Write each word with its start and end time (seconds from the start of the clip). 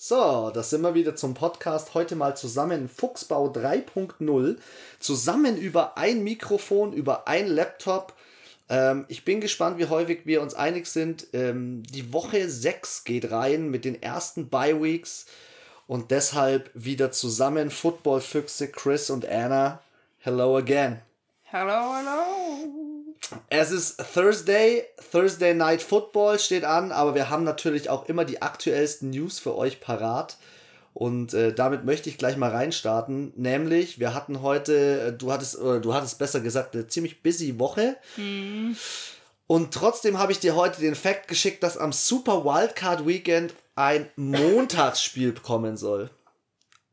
So, 0.00 0.52
das 0.54 0.70
sind 0.70 0.82
wir 0.82 0.94
wieder 0.94 1.16
zum 1.16 1.34
Podcast. 1.34 1.92
Heute 1.94 2.14
mal 2.14 2.36
zusammen 2.36 2.88
Fuchsbau 2.88 3.50
3.0. 3.50 4.56
Zusammen 5.00 5.56
über 5.56 5.98
ein 5.98 6.22
Mikrofon, 6.22 6.92
über 6.92 7.26
ein 7.26 7.48
Laptop. 7.48 8.14
Ähm, 8.68 9.06
ich 9.08 9.24
bin 9.24 9.40
gespannt, 9.40 9.76
wie 9.78 9.86
häufig 9.86 10.20
wir 10.24 10.40
uns 10.40 10.54
einig 10.54 10.86
sind. 10.86 11.26
Ähm, 11.32 11.82
die 11.82 12.12
Woche 12.12 12.48
6 12.48 13.02
geht 13.02 13.32
rein 13.32 13.70
mit 13.70 13.84
den 13.84 14.00
ersten 14.00 14.48
Bye 14.48 14.80
Weeks. 14.80 15.26
Und 15.88 16.12
deshalb 16.12 16.70
wieder 16.74 17.10
zusammen 17.10 17.68
Football-Füchse 17.68 18.68
Chris 18.68 19.10
und 19.10 19.26
Anna. 19.26 19.82
Hello 20.20 20.56
again. 20.58 21.00
Hello, 21.42 21.96
hello. 21.96 22.87
Es 23.48 23.70
ist 23.70 24.02
Thursday, 24.14 24.84
Thursday 25.10 25.54
Night 25.54 25.82
Football 25.82 26.38
steht 26.38 26.64
an, 26.64 26.92
aber 26.92 27.14
wir 27.14 27.30
haben 27.30 27.44
natürlich 27.44 27.90
auch 27.90 28.06
immer 28.06 28.24
die 28.24 28.42
aktuellsten 28.42 29.10
News 29.10 29.38
für 29.38 29.56
euch 29.56 29.80
parat. 29.80 30.38
Und 30.94 31.32
äh, 31.32 31.52
damit 31.52 31.84
möchte 31.84 32.08
ich 32.08 32.18
gleich 32.18 32.36
mal 32.36 32.50
reinstarten. 32.50 33.32
Nämlich, 33.36 34.00
wir 34.00 34.14
hatten 34.14 34.42
heute, 34.42 35.00
äh, 35.00 35.12
du 35.12 35.30
hattest, 35.30 35.56
oder 35.56 35.78
du 35.78 35.94
hattest 35.94 36.18
besser 36.18 36.40
gesagt, 36.40 36.74
eine 36.74 36.88
ziemlich 36.88 37.22
busy 37.22 37.58
Woche. 37.58 37.96
Hm. 38.16 38.76
Und 39.46 39.72
trotzdem 39.72 40.18
habe 40.18 40.32
ich 40.32 40.40
dir 40.40 40.56
heute 40.56 40.80
den 40.80 40.94
Fakt 40.94 41.28
geschickt, 41.28 41.62
dass 41.62 41.78
am 41.78 41.92
Super 41.92 42.44
Wildcard 42.44 43.06
Weekend 43.06 43.54
ein 43.76 44.10
Montagsspiel 44.16 45.32
kommen 45.42 45.76
soll. 45.76 46.10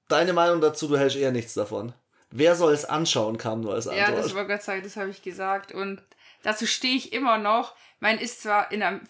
Deine 0.08 0.34
Meinung 0.34 0.62
dazu, 0.62 0.88
du 0.88 0.98
hältst 0.98 1.18
eher 1.18 1.32
nichts 1.32 1.56
davon. 1.56 1.94
Wer 2.30 2.56
soll 2.56 2.74
es 2.74 2.86
anschauen, 2.86 3.38
kam 3.38 3.62
nur 3.62 3.74
als 3.74 3.88
Antwort. 3.88 4.10
Ja, 4.10 4.16
das 4.16 4.36
war 4.36 4.46
Gott 4.46 4.62
Dank, 4.68 4.84
das 4.84 4.98
habe 4.98 5.10
ich 5.10 5.22
gesagt. 5.24 5.72
Und 5.72 6.02
dazu 6.46 6.66
stehe 6.68 6.96
ich 6.96 7.12
immer 7.12 7.38
noch. 7.38 7.76
Ich 7.96 8.02
meine, 8.02 8.22
ist 8.22 8.44
zwar 8.44 8.72
in 8.72 8.84
einem, 8.84 9.02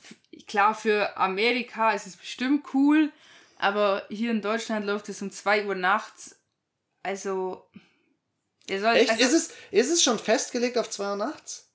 klar, 0.48 0.74
für 0.74 1.18
Amerika 1.18 1.92
ist 1.92 2.08
es 2.08 2.16
bestimmt 2.16 2.66
cool, 2.74 3.12
aber 3.58 4.04
hier 4.10 4.32
in 4.32 4.42
Deutschland 4.42 4.86
läuft 4.86 5.10
es 5.10 5.22
um 5.22 5.32
2 5.32 5.66
Uhr 5.66 5.76
nachts. 5.76 6.38
Also, 7.04 7.68
der 8.70 8.80
soll. 8.80 8.96
Echt? 8.96 9.12
Also, 9.12 9.24
ist, 9.24 9.34
es, 9.34 9.54
ist 9.72 9.92
es 9.92 10.04
schon 10.04 10.20
festgelegt 10.20 10.78
auf 10.78 10.90
2 10.90 11.12
Uhr 11.12 11.16
nachts? 11.18 11.70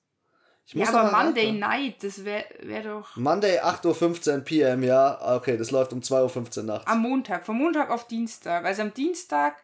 Ich 0.65 0.73
ja, 0.73 0.85
muss 0.85 0.89
aber 0.89 1.03
noch 1.03 1.11
mal 1.11 1.25
Monday 1.25 1.51
nachschauen. 1.51 1.83
Night, 1.83 2.03
das 2.03 2.23
wäre 2.23 2.45
wär 2.61 2.83
doch 2.83 3.15
Monday 3.17 3.59
8.15 3.59 4.33
Uhr 4.35 4.39
PM, 4.41 4.83
ja. 4.83 5.35
Okay, 5.35 5.57
das 5.57 5.71
läuft 5.71 5.91
um 5.91 5.99
2.15 5.99 6.57
Uhr 6.57 6.63
nachts. 6.63 6.87
am 6.87 7.01
Montag, 7.01 7.45
von 7.45 7.57
Montag 7.57 7.89
auf 7.89 8.07
Dienstag. 8.07 8.63
Also 8.65 8.83
am 8.83 8.93
Dienstag 8.93 9.63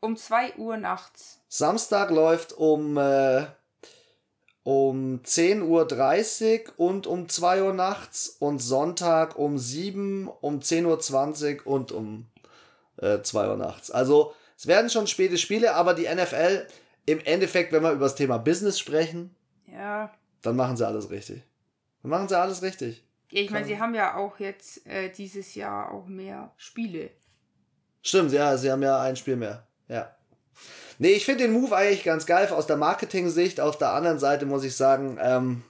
um 0.00 0.16
2 0.16 0.54
Uhr 0.56 0.76
nachts. 0.76 1.40
Samstag 1.48 2.10
läuft 2.10 2.52
um, 2.52 2.96
äh, 2.98 3.46
um 4.64 5.20
10.30 5.22 5.62
Uhr 6.78 6.78
und 6.78 7.06
um 7.06 7.28
2 7.28 7.62
Uhr 7.62 7.72
nachts 7.74 8.28
und 8.40 8.58
Sonntag 8.60 9.38
um 9.38 9.58
7, 9.58 10.26
um 10.40 10.58
10.20 10.60 11.64
Uhr 11.64 11.72
und 11.72 11.92
um 11.92 12.26
äh, 12.96 13.20
2 13.20 13.48
Uhr 13.48 13.56
nachts. 13.56 13.90
Also 13.90 14.34
es 14.56 14.66
werden 14.66 14.88
schon 14.90 15.06
späte 15.06 15.36
Spiele, 15.38 15.74
aber 15.74 15.94
die 15.94 16.08
NFL, 16.12 16.66
im 17.06 17.20
Endeffekt, 17.20 17.72
wenn 17.72 17.82
wir 17.82 17.92
über 17.92 18.06
das 18.06 18.14
Thema 18.14 18.38
Business 18.38 18.78
sprechen, 18.78 19.34
Ja. 19.70 20.10
dann 20.42 20.56
machen 20.56 20.76
sie 20.76 20.86
alles 20.86 21.10
richtig. 21.10 21.42
Dann 22.02 22.10
machen 22.10 22.28
sie 22.28 22.38
alles 22.38 22.62
richtig. 22.62 23.04
Ja, 23.30 23.42
ich 23.42 23.50
meine, 23.50 23.66
sie 23.66 23.78
haben 23.78 23.94
ja 23.94 24.16
auch 24.16 24.38
jetzt 24.38 24.86
äh, 24.86 25.10
dieses 25.10 25.54
Jahr 25.54 25.90
auch 25.92 26.06
mehr 26.06 26.52
Spiele. 26.56 27.10
Stimmt, 28.02 28.32
ja, 28.32 28.56
sie 28.56 28.70
haben 28.70 28.82
ja 28.82 29.00
ein 29.00 29.16
Spiel 29.16 29.36
mehr. 29.36 29.66
Ja. 29.88 30.14
Nee, 30.98 31.12
ich 31.12 31.24
finde 31.24 31.44
den 31.44 31.52
Move 31.52 31.74
eigentlich 31.76 32.04
ganz 32.04 32.26
geil 32.26 32.48
aus 32.48 32.66
der 32.66 32.76
Marketing-Sicht. 32.76 33.60
Auf 33.60 33.78
der 33.78 33.92
anderen 33.92 34.18
Seite 34.18 34.46
muss 34.46 34.64
ich 34.64 34.76
sagen, 34.76 35.18
ähm, 35.20 35.62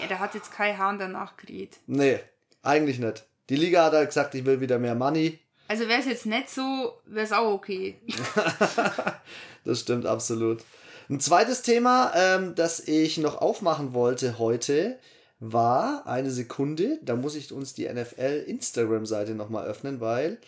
Ja, 0.00 0.06
da 0.08 0.18
hat 0.18 0.34
jetzt 0.34 0.52
Kai 0.52 0.74
Hahn 0.74 0.98
danach 0.98 1.36
geredet. 1.36 1.78
nee, 1.86 2.18
eigentlich 2.62 2.98
nicht. 2.98 3.24
Die 3.50 3.56
Liga 3.56 3.84
hat 3.84 3.92
halt 3.92 4.08
gesagt, 4.08 4.34
ich 4.34 4.44
will 4.46 4.60
wieder 4.60 4.78
mehr 4.78 4.94
Money. 4.94 5.38
Also 5.68 5.88
wäre 5.88 6.00
es 6.00 6.06
jetzt 6.06 6.26
nicht 6.26 6.48
so, 6.50 6.98
wäre 7.06 7.24
es 7.26 7.32
auch 7.32 7.52
okay. 7.52 7.96
Das 9.64 9.80
stimmt 9.80 10.04
absolut. 10.06 10.62
Ein 11.08 11.20
zweites 11.20 11.62
Thema, 11.62 12.12
ähm, 12.14 12.54
das 12.54 12.80
ich 12.80 13.16
noch 13.18 13.40
aufmachen 13.40 13.94
wollte 13.94 14.38
heute, 14.38 14.98
war 15.40 16.06
eine 16.06 16.30
Sekunde. 16.30 16.98
Da 17.02 17.16
muss 17.16 17.34
ich 17.34 17.50
uns 17.52 17.72
die 17.74 17.88
NFL 17.88 18.44
Instagram-Seite 18.46 19.34
nochmal 19.34 19.66
öffnen, 19.66 20.00
weil 20.00 20.38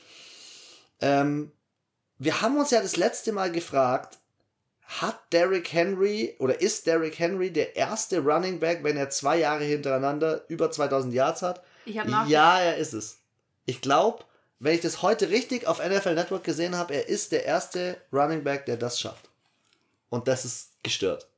ähm, 1.00 1.50
wir 2.18 2.42
haben 2.42 2.58
uns 2.58 2.70
ja 2.70 2.80
das 2.80 2.96
letzte 2.96 3.32
Mal 3.32 3.50
gefragt, 3.50 4.18
hat 4.86 5.32
Derrick 5.32 5.72
Henry 5.72 6.36
oder 6.38 6.60
ist 6.60 6.86
Derrick 6.86 7.18
Henry 7.18 7.52
der 7.52 7.76
erste 7.76 8.20
Running 8.20 8.60
Back, 8.60 8.84
wenn 8.84 8.96
er 8.96 9.10
zwei 9.10 9.38
Jahre 9.38 9.64
hintereinander 9.64 10.44
über 10.48 10.70
2000 10.70 11.12
Yards 11.12 11.42
hat? 11.42 11.62
Ich 11.84 11.98
habe 11.98 12.10
nach 12.10 12.28
Ja, 12.28 12.60
er 12.60 12.76
ist 12.76 12.92
es. 12.92 13.18
Ich 13.64 13.80
glaube, 13.80 14.24
wenn 14.60 14.74
ich 14.74 14.80
das 14.80 15.02
heute 15.02 15.28
richtig 15.30 15.66
auf 15.66 15.84
NFL 15.84 16.14
Network 16.14 16.44
gesehen 16.44 16.76
habe, 16.76 16.94
er 16.94 17.08
ist 17.08 17.32
der 17.32 17.44
erste 17.44 18.00
Running 18.12 18.44
Back, 18.44 18.66
der 18.66 18.76
das 18.76 19.00
schafft. 19.00 19.28
Und 20.08 20.28
das 20.28 20.44
ist 20.44 20.82
gestört. 20.82 21.28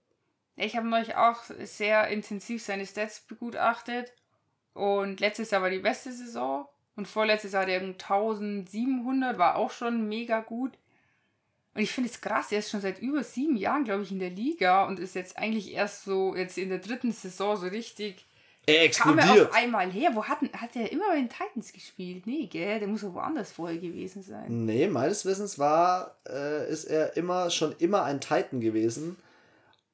ich 0.56 0.76
habe 0.76 0.86
neulich 0.86 1.16
auch 1.16 1.42
sehr 1.64 2.08
intensiv 2.08 2.62
seine 2.62 2.86
Stats 2.86 3.20
begutachtet. 3.20 4.12
Und 4.74 5.20
letztes 5.20 5.50
Jahr 5.50 5.62
war 5.62 5.70
die 5.70 5.78
beste 5.78 6.12
Saison. 6.12 6.68
Und 6.98 7.06
vorletztes 7.06 7.52
Jahr 7.52 7.64
der 7.64 7.80
1700 7.80 9.38
war 9.38 9.54
auch 9.54 9.70
schon 9.70 10.08
mega 10.08 10.40
gut. 10.40 10.72
Und 11.72 11.82
ich 11.82 11.92
finde 11.92 12.10
es 12.10 12.20
krass, 12.20 12.50
er 12.50 12.58
ist 12.58 12.70
schon 12.70 12.80
seit 12.80 12.98
über 12.98 13.22
sieben 13.22 13.56
Jahren, 13.56 13.84
glaube 13.84 14.02
ich, 14.02 14.10
in 14.10 14.18
der 14.18 14.30
Liga 14.30 14.84
und 14.84 14.98
ist 14.98 15.14
jetzt 15.14 15.38
eigentlich 15.38 15.72
erst 15.72 16.02
so, 16.02 16.34
jetzt 16.34 16.58
in 16.58 16.70
der 16.70 16.80
dritten 16.80 17.12
Saison 17.12 17.56
so 17.56 17.68
richtig 17.68 18.26
Er 18.66 18.88
kam 18.90 19.16
er 19.16 19.24
explodiert. 19.26 19.48
auf 19.50 19.54
einmal 19.54 19.88
her. 19.92 20.10
Wo 20.14 20.24
hat, 20.24 20.38
hat 20.54 20.74
er 20.74 20.90
immer 20.90 21.06
bei 21.10 21.20
den 21.20 21.28
Titans 21.28 21.72
gespielt? 21.72 22.26
Nee, 22.26 22.46
gell? 22.46 22.80
Der 22.80 22.88
muss 22.88 23.02
doch 23.02 23.14
woanders 23.14 23.52
vorher 23.52 23.78
gewesen 23.78 24.24
sein. 24.24 24.64
Nee, 24.66 24.88
meines 24.88 25.24
Wissens 25.24 25.56
war, 25.56 26.16
äh, 26.28 26.68
ist 26.68 26.86
er 26.86 27.16
immer 27.16 27.50
schon 27.50 27.76
immer 27.78 28.02
ein 28.02 28.20
Titan 28.20 28.60
gewesen. 28.60 29.16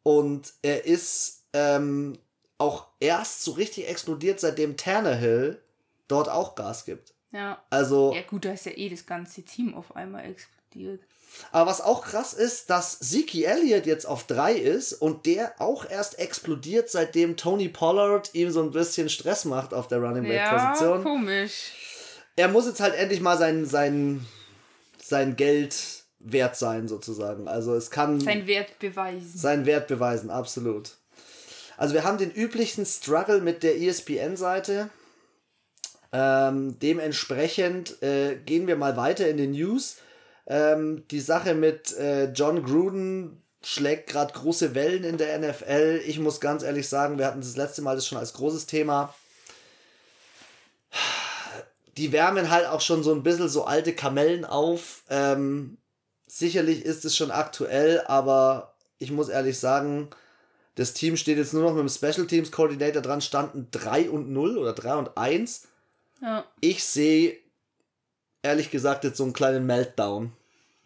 Und 0.02 0.54
er 0.62 0.86
ist 0.86 1.42
ähm, 1.52 2.16
auch 2.56 2.86
erst 2.98 3.44
so 3.44 3.52
richtig 3.52 3.90
explodiert, 3.90 4.40
seitdem 4.40 4.78
Tannehill 4.78 5.60
dort 6.08 6.28
auch 6.28 6.54
Gas 6.54 6.84
gibt. 6.84 7.14
Ja. 7.32 7.62
Also, 7.70 8.12
Ja, 8.14 8.22
gut, 8.22 8.44
da 8.44 8.52
ist 8.52 8.66
ja 8.66 8.72
eh 8.72 8.88
das 8.88 9.06
ganze 9.06 9.42
Team 9.42 9.74
auf 9.74 9.96
einmal 9.96 10.24
explodiert. 10.24 11.00
Aber 11.50 11.68
was 11.68 11.80
auch 11.80 12.04
krass 12.04 12.32
ist, 12.32 12.70
dass 12.70 12.98
Zeke 13.00 13.44
Elliott 13.44 13.86
jetzt 13.86 14.04
auf 14.06 14.24
3 14.24 14.52
ist 14.54 14.92
und 14.92 15.26
der 15.26 15.60
auch 15.60 15.88
erst 15.88 16.18
explodiert, 16.20 16.90
seitdem 16.90 17.36
Tony 17.36 17.68
Pollard 17.68 18.30
ihm 18.34 18.50
so 18.52 18.62
ein 18.62 18.70
bisschen 18.70 19.08
Stress 19.08 19.44
macht 19.44 19.74
auf 19.74 19.88
der 19.88 19.98
Running 19.98 20.22
Back 20.24 20.36
Ja, 20.36 20.68
Position. 20.70 21.02
komisch. 21.02 21.72
Er 22.36 22.48
muss 22.48 22.66
jetzt 22.66 22.80
halt 22.80 22.94
endlich 22.94 23.20
mal 23.20 23.36
sein, 23.36 23.64
sein, 23.64 24.24
sein 25.02 25.34
Geld 25.36 25.74
wert 26.20 26.56
sein, 26.56 26.86
sozusagen. 26.88 27.48
Also 27.48 27.74
es 27.74 27.90
kann 27.90 28.20
Sein 28.20 28.46
Wert 28.46 28.78
beweisen. 28.78 29.36
seinen 29.36 29.66
Wert 29.66 29.88
beweisen, 29.88 30.30
absolut. 30.30 30.92
Also 31.76 31.94
wir 31.94 32.04
haben 32.04 32.18
den 32.18 32.30
üblichen 32.30 32.86
Struggle 32.86 33.40
mit 33.40 33.62
der 33.64 33.76
E 33.76 33.88
ESPN-Seite. 33.88 34.88
Ähm, 36.16 36.78
dementsprechend 36.78 38.00
äh, 38.00 38.36
gehen 38.36 38.68
wir 38.68 38.76
mal 38.76 38.96
weiter 38.96 39.28
in 39.28 39.36
den 39.36 39.50
News. 39.50 39.96
Ähm, 40.46 41.02
die 41.10 41.18
Sache 41.18 41.54
mit 41.54 41.92
äh, 41.98 42.26
John 42.26 42.62
Gruden 42.62 43.42
schlägt 43.64 44.10
gerade 44.10 44.32
große 44.32 44.76
Wellen 44.76 45.02
in 45.02 45.18
der 45.18 45.36
NFL. 45.40 46.00
Ich 46.06 46.20
muss 46.20 46.40
ganz 46.40 46.62
ehrlich 46.62 46.88
sagen, 46.88 47.18
wir 47.18 47.26
hatten 47.26 47.40
das 47.40 47.56
letzte 47.56 47.82
Mal 47.82 47.96
das 47.96 48.06
schon 48.06 48.18
als 48.18 48.32
großes 48.34 48.66
Thema. 48.66 49.12
Die 51.96 52.12
wärmen 52.12 52.48
halt 52.48 52.66
auch 52.66 52.80
schon 52.80 53.02
so 53.02 53.12
ein 53.12 53.24
bisschen 53.24 53.48
so 53.48 53.64
alte 53.64 53.92
Kamellen 53.92 54.44
auf. 54.44 55.02
Ähm, 55.10 55.78
sicherlich 56.28 56.84
ist 56.84 57.04
es 57.04 57.16
schon 57.16 57.32
aktuell, 57.32 58.02
aber 58.06 58.76
ich 58.98 59.10
muss 59.10 59.28
ehrlich 59.28 59.58
sagen, 59.58 60.10
das 60.76 60.92
Team 60.92 61.16
steht 61.16 61.38
jetzt 61.38 61.54
nur 61.54 61.62
noch 61.62 61.74
mit 61.74 61.80
dem 61.80 61.88
Special 61.88 62.28
Teams 62.28 62.52
Coordinator 62.52 63.02
dran, 63.02 63.20
standen 63.20 63.66
3 63.72 64.10
und 64.10 64.30
0 64.30 64.58
oder 64.58 64.74
3 64.74 64.94
und 64.94 65.18
1. 65.18 65.66
Ja. 66.24 66.44
Ich 66.60 66.82
sehe 66.82 67.38
ehrlich 68.42 68.70
gesagt 68.70 69.04
jetzt 69.04 69.18
so 69.18 69.24
einen 69.24 69.34
kleinen 69.34 69.66
Meltdown. 69.66 70.32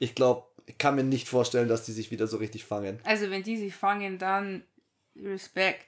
Ich 0.00 0.16
glaube, 0.16 0.46
ich 0.66 0.78
kann 0.78 0.96
mir 0.96 1.04
nicht 1.04 1.28
vorstellen, 1.28 1.68
dass 1.68 1.84
die 1.84 1.92
sich 1.92 2.10
wieder 2.10 2.26
so 2.26 2.38
richtig 2.38 2.64
fangen. 2.64 2.98
Also, 3.04 3.30
wenn 3.30 3.44
die 3.44 3.56
sich 3.56 3.74
fangen, 3.74 4.18
dann 4.18 4.64
Respekt. 5.16 5.86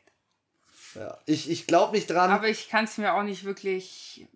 Ja. 0.95 1.19
Ich, 1.27 1.51
ich 1.51 1.67
glaube 1.67 1.97
nicht 1.97 2.09
dran. 2.09 2.31
Aber 2.31 2.49
ich 2.49 2.69
kann 2.69 2.85
es 2.85 2.97
mir 2.97 3.15
auch 3.15 3.25
nicht 3.25 3.45
wirklich 3.45 4.27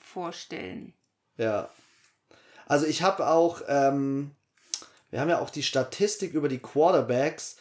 vorstellen. 0.00 0.94
Ja. 1.36 1.68
Also 2.66 2.86
ich 2.86 3.02
habe 3.02 3.28
auch, 3.28 3.62
ähm, 3.66 4.30
wir 5.10 5.20
haben 5.20 5.28
ja 5.28 5.40
auch 5.40 5.50
die 5.50 5.64
Statistik 5.64 6.32
über 6.34 6.48
die 6.48 6.60
Quarterbacks. 6.60 7.56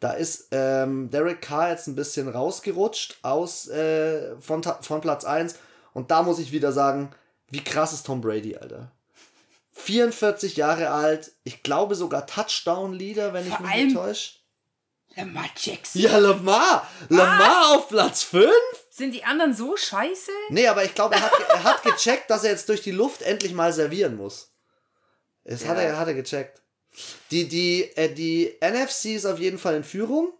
Da 0.00 0.12
ist 0.12 0.48
ähm, 0.52 1.10
Derek 1.10 1.42
Carr 1.42 1.70
jetzt 1.70 1.86
ein 1.86 1.94
bisschen 1.94 2.28
rausgerutscht 2.28 3.18
aus, 3.22 3.68
äh, 3.68 4.36
von, 4.40 4.62
von 4.62 5.00
Platz 5.00 5.24
1. 5.24 5.56
Und 5.94 6.10
da 6.10 6.22
muss 6.22 6.38
ich 6.38 6.52
wieder 6.52 6.72
sagen, 6.72 7.14
wie 7.48 7.64
krass 7.64 7.94
ist 7.94 8.04
Tom 8.04 8.20
Brady, 8.20 8.56
Alter. 8.56 8.92
44 9.72 10.56
Jahre 10.56 10.90
alt, 10.90 11.32
ich 11.42 11.62
glaube 11.62 11.94
sogar 11.94 12.26
Touchdown-Leader, 12.26 13.32
wenn 13.32 13.46
ich 13.46 13.54
Vor 13.54 13.66
mich 13.66 13.74
allem- 13.74 13.84
nicht 13.86 13.96
täusche. 13.96 14.32
Lamar 15.16 15.48
Jackson. 15.56 16.02
Ja, 16.02 16.18
Lamar! 16.18 16.88
Lamar 17.08 17.76
auf 17.76 17.88
Platz 17.88 18.24
5? 18.24 18.50
Sind 18.90 19.12
die 19.12 19.24
anderen 19.24 19.54
so 19.54 19.76
scheiße? 19.76 20.30
Nee, 20.50 20.66
aber 20.66 20.84
ich 20.84 20.94
glaube, 20.94 21.14
er 21.14 21.22
hat, 21.22 21.32
er 21.48 21.64
hat 21.64 21.82
gecheckt, 21.84 22.30
dass 22.30 22.42
er 22.44 22.50
jetzt 22.50 22.68
durch 22.68 22.82
die 22.82 22.90
Luft 22.90 23.22
endlich 23.22 23.52
mal 23.52 23.72
servieren 23.72 24.16
muss. 24.16 24.52
Das 25.44 25.62
ja. 25.62 25.68
hat, 25.68 25.78
er, 25.78 25.98
hat 25.98 26.08
er 26.08 26.14
gecheckt. 26.14 26.62
Die, 27.30 27.48
die, 27.48 27.84
äh, 27.96 28.12
die 28.12 28.56
NFC 28.60 29.06
ist 29.16 29.26
auf 29.26 29.38
jeden 29.38 29.58
Fall 29.58 29.76
in 29.76 29.84
Führung 29.84 30.32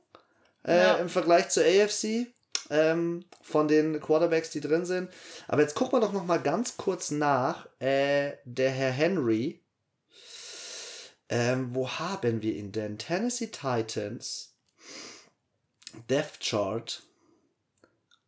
äh, 0.66 0.76
ja. 0.76 0.94
im 0.94 1.08
Vergleich 1.08 1.48
zur 1.50 1.64
AFC 1.64 2.26
ähm, 2.74 3.24
von 3.40 3.68
den 3.68 4.00
Quarterbacks, 4.00 4.50
die 4.50 4.60
drin 4.60 4.84
sind. 4.84 5.08
Aber 5.46 5.62
jetzt 5.62 5.74
gucken 5.74 5.92
wir 5.92 6.00
doch 6.00 6.12
noch 6.12 6.26
mal 6.26 6.40
ganz 6.40 6.76
kurz 6.76 7.12
nach. 7.12 7.68
Äh, 7.78 8.32
der 8.44 8.70
Herr 8.70 8.90
Henry. 8.90 9.62
Ähm, 11.28 11.74
wo 11.74 11.88
haben 11.88 12.42
wir 12.42 12.54
ihn 12.54 12.72
denn? 12.72 12.98
Tennessee 12.98 13.46
Titans. 13.46 14.56
Death 16.10 16.40
Chart. 16.40 17.02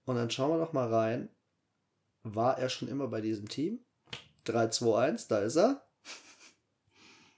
Und 0.04 0.14
dann 0.14 0.30
schauen 0.30 0.50
wir 0.50 0.64
doch 0.64 0.72
mal 0.72 0.92
rein. 0.92 1.28
War 2.22 2.58
er 2.58 2.68
schon 2.68 2.88
immer 2.88 3.08
bei 3.08 3.20
diesem 3.20 3.48
Team? 3.48 3.80
3-2-1, 4.46 5.26
da 5.28 5.38
ist 5.40 5.56
er. 5.56 5.82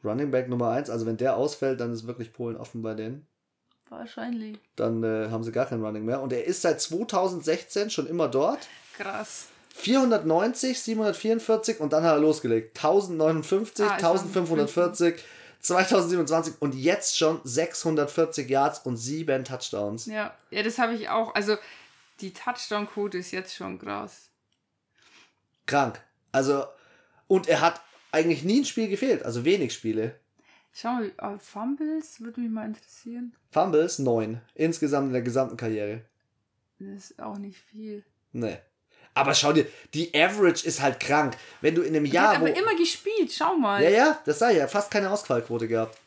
Running 0.04 0.30
Back 0.30 0.48
Nummer 0.48 0.70
1, 0.70 0.90
also 0.90 1.06
wenn 1.06 1.16
der 1.16 1.36
ausfällt, 1.36 1.80
dann 1.80 1.92
ist 1.92 2.06
wirklich 2.06 2.32
Polen 2.32 2.56
offen 2.56 2.82
bei 2.82 2.94
denen. 2.94 3.26
Wahrscheinlich. 3.90 4.58
Dann 4.76 5.02
äh, 5.02 5.28
haben 5.30 5.42
sie 5.42 5.52
gar 5.52 5.66
keinen 5.66 5.84
Running 5.84 6.04
mehr. 6.04 6.20
Und 6.20 6.32
er 6.32 6.44
ist 6.44 6.62
seit 6.62 6.80
2016 6.80 7.90
schon 7.90 8.06
immer 8.06 8.28
dort. 8.28 8.68
Krass. 8.96 9.48
490, 9.74 10.80
744 10.80 11.80
und 11.80 11.92
dann 11.92 12.02
hat 12.02 12.16
er 12.16 12.20
losgelegt. 12.20 12.76
1059, 12.76 13.86
ah, 13.86 13.92
1540, 13.92 15.22
2027 15.60 16.54
und 16.58 16.74
jetzt 16.74 17.16
schon 17.16 17.40
640 17.44 18.50
Yards 18.50 18.80
und 18.80 18.96
7 18.96 19.44
Touchdowns. 19.44 20.06
Ja, 20.06 20.34
ja 20.50 20.62
das 20.62 20.78
habe 20.78 20.94
ich 20.94 21.08
auch. 21.08 21.34
Also 21.34 21.56
die 22.20 22.32
Touchdown-Quote 22.32 23.18
ist 23.18 23.30
jetzt 23.30 23.54
schon 23.54 23.78
krass. 23.78 24.30
Krank. 25.66 26.00
Also, 26.32 26.64
und 27.28 27.48
er 27.48 27.60
hat 27.60 27.80
eigentlich 28.10 28.42
nie 28.42 28.60
ein 28.60 28.64
Spiel 28.64 28.88
gefehlt, 28.88 29.22
also 29.22 29.44
wenig 29.44 29.72
Spiele. 29.72 30.16
Schau 30.72 30.88
mal, 30.88 31.12
äh, 31.18 31.38
Fumbles 31.38 32.20
würde 32.20 32.40
mich 32.40 32.50
mal 32.50 32.66
interessieren. 32.66 33.34
Fumbles 33.50 33.98
neun. 33.98 34.40
Insgesamt 34.54 35.08
in 35.08 35.12
der 35.12 35.22
gesamten 35.22 35.56
Karriere. 35.56 36.02
Das 36.78 37.10
ist 37.10 37.20
auch 37.20 37.38
nicht 37.38 37.58
viel. 37.58 38.04
Nee. 38.32 38.58
Aber 39.14 39.34
schau 39.34 39.52
dir, 39.52 39.66
die 39.94 40.14
Average 40.14 40.66
ist 40.66 40.80
halt 40.80 41.00
krank. 41.00 41.36
Wenn 41.60 41.74
du 41.74 41.82
in 41.82 41.96
einem 41.96 42.04
Jahr. 42.04 42.26
Er 42.26 42.30
hat 42.30 42.36
aber 42.36 42.56
immer 42.56 42.76
gespielt, 42.76 43.32
schau 43.32 43.56
mal. 43.56 43.82
Ja, 43.82 43.90
ja, 43.90 44.22
das 44.24 44.38
sei 44.38 44.56
ja. 44.56 44.68
Fast 44.68 44.90
keine 44.90 45.10
Ausfallquote 45.10 45.66
gehabt. 45.66 45.98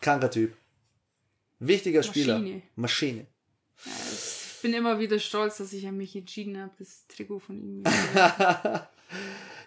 Kranker 0.00 0.30
Typ. 0.30 0.54
Wichtiger 1.58 2.02
Spieler. 2.02 2.38
Maschine. 2.38 2.62
Maschine. 2.74 3.26
Ja, 3.84 3.92
ich 4.12 4.60
bin 4.60 4.74
immer 4.74 4.98
wieder 4.98 5.18
stolz, 5.18 5.56
dass 5.56 5.72
ich 5.72 5.86
an 5.86 5.96
mich 5.96 6.14
entschieden 6.14 6.60
habe, 6.60 6.72
das 6.78 7.06
Trikot 7.08 7.38
von 7.38 7.62
ihm. 7.62 7.84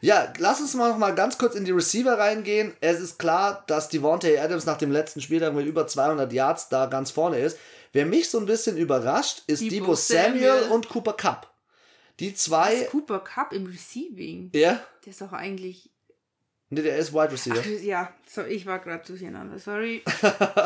Ja, 0.01 0.31
lass 0.37 0.61
uns 0.61 0.73
mal 0.75 0.89
noch 0.89 0.97
mal 0.97 1.13
ganz 1.13 1.37
kurz 1.37 1.55
in 1.55 1.65
die 1.65 1.71
Receiver 1.71 2.17
reingehen. 2.17 2.73
Es 2.79 2.99
ist 2.99 3.19
klar, 3.19 3.63
dass 3.67 3.89
Devontae 3.89 4.39
Adams 4.39 4.65
nach 4.65 4.77
dem 4.77 4.91
letzten 4.91 5.21
Spieltag 5.21 5.53
mit 5.53 5.65
über 5.65 5.87
200 5.87 6.31
Yards 6.31 6.69
da 6.69 6.85
ganz 6.85 7.11
vorne 7.11 7.39
ist. 7.39 7.57
Wer 7.91 8.05
mich 8.05 8.29
so 8.29 8.39
ein 8.39 8.45
bisschen 8.45 8.77
überrascht, 8.77 9.43
ist 9.47 9.61
Debo, 9.61 9.71
Debo 9.71 9.95
Samuel, 9.95 10.61
Samuel, 10.61 10.71
und 10.71 10.89
Cooper 10.89 11.13
Cup. 11.13 11.53
Die 12.19 12.33
zwei. 12.33 12.73
ist 12.75 12.91
Cooper 12.91 13.19
Cup 13.19 13.51
im 13.53 13.65
Receiving? 13.65 14.51
Ja. 14.53 14.79
Der 15.05 15.11
ist 15.11 15.21
doch 15.21 15.33
eigentlich. 15.33 15.89
Ne, 16.69 16.83
der 16.83 16.97
ist 16.97 17.13
Wide 17.13 17.31
Receiver. 17.31 17.59
Ach, 17.59 17.81
ja, 17.81 18.13
so, 18.29 18.43
ich 18.43 18.65
war 18.65 18.79
gerade 18.79 19.03
durcheinander, 19.05 19.57
sorry. 19.57 20.03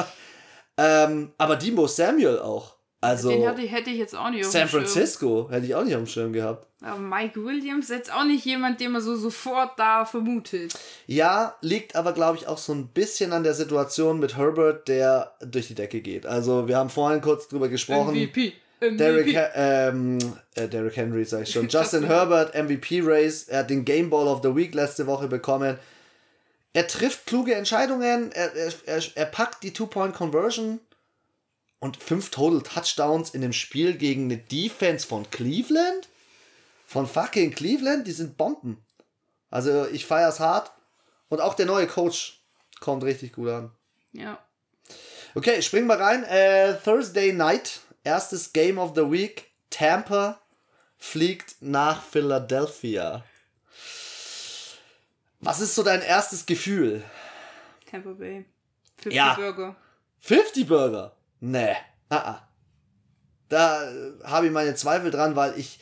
ähm, 0.77 1.31
aber 1.38 1.56
Debo 1.56 1.88
Samuel 1.88 2.39
auch. 2.39 2.75
Also, 3.03 3.29
Den 3.29 3.45
hatte, 3.45 3.61
hätte 3.61 3.89
ich 3.89 3.97
jetzt 3.97 4.15
auch 4.15 4.29
nicht 4.29 4.45
auf 4.45 4.51
San 4.51 4.69
Francisco 4.69 5.50
hätte 5.51 5.65
ich 5.65 5.75
auch 5.75 5.83
nicht 5.83 5.94
auf 5.94 6.03
dem 6.03 6.07
Schirm 6.07 6.31
gehabt. 6.31 6.65
Aber 6.81 7.00
Mike 7.00 7.44
Williams 7.44 7.89
ist 7.89 7.97
jetzt 7.97 8.13
auch 8.13 8.23
nicht 8.23 8.45
jemand, 8.45 8.79
den 8.79 8.91
man 8.91 9.01
so 9.01 9.15
sofort 9.15 9.77
da 9.77 10.05
vermutet. 10.05 10.73
Ja, 11.05 11.55
liegt 11.61 11.95
aber, 11.95 12.13
glaube 12.13 12.38
ich, 12.38 12.47
auch 12.47 12.57
so 12.57 12.73
ein 12.73 12.88
bisschen 12.88 13.33
an 13.33 13.44
der 13.44 13.53
Situation 13.53 14.19
mit 14.19 14.38
Herbert, 14.38 14.88
der 14.88 15.33
durch 15.41 15.67
die 15.67 15.75
Decke 15.75 16.00
geht. 16.00 16.25
Also, 16.25 16.67
wir 16.67 16.77
haben 16.77 16.89
vorhin 16.89 17.19
kurz 17.19 17.50
drüber 17.50 17.67
gesprochen. 17.67 18.15
MVP. 18.15 18.53
MVP. 18.79 18.97
Derrick, 18.97 19.38
ähm, 19.55 20.17
äh, 20.55 20.67
Derrick 20.67 20.95
Henry, 20.95 21.25
sag 21.25 21.44
ich 21.44 21.51
schon. 21.51 21.67
Justin 21.69 22.05
Herbert, 22.05 22.55
MVP 22.55 23.01
Race. 23.03 23.44
Er 23.44 23.59
hat 23.59 23.69
den 23.69 23.83
Game 23.83 24.09
Ball 24.09 24.27
of 24.27 24.41
the 24.44 24.55
Week 24.55 24.73
letzte 24.73 25.07
Woche 25.07 25.27
bekommen. 25.27 25.77
Er 26.73 26.88
trifft 26.88 27.25
kluge 27.25 27.53
Entscheidungen. 27.53 28.31
Er, 28.31 28.53
er, 28.55 28.73
er, 28.85 29.03
er 29.15 29.25
packt 29.25 29.63
die 29.63 29.73
Two-Point-Conversion 29.73 30.79
und 31.83 31.97
fünf 31.97 32.31
Total 32.31 32.62
Touchdowns 32.62 33.31
in 33.31 33.41
dem 33.41 33.51
Spiel 33.51 33.97
gegen 33.97 34.25
eine 34.31 34.38
Defense 34.38 35.06
von 35.06 35.30
Cleveland? 35.31 36.07
Von 36.88 37.06
fucking 37.06 37.53
Cleveland? 37.53 38.07
Die 38.07 38.13
sind 38.13 38.38
Bomben. 38.38 38.81
Also 39.51 39.85
ich 39.88 40.06
feier's 40.06 40.39
hart. 40.39 40.71
Und 41.27 41.41
auch 41.41 41.56
der 41.56 41.65
neue 41.65 41.88
Coach 41.88 42.41
kommt 42.80 43.03
richtig 43.03 43.33
gut 43.33 43.50
an. 43.50 43.71
Ja. 44.13 44.39
Okay, 45.35 45.62
springen 45.62 45.88
wir 45.88 46.00
rein. 46.00 46.24
Äh, 46.24 46.77
Thursday 46.85 47.33
Night, 47.33 47.81
erstes 48.06 48.53
Game 48.53 48.77
of 48.77 48.94
the 48.95 49.12
Week. 49.12 49.51
Tampa 49.69 50.39
fliegt 50.97 51.57
nach 51.59 52.01
Philadelphia. 52.01 53.25
Was 55.41 55.59
ist 55.59 55.75
so 55.75 55.83
dein 55.83 56.01
erstes 56.01 56.45
Gefühl? 56.45 57.03
Tampa 57.91 58.12
Bay. 58.12 58.45
50 59.00 59.13
ja. 59.13 59.33
Burger. 59.33 59.75
50 60.21 60.65
Burger. 60.65 61.13
Nee. 61.45 61.75
Ah, 62.07 62.16
ah. 62.16 62.48
Da 63.50 63.84
äh, 63.84 64.13
habe 64.24 64.45
ich 64.45 64.51
meine 64.54 64.75
Zweifel 64.75 65.12
dran, 65.12 65.36
weil 65.36 65.60
ich 65.60 65.78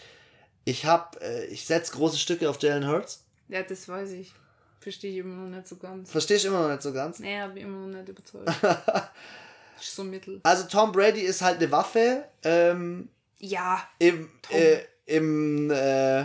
ich 0.65 0.87
habe 0.87 1.21
äh, 1.21 1.45
ich 1.45 1.67
setze 1.67 1.91
große 1.91 2.17
Stücke 2.17 2.49
auf 2.49 2.59
Jalen 2.61 2.87
Hurts. 2.87 3.23
Ja, 3.47 3.61
das 3.61 3.87
weiß 3.87 4.11
ich. 4.13 4.33
Verstehe 4.79 5.11
ich 5.11 5.17
immer 5.17 5.35
noch 5.35 5.55
nicht 5.55 5.67
so 5.67 5.75
ganz. 5.75 6.09
Verstehe 6.09 6.37
ich 6.37 6.45
immer 6.45 6.63
noch 6.63 6.69
nicht 6.69 6.81
so 6.81 6.91
ganz? 6.91 7.19
Nee, 7.19 7.39
habe 7.39 7.59
ich 7.59 7.63
immer 7.63 7.85
noch 7.85 7.95
nicht 7.95 8.09
überzeugt. 8.09 8.49
ist 9.79 9.95
so 9.95 10.03
mittel. 10.03 10.39
Also 10.41 10.63
Tom 10.67 10.91
Brady 10.91 11.21
ist 11.21 11.43
halt 11.43 11.57
eine 11.57 11.71
Waffe. 11.71 12.25
Ähm, 12.43 13.09
ja. 13.37 13.87
Im, 13.99 14.31
äh, 14.49 14.79
im 15.05 15.69
äh, 15.69 16.21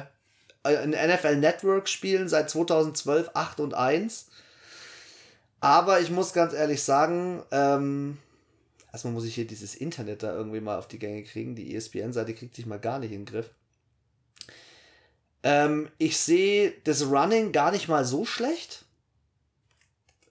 in 0.82 0.90
NFL 0.90 1.36
Network 1.36 1.90
spielen 1.90 2.28
seit 2.30 2.48
2012 2.48 3.30
8 3.34 3.60
und 3.60 3.74
1. 3.74 4.28
Aber 5.60 6.00
ich 6.00 6.10
muss 6.10 6.32
ganz 6.32 6.54
ehrlich 6.54 6.82
sagen, 6.82 7.42
ähm, 7.50 8.16
erstmal 8.96 9.12
muss 9.12 9.26
ich 9.26 9.34
hier 9.34 9.46
dieses 9.46 9.74
Internet 9.74 10.22
da 10.22 10.34
irgendwie 10.34 10.60
mal 10.60 10.78
auf 10.78 10.88
die 10.88 10.98
Gänge 10.98 11.22
kriegen. 11.22 11.54
Die 11.54 11.76
ESPN-Seite 11.76 12.32
kriegt 12.32 12.54
sich 12.54 12.64
mal 12.64 12.80
gar 12.80 12.98
nicht 12.98 13.12
in 13.12 13.26
den 13.26 13.26
Griff. 13.26 13.50
Ähm, 15.42 15.90
ich 15.98 16.16
sehe 16.16 16.72
das 16.84 17.04
Running 17.06 17.52
gar 17.52 17.72
nicht 17.72 17.88
mal 17.88 18.06
so 18.06 18.24
schlecht. 18.24 18.86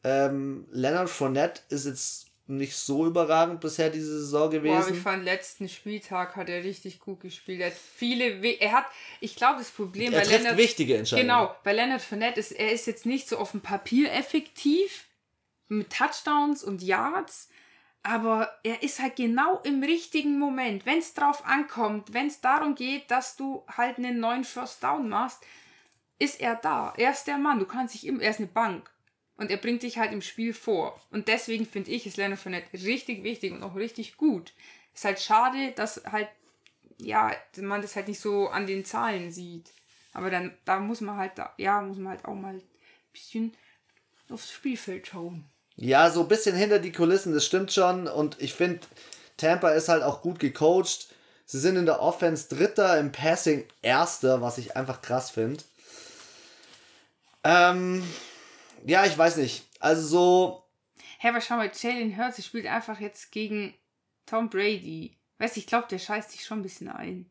Ähm, 0.04 0.66
Leonard 0.72 1.12
Fournette 1.12 1.62
ist 1.70 1.86
jetzt 1.86 2.26
nicht 2.48 2.76
so 2.76 3.06
überragend 3.06 3.62
bisher 3.62 3.92
diese 3.92 4.20
Saison 4.20 4.50
gewesen. 4.50 4.82
Boah, 4.82 4.90
ich 4.90 5.00
fand 5.00 5.24
letzten 5.24 5.70
Spieltag 5.70 6.36
hat 6.36 6.50
er 6.50 6.64
richtig 6.64 7.00
gut 7.00 7.20
gespielt. 7.20 7.62
Er 7.62 7.68
hat 7.68 7.78
viele, 7.78 8.42
We 8.42 8.60
er 8.60 8.72
hat, 8.72 8.86
ich 9.20 9.36
glaube 9.36 9.60
das 9.60 9.70
Problem 9.70 10.12
er 10.12 10.22
bei 10.22 10.28
Leonard, 10.28 10.58
wichtige 10.58 10.98
Entscheidungen. 10.98 11.28
Genau, 11.28 11.56
bei 11.64 11.74
Leonard 11.74 12.02
Fournette 12.02 12.40
ist 12.40 12.52
er 12.52 12.72
ist 12.72 12.88
jetzt 12.88 13.06
nicht 13.06 13.30
so 13.30 13.38
auf 13.38 13.52
dem 13.52 13.62
Papier 13.62 14.12
effektiv 14.12 15.06
mit 15.68 15.92
Touchdowns 15.92 16.64
und 16.64 16.82
Yards, 16.82 17.50
aber 18.06 18.60
er 18.62 18.84
ist 18.84 19.00
halt 19.00 19.16
genau 19.16 19.62
im 19.64 19.82
richtigen 19.82 20.38
Moment, 20.38 20.86
wenn 20.86 21.00
es 21.00 21.16
drauf 21.16 21.44
ankommt, 21.44 22.14
wenn 22.14 22.28
es 22.28 22.40
darum 22.40 22.76
geht, 22.76 23.10
dass 23.10 23.36
du 23.36 23.66
halt 23.68 23.98
einen 23.98 24.20
neuen 24.20 24.44
First 24.44 24.84
Down 24.84 25.10
machst, 25.10 25.44
ist 26.20 26.40
er 26.40 26.56
da. 26.56 26.94
Er 26.98 27.10
ist 27.10 27.26
der 27.26 27.40
Mann. 27.40 27.58
Du 27.58 27.66
kannst 27.66 27.96
dich 27.96 28.06
immer, 28.06 28.22
er 28.22 28.30
ist 28.30 28.38
eine 28.38 28.48
Bank. 28.48 28.92
Und 29.38 29.50
er 29.50 29.58
bringt 29.58 29.82
dich 29.82 29.98
halt 29.98 30.14
im 30.14 30.22
Spiel 30.22 30.54
vor. 30.54 31.02
Und 31.10 31.28
deswegen 31.28 31.66
finde 31.66 31.90
ich, 31.90 32.06
ist 32.06 32.18
Leonard 32.18 32.40
Fournette 32.40 32.72
richtig 32.74 33.24
wichtig 33.24 33.52
und 33.52 33.64
auch 33.64 33.76
richtig 33.76 34.18
gut. 34.18 34.54
Ist 34.94 35.06
halt 35.06 35.20
schade, 35.20 35.72
dass 35.72 36.04
halt, 36.12 36.30
ja, 37.00 37.32
man 37.58 37.82
das 37.82 37.96
halt 37.96 38.08
nicht 38.08 38.20
so 38.20 38.50
an 38.50 38.68
den 38.68 38.86
Zahlen 38.86 39.32
sieht. 39.32 39.74
Aber 40.14 40.30
dann, 40.30 40.56
da 40.64 40.80
muss 40.80 41.02
man 41.02 41.18
halt, 41.18 41.42
ja, 41.58 41.82
muss 41.82 41.98
man 41.98 42.10
halt 42.10 42.26
auch 42.26 42.36
mal 42.36 42.54
ein 42.54 42.64
bisschen 43.12 43.58
aufs 44.30 44.52
Spielfeld 44.52 45.08
schauen. 45.08 45.50
Ja, 45.78 46.10
so 46.10 46.22
ein 46.22 46.28
bisschen 46.28 46.56
hinter 46.56 46.80
die 46.80 46.92
Kulissen, 46.92 47.34
das 47.34 47.46
stimmt 47.46 47.72
schon. 47.72 48.08
Und 48.08 48.42
ich 48.42 48.54
finde, 48.54 48.80
Tampa 49.38 49.70
ist 49.72 49.90
halt 49.90 50.04
auch 50.04 50.22
gut 50.22 50.40
gecoacht. 50.40 51.10
Sie 51.46 51.60
sind 51.60 51.76
in 51.76 51.86
der 51.86 52.02
Offense 52.02 52.48
Dritter, 52.50 52.98
im 53.00 53.12
Passing 53.12 53.66
Erster, 53.82 54.42
was 54.42 54.58
ich 54.58 54.76
einfach 54.76 55.02
krass 55.02 55.30
finde. 55.30 55.64
Ähm, 57.44 58.04
ja, 58.86 59.06
ich 59.06 59.18
weiß 59.18 59.38
nicht. 59.38 59.66
Also 59.80 60.08
so. 60.08 60.64
Hä, 60.98 61.04
hey, 61.20 61.30
aber 61.32 61.42
schau 61.42 61.58
mal, 61.58 61.72
Jalen 61.74 62.18
Hurts 62.18 62.44
spielt 62.44 62.66
einfach 62.66 63.00
jetzt 63.00 63.32
gegen 63.32 63.76
Tom 64.26 64.50
Brady. 64.50 65.18
Weißt 65.38 65.56
du, 65.56 65.60
ich 65.60 65.68
glaube, 65.68 65.88
der 65.90 66.00
scheißt 66.00 66.32
sich 66.32 66.46
schon 66.46 66.60
ein 66.60 66.64
bisschen 66.64 66.90
ein. 66.90 67.30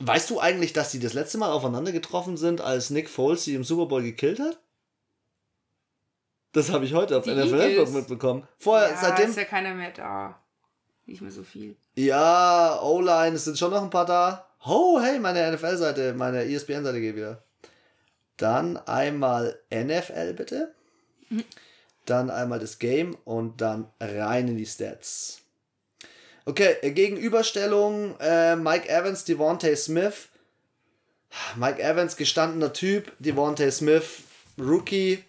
Weißt 0.00 0.30
du 0.30 0.40
eigentlich, 0.40 0.72
dass 0.72 0.90
sie 0.90 0.98
das 0.98 1.12
letzte 1.12 1.38
Mal 1.38 1.52
aufeinander 1.52 1.92
getroffen 1.92 2.36
sind, 2.36 2.62
als 2.62 2.90
Nick 2.90 3.10
Foles 3.10 3.44
sie 3.44 3.54
im 3.54 3.64
Super 3.64 3.86
Bowl 3.86 4.02
gekillt 4.02 4.40
hat? 4.40 4.58
Das 6.52 6.70
habe 6.70 6.84
ich 6.84 6.94
heute 6.94 7.16
auf 7.16 7.24
die 7.24 7.34
NFL 7.34 7.60
Eagles. 7.60 7.90
mitbekommen. 7.90 8.46
Vorher, 8.58 8.90
ja, 8.90 8.96
seitdem. 9.00 9.30
ist 9.30 9.36
ja 9.36 9.44
keiner 9.44 9.74
mehr 9.74 9.92
da. 9.92 10.40
Nicht 11.06 11.22
mehr 11.22 11.30
so 11.30 11.42
viel. 11.42 11.76
Ja, 11.94 12.80
O-Line, 12.82 13.36
es 13.36 13.44
sind 13.44 13.58
schon 13.58 13.70
noch 13.70 13.82
ein 13.82 13.90
paar 13.90 14.06
da. 14.06 14.46
Oh, 14.64 15.00
hey, 15.00 15.18
meine 15.18 15.52
NFL-Seite, 15.52 16.12
meine 16.14 16.44
ESPN-Seite 16.44 17.00
geht 17.00 17.16
wieder. 17.16 17.42
Dann 18.36 18.76
einmal 18.76 19.58
NFL 19.72 20.34
bitte. 20.34 20.74
Mhm. 21.28 21.44
Dann 22.06 22.30
einmal 22.30 22.58
das 22.58 22.78
Game 22.78 23.16
und 23.24 23.60
dann 23.60 23.88
rein 24.00 24.48
in 24.48 24.56
die 24.56 24.66
Stats. 24.66 25.40
Okay, 26.46 26.76
Gegenüberstellung 26.90 28.18
äh, 28.18 28.56
Mike 28.56 28.88
Evans, 28.88 29.24
Devontae 29.24 29.76
Smith. 29.76 30.28
Mike 31.56 31.80
Evans, 31.80 32.16
gestandener 32.16 32.72
Typ, 32.72 33.12
Devontae 33.20 33.70
Smith, 33.70 34.22
Rookie. 34.58 35.24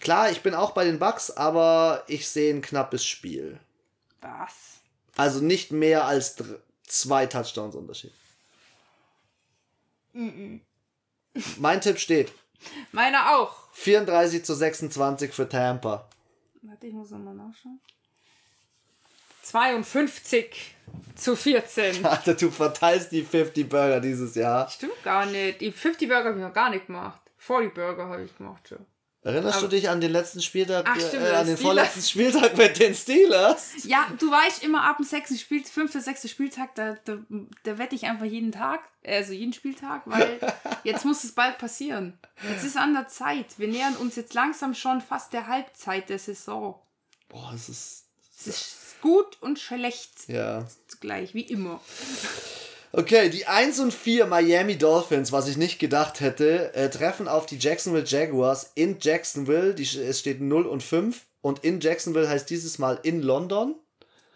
Klar, 0.00 0.30
ich 0.30 0.42
bin 0.42 0.54
auch 0.54 0.72
bei 0.72 0.84
den 0.84 0.98
Bucks, 0.98 1.30
aber 1.30 2.04
ich 2.06 2.28
sehe 2.28 2.54
ein 2.54 2.62
knappes 2.62 3.04
Spiel. 3.04 3.58
Was? 4.20 4.80
Also 5.16 5.40
nicht 5.40 5.72
mehr 5.72 6.04
als 6.04 6.36
zwei 6.84 7.26
Touchdowns 7.26 7.74
Unterschied. 7.74 8.12
Mm 10.12 10.28
-mm. 10.28 10.60
Mein 11.58 11.80
Tipp 11.80 11.98
steht. 11.98 12.32
Meiner 12.92 13.36
auch. 13.36 13.68
34 13.72 14.44
zu 14.44 14.54
26 14.54 15.32
für 15.32 15.48
Tampa. 15.48 16.08
Warte, 16.62 16.86
ich 16.86 16.92
muss 16.92 17.10
nochmal 17.10 17.34
nachschauen. 17.34 17.80
52 19.42 20.74
zu 21.14 21.36
14. 21.36 22.04
Alter, 22.04 22.34
du 22.34 22.50
verteilst 22.50 23.12
die 23.12 23.22
50 23.22 23.68
Burger 23.68 24.00
dieses 24.00 24.34
Jahr. 24.34 24.68
Stimmt 24.68 25.02
gar 25.02 25.26
nicht. 25.26 25.60
Die 25.60 25.72
50 25.72 26.08
Burger 26.08 26.30
habe 26.30 26.38
ich 26.38 26.44
noch 26.44 26.52
gar 26.52 26.70
nicht 26.70 26.86
gemacht. 26.86 27.20
40 27.38 27.74
Burger 27.74 28.08
habe 28.08 28.24
ich 28.24 28.36
gemacht 28.36 28.68
schon. 28.68 28.84
Erinnerst 29.28 29.58
Aber, 29.58 29.68
du 29.68 29.76
dich 29.76 29.90
an 29.90 30.00
den 30.00 30.10
letzten 30.10 30.40
Spieltag, 30.40 30.86
Ach, 30.88 30.96
stimmt, 30.96 31.22
äh, 31.22 31.32
an 31.32 31.46
den 31.46 31.56
Steelers. 31.56 31.60
vorletzten 31.60 32.00
Spieltag 32.00 32.56
mit 32.56 32.78
den 32.78 32.94
Steelers? 32.94 33.84
Ja, 33.84 34.06
du 34.18 34.30
weißt 34.30 34.62
immer 34.62 34.84
ab 34.84 34.96
dem 34.96 35.04
sechsten 35.04 35.36
Spiel, 35.36 35.62
fünfter, 35.64 36.00
sechster 36.00 36.28
Spieltag, 36.28 36.74
da, 36.76 36.96
da, 37.04 37.18
da 37.62 37.76
wette 37.76 37.94
ich 37.94 38.04
einfach 38.06 38.24
jeden 38.24 38.52
Tag, 38.52 38.80
also 39.04 39.34
jeden 39.34 39.52
Spieltag, 39.52 40.02
weil 40.06 40.40
jetzt 40.82 41.04
muss 41.04 41.24
es 41.24 41.32
bald 41.32 41.58
passieren. 41.58 42.18
Jetzt 42.48 42.64
ist 42.64 42.78
an 42.78 42.94
der 42.94 43.08
Zeit. 43.08 43.58
Wir 43.58 43.68
nähern 43.68 43.96
uns 43.96 44.16
jetzt 44.16 44.32
langsam 44.32 44.74
schon 44.74 45.02
fast 45.02 45.34
der 45.34 45.46
Halbzeit 45.46 46.08
der 46.08 46.18
Saison. 46.18 46.80
Boah, 47.28 47.52
es 47.54 47.68
ist. 47.68 48.04
Es 48.40 48.46
ist 48.46 49.00
gut 49.02 49.36
und 49.42 49.58
schlecht. 49.58 50.28
Ja. 50.28 50.66
Zugleich, 50.86 51.34
wie 51.34 51.42
immer. 51.42 51.82
Okay, 52.92 53.28
die 53.28 53.46
1 53.46 53.80
und 53.80 53.92
4 53.92 54.26
Miami 54.26 54.78
Dolphins, 54.78 55.30
was 55.30 55.46
ich 55.46 55.58
nicht 55.58 55.78
gedacht 55.78 56.20
hätte, 56.20 56.72
äh, 56.74 56.88
treffen 56.88 57.28
auf 57.28 57.44
die 57.44 57.58
Jacksonville 57.58 58.06
Jaguars 58.06 58.72
in 58.74 58.96
Jacksonville. 59.00 59.74
Die, 59.74 59.82
es 59.82 60.20
steht 60.20 60.40
0 60.40 60.66
und 60.66 60.82
5 60.82 61.26
und 61.42 61.64
in 61.64 61.80
Jacksonville 61.80 62.28
heißt 62.28 62.48
dieses 62.48 62.78
Mal 62.78 62.98
in 63.02 63.22
London. 63.22 63.74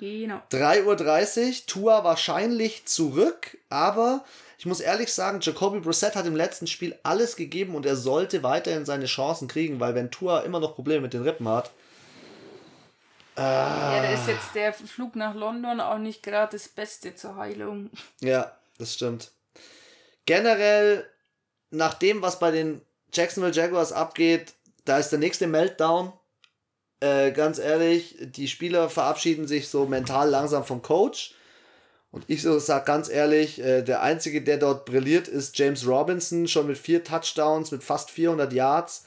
Genau. 0.01 0.43
3.30 0.51 1.47
Uhr, 1.47 1.67
Tua 1.67 2.05
wahrscheinlich 2.05 2.85
zurück, 2.87 3.57
aber 3.71 4.25
ich 4.59 4.67
muss 4.67 4.81
ehrlich 4.81 5.13
sagen, 5.13 5.39
Jacoby 5.41 5.81
Brissett 5.81 6.15
hat 6.15 6.27
im 6.27 6.37
letzten 6.37 6.67
Spiel 6.67 6.99
alles 7.05 7.37
gegeben 7.37 7.75
und 7.75 7.87
er 7.87 7.97
sollte 7.97 8.43
weiterhin 8.43 8.85
seine 8.85 9.07
Chancen 9.07 9.49
kriegen, 9.49 9.81
weil 9.81 9.95
wenn 9.95 10.11
Tua 10.11 10.41
immer 10.41 10.61
noch 10.61 10.75
Probleme 10.75 11.03
mit 11.03 11.15
den 11.15 11.23
Rippen 11.23 11.49
hat, 11.49 11.71
Ah. 13.35 13.97
Ja, 13.97 14.03
da 14.03 14.11
ist 14.13 14.29
jetzt 14.29 14.55
der 14.55 14.73
Flug 14.73 15.17
nach 15.17 15.35
London 15.35 15.81
auch 15.81 15.99
nicht 15.99 16.23
gerade 16.23 16.53
das 16.53 16.69
Beste 16.69 17.15
zur 17.15 17.37
Heilung. 17.37 17.91
Ja, 18.21 18.53
das 18.79 18.95
stimmt. 18.95 19.31
Generell, 20.27 21.07
nach 21.71 21.95
dem, 21.95 22.21
was 22.23 22.39
bei 22.39 22.51
den 22.51 22.83
Jacksonville 23.13 23.55
Jaguars 23.55 23.93
abgeht, 23.93 24.55
da 24.85 24.99
ist 24.99 25.11
der 25.11 25.19
nächste 25.19 25.47
Meltdown. 25.47 26.13
Äh, 27.01 27.33
ganz 27.33 27.59
ehrlich, 27.59 28.17
die 28.21 28.49
Spieler 28.49 28.89
verabschieden 28.89 29.49
sich 29.49 29.69
so 29.69 29.87
mental 29.87 30.29
langsam 30.29 30.65
vom 30.65 30.83
Coach. 30.83 31.35
Und 32.11 32.25
ich 32.29 32.43
so 32.43 32.59
sag 32.59 32.85
ganz 32.85 33.09
ehrlich, 33.09 33.61
äh, 33.61 33.83
der 33.83 34.03
einzige, 34.03 34.43
der 34.43 34.59
dort 34.59 34.85
brilliert, 34.85 35.27
ist 35.29 35.59
James 35.59 35.87
Robinson, 35.87 36.47
schon 36.47 36.67
mit 36.67 36.77
vier 36.77 37.03
Touchdowns, 37.03 37.71
mit 37.71 37.83
fast 37.83 38.11
400 38.11 38.53
Yards 38.53 39.07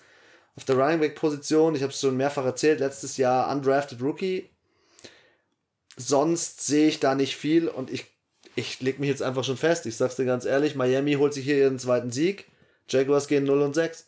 auf 0.56 0.64
der 0.66 0.78
Running 0.78 1.00
Back 1.00 1.16
Position. 1.16 1.76
Ich 1.76 1.82
habe 1.82 1.92
es 1.92 2.00
schon 2.00 2.18
mehrfach 2.18 2.46
erzählt, 2.46 2.80
letztes 2.80 3.18
Jahr 3.18 3.52
undrafted 3.52 4.02
Rookie. 4.02 4.50
Sonst 5.98 6.66
sehe 6.66 6.88
ich 6.88 7.00
da 7.00 7.16
nicht 7.16 7.36
viel 7.36 7.68
und 7.68 7.90
ich, 7.90 8.06
ich 8.56 8.82
leg 8.82 9.00
mich 9.00 9.10
jetzt 9.10 9.24
einfach 9.24 9.44
schon 9.44 9.58
fest. 9.58 9.86
Ich 9.86 9.98
sag's 9.98 10.16
dir 10.16 10.26
ganz 10.26 10.46
ehrlich, 10.46 10.76
Miami 10.76 11.14
holt 11.14 11.34
sich 11.34 11.46
hier 11.46 11.58
ihren 11.58 11.80
zweiten 11.80 12.12
Sieg. 12.12 12.46
Jaguars 12.90 13.28
gehen 13.28 13.46
0 13.46 13.62
und 13.62 13.74
6. 13.74 14.08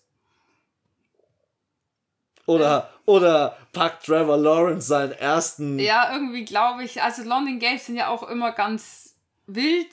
Oder, 2.45 2.93
oder 3.05 3.57
packt 3.73 4.05
Trevor 4.05 4.37
Lawrence 4.37 4.87
seinen 4.87 5.11
ersten. 5.11 5.79
Ja, 5.79 6.13
irgendwie 6.13 6.45
glaube 6.45 6.83
ich. 6.83 7.01
Also 7.01 7.23
London 7.23 7.59
Games 7.59 7.85
sind 7.85 7.97
ja 7.97 8.07
auch 8.07 8.23
immer 8.23 8.53
ganz 8.53 9.15
wild. 9.47 9.89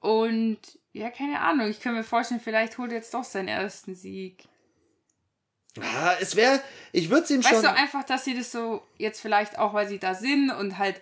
Und 0.00 0.58
ja, 0.92 1.10
keine 1.10 1.40
Ahnung. 1.40 1.68
Ich 1.68 1.80
kann 1.80 1.94
mir 1.94 2.02
vorstellen, 2.02 2.40
vielleicht 2.40 2.76
holt 2.78 2.90
er 2.90 2.96
jetzt 2.96 3.14
doch 3.14 3.22
seinen 3.22 3.48
ersten 3.48 3.94
Sieg. 3.94 4.48
Ah, 5.78 6.16
es 6.20 6.36
wäre, 6.36 6.60
ich 6.92 7.10
würde 7.10 7.24
es 7.24 7.30
ihm 7.30 7.44
weißt 7.44 7.48
schon. 7.48 7.62
Weißt 7.62 7.76
du 7.76 7.80
einfach, 7.80 8.04
dass 8.04 8.24
sie 8.24 8.36
das 8.36 8.50
so 8.50 8.82
jetzt 8.96 9.20
vielleicht 9.20 9.58
auch, 9.58 9.74
weil 9.74 9.88
sie 9.88 9.98
da 9.98 10.14
sind 10.14 10.50
und 10.50 10.78
halt 10.78 11.00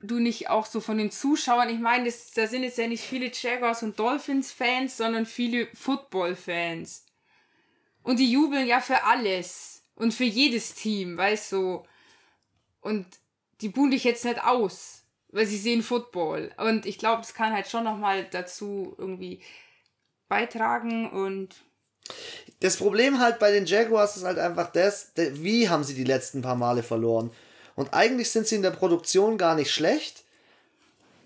du 0.00 0.18
nicht 0.18 0.50
auch 0.50 0.66
so 0.66 0.80
von 0.80 0.98
den 0.98 1.10
Zuschauern, 1.10 1.70
ich 1.70 1.78
meine, 1.78 2.12
da 2.34 2.46
sind 2.46 2.62
jetzt 2.62 2.78
ja 2.78 2.86
nicht 2.86 3.04
viele 3.04 3.30
Jaguars 3.32 3.82
und 3.82 3.98
Dolphins-Fans, 3.98 4.96
sondern 4.96 5.26
viele 5.26 5.68
Football-Fans. 5.74 7.06
Und 8.02 8.18
die 8.18 8.30
jubeln 8.30 8.66
ja 8.66 8.80
für 8.80 9.02
alles 9.04 9.82
und 9.94 10.12
für 10.12 10.24
jedes 10.24 10.74
Team, 10.74 11.16
weißt 11.16 11.52
du. 11.52 11.84
Und 12.80 13.06
die 13.60 13.70
buhen 13.70 13.90
dich 13.90 14.04
jetzt 14.04 14.26
nicht 14.26 14.44
aus, 14.44 15.04
weil 15.28 15.46
sie 15.46 15.56
sehen 15.56 15.82
Football. 15.82 16.52
Und 16.58 16.84
ich 16.84 16.98
glaube, 16.98 17.22
das 17.22 17.32
kann 17.32 17.54
halt 17.54 17.68
schon 17.68 17.84
nochmal 17.84 18.24
dazu 18.30 18.94
irgendwie 18.98 19.42
beitragen 20.28 21.10
und 21.10 21.64
das 22.60 22.76
Problem 22.76 23.20
halt 23.20 23.38
bei 23.38 23.50
den 23.50 23.66
Jaguars 23.66 24.16
ist 24.16 24.24
halt 24.24 24.38
einfach 24.38 24.72
das, 24.72 25.12
wie 25.16 25.68
haben 25.68 25.84
sie 25.84 25.94
die 25.94 26.04
letzten 26.04 26.42
paar 26.42 26.56
Male 26.56 26.82
verloren. 26.82 27.30
Und 27.74 27.92
eigentlich 27.92 28.30
sind 28.30 28.46
sie 28.46 28.56
in 28.56 28.62
der 28.62 28.70
Produktion 28.70 29.36
gar 29.36 29.54
nicht 29.54 29.70
schlecht. 29.70 30.22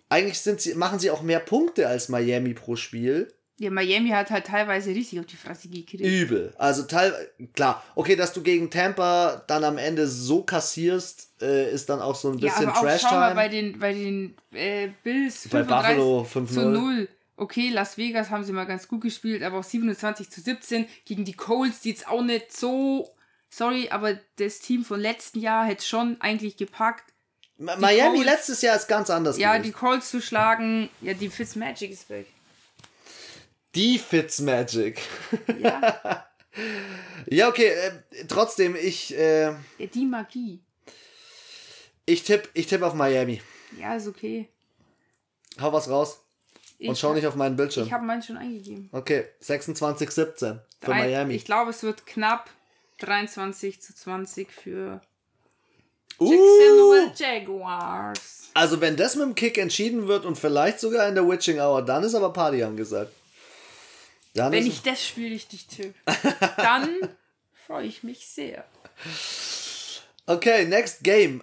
Eigentlich 0.08 0.40
sind 0.40 0.61
sie, 0.61 0.75
machen 0.75 0.99
sie 0.99 1.11
auch 1.11 1.23
mehr 1.23 1.40
Punkte 1.40 1.87
als 1.87 2.08
Miami 2.08 2.54
pro 2.54 2.76
Spiel. 2.76 3.32
Ja, 3.61 3.70
Miami 3.70 4.11
hat 4.11 4.30
halt 4.30 4.47
teilweise 4.47 4.90
richtig 4.90 5.18
auf 5.18 5.26
die 5.26 5.37
Fresse 5.37 5.68
gekriegt. 5.68 6.00
Übel. 6.00 6.54
Also 6.58 6.85
teilweise, 6.85 7.28
klar, 7.54 7.85
okay, 7.97 8.14
dass 8.14 8.32
du 8.32 8.42
gegen 8.42 8.70
Tampa 8.70 9.42
dann 9.49 9.64
am 9.64 9.78
Ende 9.78 10.06
so 10.06 10.42
kassierst, 10.42 11.42
äh, 11.42 11.70
ist 11.73 11.88
dann 11.88 12.00
auch 12.00 12.14
so 12.14 12.30
ein 12.30 12.38
bisschen 12.38 12.64
ja, 12.64 12.75
aber 12.75 12.88
Trash-Time. 12.88 13.11
Schau 13.11 13.16
mal 13.16 13.35
bei 13.35 13.49
den, 13.49 13.78
bei 13.78 13.92
den 13.92 14.37
äh, 14.52 14.88
Bills 15.02 15.49
bei 15.49 15.64
Buffalo 15.64 16.25
5 16.25 16.52
zu 16.52 16.70
0 16.70 17.08
okay, 17.38 17.71
Las 17.71 17.97
Vegas 17.97 18.30
haben 18.30 18.45
sie 18.45 18.52
mal 18.52 18.66
ganz 18.66 18.88
gut 18.88 19.00
gespielt, 19.00 19.42
aber 19.42 19.59
auch 19.59 19.64
27 19.64 20.30
zu 20.30 20.40
17 20.40 20.87
gegen 21.04 21.25
die 21.25 21.33
Colts, 21.33 21.80
die 21.80 21.90
jetzt 21.90 22.09
auch 22.09 22.23
nicht 22.23 22.52
so. 22.52 23.14
Sorry, 23.50 23.88
aber 23.90 24.18
das 24.37 24.59
Team 24.59 24.85
von 24.85 25.00
letzten 25.00 25.40
Jahr 25.40 25.64
hätte 25.64 25.85
schon 25.85 26.21
eigentlich 26.21 26.57
gepackt. 26.57 27.14
Miami 27.57 28.18
Colts, 28.18 28.25
letztes 28.25 28.62
Jahr 28.62 28.76
ist 28.76 28.88
ganz 28.88 29.09
anders. 29.09 29.38
Ja, 29.38 29.52
gewesen. 29.52 29.62
die 29.64 29.73
Colts 29.73 30.11
zu 30.11 30.21
schlagen. 30.21 30.90
Ja, 31.00 31.14
die 31.14 31.28
Fitzmagic 31.28 31.90
ist 31.90 32.11
weg. 32.11 32.26
Die 33.75 33.99
Fitzmagic. 33.99 35.00
Ja. 35.59 36.26
ja, 37.26 37.49
okay. 37.49 37.68
Äh, 37.68 38.25
trotzdem, 38.26 38.75
ich. 38.75 39.16
Äh, 39.16 39.50
ja, 39.78 39.87
die 39.95 40.07
Magie. 40.07 40.61
Ich 42.04 42.25
tippe 42.25 42.49
ich 42.54 42.66
tipp 42.66 42.83
auf 42.83 42.95
Miami. 42.95 43.40
Ja, 43.78 43.95
ist 43.95 44.09
okay. 44.09 44.49
Hau 45.61 45.73
was 45.73 45.88
raus. 45.88 46.21
Ich 46.78 46.88
und 46.88 46.97
schau 46.97 47.12
nicht 47.12 47.26
auf 47.26 47.35
meinen 47.35 47.56
Bildschirm. 47.56 47.87
Ich 47.87 47.92
habe 47.92 48.04
meinen 48.04 48.23
schon 48.23 48.37
eingegeben. 48.37 48.88
Okay, 48.92 49.25
26-17 49.42 50.14
für 50.37 50.62
Drei, 50.80 51.08
Miami. 51.08 51.35
Ich 51.35 51.44
glaube, 51.44 51.70
es 51.70 51.82
wird 51.82 52.06
knapp 52.06 52.49
23 52.99 53.82
zu 53.82 53.94
20 53.94 54.52
für 54.52 55.00
uh. 56.20 57.11
Jaguars. 57.16 58.50
Also, 58.54 58.80
wenn 58.80 58.97
das 58.97 59.16
mit 59.16 59.25
dem 59.25 59.35
Kick 59.35 59.58
entschieden 59.58 60.06
wird 60.06 60.25
und 60.25 60.37
vielleicht 60.37 60.78
sogar 60.78 61.08
in 61.08 61.16
der 61.16 61.28
Witching 61.28 61.58
Hour, 61.58 61.82
dann 61.82 62.04
ist 62.04 62.14
aber 62.14 62.32
Party 62.32 62.62
angesagt. 62.62 63.12
Dann 64.35 64.52
wenn 64.52 64.66
ich 64.66 64.82
das 64.82 65.04
Spiel 65.04 65.32
richtig 65.32 65.66
tippe, 65.66 65.94
dann 66.56 66.88
freue 67.66 67.87
ich 67.87 68.04
mich 68.04 68.28
sehr. 68.28 68.64
Okay, 70.26 70.64
next 70.66 71.02
game. 71.02 71.42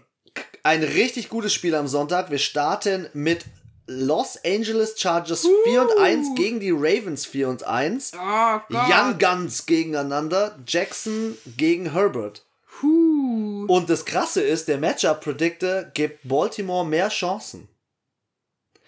Ein 0.63 0.83
richtig 0.83 1.27
gutes 1.27 1.53
Spiel 1.53 1.75
am 1.75 1.87
Sonntag. 1.87 2.31
Wir 2.31 2.37
starten 2.37 3.09
mit 3.13 3.45
Los 3.87 4.37
Angeles 4.43 4.99
Chargers 4.99 5.45
uh. 5.45 5.63
4 5.65 5.81
und 5.81 5.99
1 5.99 6.35
gegen 6.35 6.59
die 6.59 6.71
Ravens 6.71 7.25
4 7.25 7.49
und 7.49 7.63
1. 7.63 8.13
Oh 8.15 8.59
Young 8.69 9.19
Guns 9.19 9.65
gegeneinander. 9.65 10.57
Jackson 10.65 11.37
gegen 11.57 11.91
Herbert. 11.91 12.45
Uh. 12.81 13.65
Und 13.67 13.89
das 13.89 14.05
Krasse 14.05 14.41
ist, 14.41 14.67
der 14.67 14.77
Matchup 14.77 15.21
Predictor 15.21 15.83
gibt 15.93 16.27
Baltimore 16.27 16.85
mehr 16.85 17.09
Chancen. 17.09 17.67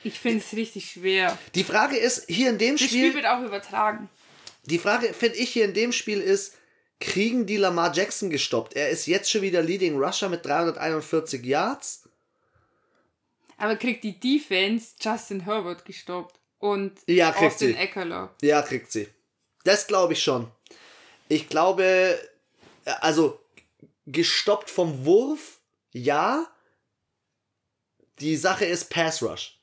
Ich 0.03 0.19
finde 0.19 0.39
es 0.39 0.55
richtig 0.55 0.91
schwer. 0.91 1.37
Die 1.55 1.63
Frage 1.63 1.97
ist, 1.97 2.25
hier 2.27 2.49
in 2.49 2.57
dem 2.57 2.75
das 2.75 2.85
Spiel. 2.85 3.01
Das 3.01 3.11
Spiel 3.11 3.23
wird 3.23 3.25
auch 3.25 3.41
übertragen. 3.41 4.09
Die 4.65 4.79
Frage, 4.79 5.13
finde 5.13 5.37
ich, 5.37 5.49
hier 5.49 5.65
in 5.65 5.73
dem 5.73 5.91
Spiel 5.91 6.19
ist, 6.19 6.55
kriegen 6.99 7.45
die 7.45 7.57
Lamar 7.57 7.93
Jackson 7.93 8.29
gestoppt? 8.29 8.75
Er 8.75 8.89
ist 8.89 9.07
jetzt 9.07 9.31
schon 9.31 9.41
wieder 9.41 9.61
Leading 9.61 9.97
Rusher 9.97 10.29
mit 10.29 10.45
341 10.45 11.45
Yards. 11.45 12.06
Aber 13.57 13.75
kriegt 13.75 14.03
die 14.03 14.19
Defense 14.19 14.95
Justin 14.99 15.41
Herbert 15.41 15.85
gestoppt? 15.85 16.39
und 16.59 16.99
Ja, 17.07 17.31
kriegt 17.31 17.53
Austin 17.53 17.69
sie. 17.69 17.75
Eckler. 17.75 18.35
Ja, 18.41 18.61
kriegt 18.61 18.91
sie. 18.91 19.07
Das 19.63 19.87
glaube 19.87 20.13
ich 20.13 20.23
schon. 20.23 20.49
Ich 21.29 21.49
glaube, 21.49 22.17
also 23.01 23.39
gestoppt 24.05 24.69
vom 24.69 25.05
Wurf, 25.05 25.59
ja. 25.91 26.47
Die 28.19 28.35
Sache 28.35 28.65
ist 28.65 28.89
Pass 28.89 29.21
Rush. 29.21 29.59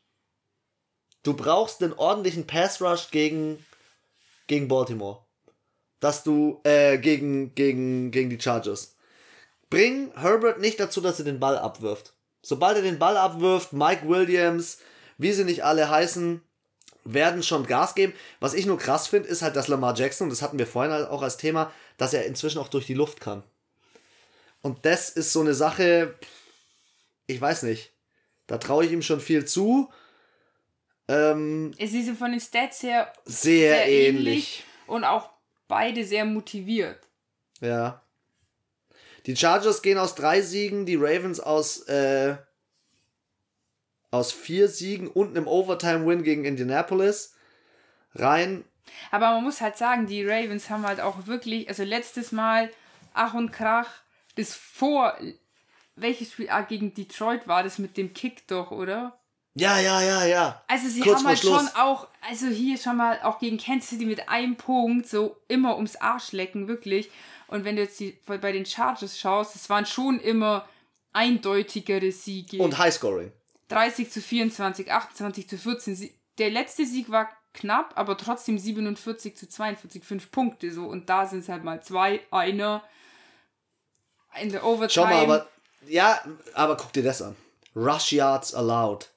Du 1.23 1.35
brauchst 1.35 1.83
einen 1.83 1.95
ordentlichen 1.95 2.47
Pass 2.47 2.81
Rush 2.81 3.11
gegen, 3.11 3.65
gegen 4.47 4.69
Baltimore. 4.69 5.25
Dass 6.01 6.23
du, 6.23 6.61
äh, 6.65 6.99
gegen, 6.99 7.55
gegen, 7.55 8.11
gegen 8.11 8.31
die 8.31 8.41
Chargers. 8.41 8.95
Bring 9.71 10.13
Herbert 10.15 10.61
nicht 10.61 10.79
dazu, 10.79 11.01
dass 11.01 11.19
er 11.19 11.25
den 11.25 11.41
Ball 11.41 11.57
abwirft. 11.57 12.13
Sobald 12.45 12.77
er 12.77 12.83
den 12.83 12.99
Ball 12.99 13.17
abwirft, 13.17 13.73
Mike 13.73 14.07
Williams, 14.07 14.79
wie 15.17 15.33
sie 15.33 15.45
nicht 15.45 15.65
alle 15.65 15.89
heißen, 15.89 16.43
werden 17.05 17.43
schon 17.43 17.67
Gas 17.67 17.95
geben. 17.95 18.13
Was 18.39 18.53
ich 18.53 18.67
nur 18.67 18.79
krass 18.79 19.09
finde, 19.09 19.29
ist 19.29 19.41
halt, 19.43 19.57
dass 19.57 19.69
Lamar 19.69 19.95
Jackson, 19.97 20.27
und 20.27 20.31
das 20.31 20.43
hatten 20.43 20.59
wir 20.59 20.67
vorhin 20.67 20.93
halt 20.93 21.09
auch 21.09 21.23
als 21.23 21.39
Thema, 21.39 21.73
dass 21.97 22.13
er 22.13 22.27
inzwischen 22.27 22.59
auch 22.59 22.69
durch 22.69 22.87
die 22.87 22.95
Luft 22.95 23.21
kann. 23.21 23.43
Und 24.61 24.85
das 24.85 25.09
ist 25.09 25.33
so 25.33 25.41
eine 25.41 25.55
Sache, 25.55 26.15
ich 27.27 27.41
weiß 27.41 27.63
nicht. 27.63 27.93
Da 28.47 28.59
traue 28.59 28.85
ich 28.85 28.93
ihm 28.93 29.03
schon 29.03 29.21
viel 29.21 29.47
zu. 29.47 29.91
Ähm, 31.09 31.73
Es 31.79 31.93
ist 31.93 32.11
von 32.19 32.31
den 32.31 32.41
Stats 32.41 32.83
her 32.83 33.11
sehr, 33.25 33.75
sehr 33.75 33.89
ähnlich. 33.89 34.09
ähnlich 34.09 34.65
und 34.87 35.05
auch 35.05 35.31
beide 35.67 36.05
sehr 36.05 36.27
motiviert. 36.27 36.99
Ja. 37.61 38.03
Die 39.26 39.37
Chargers 39.37 39.83
gehen 39.83 39.99
aus 39.99 40.14
drei 40.14 40.43
Siegen, 40.43 40.87
die 40.87 40.97
Ravens 40.97 41.40
aus, 41.40 41.81
äh, 41.88 42.37
aus 44.11 44.33
vier 44.33 44.69
Siegen 44.69 45.09
und 45.09 45.37
einem 45.37 45.49
Overtime-Win 45.49 46.23
gegen 46.23 46.45
Indianapolis 46.45 47.35
rein. 48.14 48.64
Aber 49.11 49.31
man 49.31 49.45
muss 49.45 49.61
halt 49.61 49.76
sagen, 49.76 50.07
die 50.07 50.25
Ravens 50.26 50.69
haben 50.69 50.87
halt 50.87 51.00
auch 51.00 51.26
wirklich, 51.26 51.69
also 51.69 51.85
letztes 51.85 52.33
Mal 52.33 52.71
Ach 53.14 53.33
und 53.33 53.52
Krach, 53.52 53.88
das 54.35 54.54
vor, 54.54 55.16
welches 55.97 56.33
Spiel, 56.33 56.50
ah, 56.50 56.62
gegen 56.62 56.93
Detroit 56.93 57.47
war 57.47 57.62
das 57.62 57.78
mit 57.78 57.97
dem 57.97 58.12
Kick 58.12 58.47
doch, 58.49 58.73
oder? 58.73 59.19
Ja, 59.54 59.78
ja, 59.78 60.02
ja, 60.02 60.26
ja. 60.26 60.64
Also 60.66 60.88
sie 60.88 61.00
Kurz 61.00 61.19
haben 61.19 61.28
halt 61.28 61.38
Schluss. 61.38 61.61
schon 61.61 61.69
auch, 61.76 62.09
also 62.28 62.49
hier 62.49 62.76
schon 62.76 62.97
mal 62.97 63.21
auch 63.23 63.38
gegen 63.38 63.57
Kansas 63.57 63.90
City 63.90 64.04
mit 64.04 64.28
einem 64.28 64.57
Punkt 64.57 65.09
so 65.09 65.37
immer 65.47 65.76
ums 65.76 65.95
Arsch 65.95 66.33
lecken, 66.33 66.66
wirklich. 66.66 67.09
Und 67.55 67.65
wenn 67.65 67.77
du 67.77 67.83
jetzt 67.83 68.01
die, 68.01 68.19
bei 68.27 68.51
den 68.51 68.67
Chargers 68.67 69.17
schaust, 69.19 69.55
es 69.55 69.71
waren 69.71 69.87
schon 69.87 70.19
immer 70.19 70.69
eindeutigere 71.13 72.11
Siege. 72.11 72.59
Und 72.59 72.77
Highscoring. 72.79 73.31
30 73.69 74.11
zu 74.11 74.21
24, 74.21 74.91
28 74.91 75.49
zu 75.49 75.57
14. 75.57 75.95
Sie- 75.95 76.19
Der 76.39 76.51
letzte 76.51 76.85
Sieg 76.85 77.11
war 77.13 77.31
knapp, 77.53 77.93
aber 77.97 78.17
trotzdem 78.19 78.59
47 78.59 79.37
zu 79.37 79.49
42, 79.49 80.03
fünf 80.05 80.33
Punkte 80.33 80.73
so. 80.73 80.87
Und 80.87 81.09
da 81.09 81.27
sind 81.27 81.41
es 81.41 81.49
halt 81.49 81.63
mal 81.63 81.81
zwei, 81.83 82.21
einer 82.33 82.83
in 84.43 84.51
der 84.51 84.65
Overtime. 84.65 84.91
Schau 84.91 85.05
mal, 85.07 85.23
aber. 85.23 85.49
Ja, 85.87 86.21
aber 86.55 86.77
guck 86.77 86.93
dir 86.93 87.05
das 87.05 87.23
an. 87.23 87.37
Rush 87.77 88.13
Yards 88.13 88.53
allowed. 88.55 89.11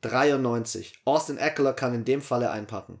93. 0.00 0.94
Austin 1.04 1.38
Eckler 1.38 1.72
kann 1.72 1.94
in 1.94 2.04
dem 2.04 2.20
Falle 2.22 2.50
einpacken. 2.50 3.00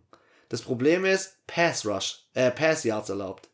Das 0.50 0.62
Problem 0.62 1.04
ist, 1.04 1.44
Pass 1.48 1.84
Rush, 1.84 2.26
äh, 2.34 2.50
Pass 2.52 2.84
Yards 2.84 3.08
erlaubt. 3.08 3.48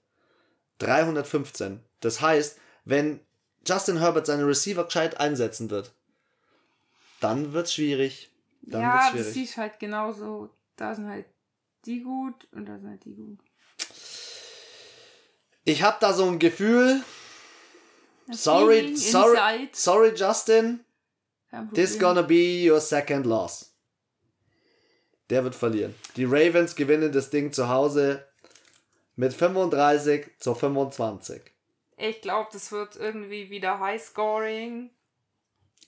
315. 0.80 1.80
Das 2.00 2.20
heißt, 2.20 2.58
wenn 2.84 3.20
Justin 3.66 3.98
Herbert 3.98 4.26
seine 4.26 4.46
Receiver 4.46 4.84
gescheit 4.84 5.18
einsetzen 5.20 5.70
wird, 5.70 5.92
dann 7.20 7.52
wird's 7.52 7.74
schwierig. 7.74 8.30
Dann 8.62 8.80
ja, 8.80 8.92
wird's 8.92 9.04
das 9.04 9.12
schwierig. 9.12 9.34
siehst 9.34 9.56
halt 9.56 9.78
genauso. 9.78 10.50
Da 10.76 10.94
sind 10.94 11.08
halt 11.08 11.26
die 11.84 12.02
gut 12.02 12.48
und 12.52 12.66
da 12.66 12.78
sind 12.78 12.88
halt 12.88 13.04
die 13.04 13.14
gut. 13.14 13.38
Ich 15.64 15.82
habe 15.82 15.98
da 16.00 16.12
so 16.12 16.26
ein 16.26 16.38
Gefühl. 16.38 17.02
Das 18.26 18.44
Sorry, 18.44 18.96
sorry, 18.96 19.36
inside, 19.38 19.70
sorry, 19.72 20.12
Justin. 20.14 20.84
This 21.74 21.98
gonna 21.98 22.22
be 22.22 22.70
your 22.70 22.80
second 22.80 23.26
loss. 23.26 23.74
Der 25.30 25.42
wird 25.44 25.54
verlieren. 25.54 25.94
Die 26.16 26.24
Ravens 26.24 26.74
gewinnen 26.74 27.12
das 27.12 27.30
Ding 27.30 27.52
zu 27.52 27.68
Hause 27.68 28.24
mit 29.16 29.32
35 29.32 30.38
zu 30.38 30.54
25. 30.54 31.42
Ich 31.96 32.20
glaube, 32.22 32.48
das 32.52 32.72
wird 32.72 32.96
irgendwie 32.96 33.50
wieder 33.50 33.78
Highscoring. 33.80 34.90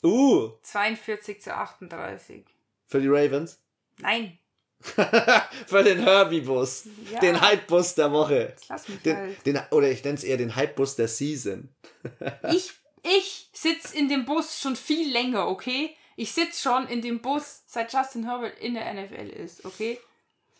Uh, 0.04 0.50
42 0.62 1.40
zu 1.40 1.54
38. 1.54 2.44
für 2.88 3.00
die 3.00 3.08
Ravens. 3.08 3.60
Nein, 3.98 4.38
für 5.66 5.82
den 5.84 6.00
Herbie-Bus. 6.00 6.84
Ja. 7.10 7.20
Den 7.20 7.40
Hype-Bus 7.40 7.94
der 7.94 8.10
Woche. 8.12 8.54
lass 8.68 8.88
mich 8.88 9.00
Den, 9.02 9.16
halt. 9.16 9.46
den, 9.46 9.60
oder 9.70 9.90
ich 9.90 10.02
nenne 10.02 10.16
es 10.16 10.24
eher 10.24 10.36
den 10.36 10.56
Hype-Bus 10.56 10.96
der 10.96 11.08
Season. 11.08 11.68
Ich, 12.50 12.72
ich 13.04 13.48
sitze 13.52 13.96
in 13.96 14.08
dem 14.08 14.24
Bus 14.24 14.60
schon 14.60 14.76
viel 14.76 15.10
länger, 15.12 15.48
okay? 15.48 15.96
Ich 16.16 16.32
sitze 16.32 16.60
schon 16.62 16.88
in 16.88 17.00
dem 17.00 17.20
Bus, 17.20 17.62
seit 17.66 17.92
Justin 17.92 18.24
Herbert 18.24 18.58
in 18.58 18.74
der 18.74 18.92
NFL 18.92 19.28
ist, 19.30 19.64
okay? 19.64 19.98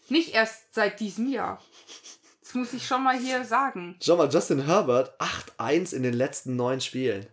Nicht 0.09 0.35
erst 0.35 0.73
seit 0.75 1.01
diesem 1.01 1.29
Jahr. 1.29 1.63
Das 2.53 2.59
muss 2.59 2.75
ich 2.75 2.87
schon 2.87 3.03
mal 3.03 3.19
hier 3.19 3.47
sagen. 3.47 3.97
Schau 4.03 4.17
mal, 4.17 4.29
Justin 4.29 4.67
Herbert 4.67 5.19
8-1 5.59 5.95
in 5.95 6.03
den 6.03 6.13
letzten 6.13 6.55
neun 6.55 6.83
Spielen. 6.83 7.27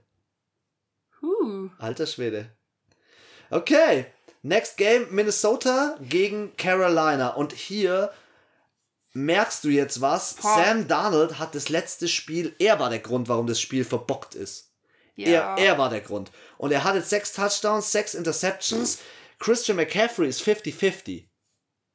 Huh. 1.22 1.70
Alter 1.78 2.06
Schwede. 2.06 2.56
Okay. 3.50 4.06
Next 4.44 4.78
Game 4.78 5.14
Minnesota 5.14 5.98
gegen 6.00 6.56
Carolina. 6.56 7.32
Und 7.32 7.52
hier 7.52 8.14
merkst 9.12 9.66
du 9.66 9.68
jetzt 9.68 10.00
was. 10.00 10.36
Boah. 10.36 10.56
Sam 10.56 10.88
Darnold 10.88 11.38
hat 11.38 11.54
das 11.54 11.68
letzte 11.68 12.08
Spiel, 12.08 12.56
er 12.58 12.80
war 12.80 12.90
der 12.90 13.00
Grund, 13.00 13.28
warum 13.28 13.46
das 13.46 13.60
Spiel 13.60 13.84
verbockt 13.84 14.36
ist. 14.36 14.72
Ja. 15.16 15.58
Er, 15.58 15.66
er 15.66 15.78
war 15.78 15.90
der 15.90 16.00
Grund. 16.00 16.32
Und 16.58 16.72
er 16.72 16.86
hatte 16.86 17.02
sechs 17.02 17.34
Touchdowns, 17.34 17.92
sechs 17.92 18.14
Interceptions. 18.14 19.00
Christian 19.38 19.76
McCaffrey 19.76 20.30
ist 20.30 20.42
50-50. 20.42 21.29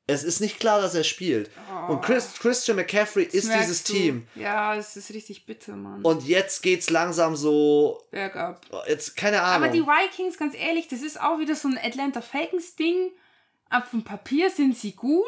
Es 0.06 0.22
ist 0.22 0.40
nicht 0.40 0.60
klar, 0.60 0.82
dass 0.82 0.94
er 0.94 1.02
spielt. 1.04 1.50
Und 1.88 2.02
Chris, 2.02 2.34
Christian 2.38 2.76
McCaffrey 2.76 3.24
Das 3.24 3.34
ist 3.34 3.50
dieses 3.54 3.84
du. 3.84 3.92
Team. 3.94 4.28
Ja, 4.34 4.74
es 4.76 4.96
ist 4.96 5.10
richtig 5.10 5.46
bitter, 5.46 5.76
Mann. 5.76 6.02
Und 6.02 6.24
jetzt 6.26 6.62
geht's 6.62 6.90
langsam 6.90 7.36
so. 7.36 8.02
Bergab. 8.10 8.60
Jetzt, 8.86 9.16
keine 9.16 9.40
Ahnung. 9.42 9.64
Aber 9.64 9.72
die 9.72 9.82
Vikings, 9.86 10.36
ganz 10.36 10.54
ehrlich, 10.54 10.88
das 10.88 11.00
ist 11.00 11.18
auch 11.20 11.38
wieder 11.38 11.54
so 11.54 11.68
ein 11.68 11.78
Atlanta 11.82 12.20
Falcons 12.20 12.76
Ding. 12.76 13.12
Auf 13.70 13.90
dem 13.90 14.04
Papier 14.04 14.50
sind 14.50 14.76
sie 14.76 14.92
gut. 14.92 15.22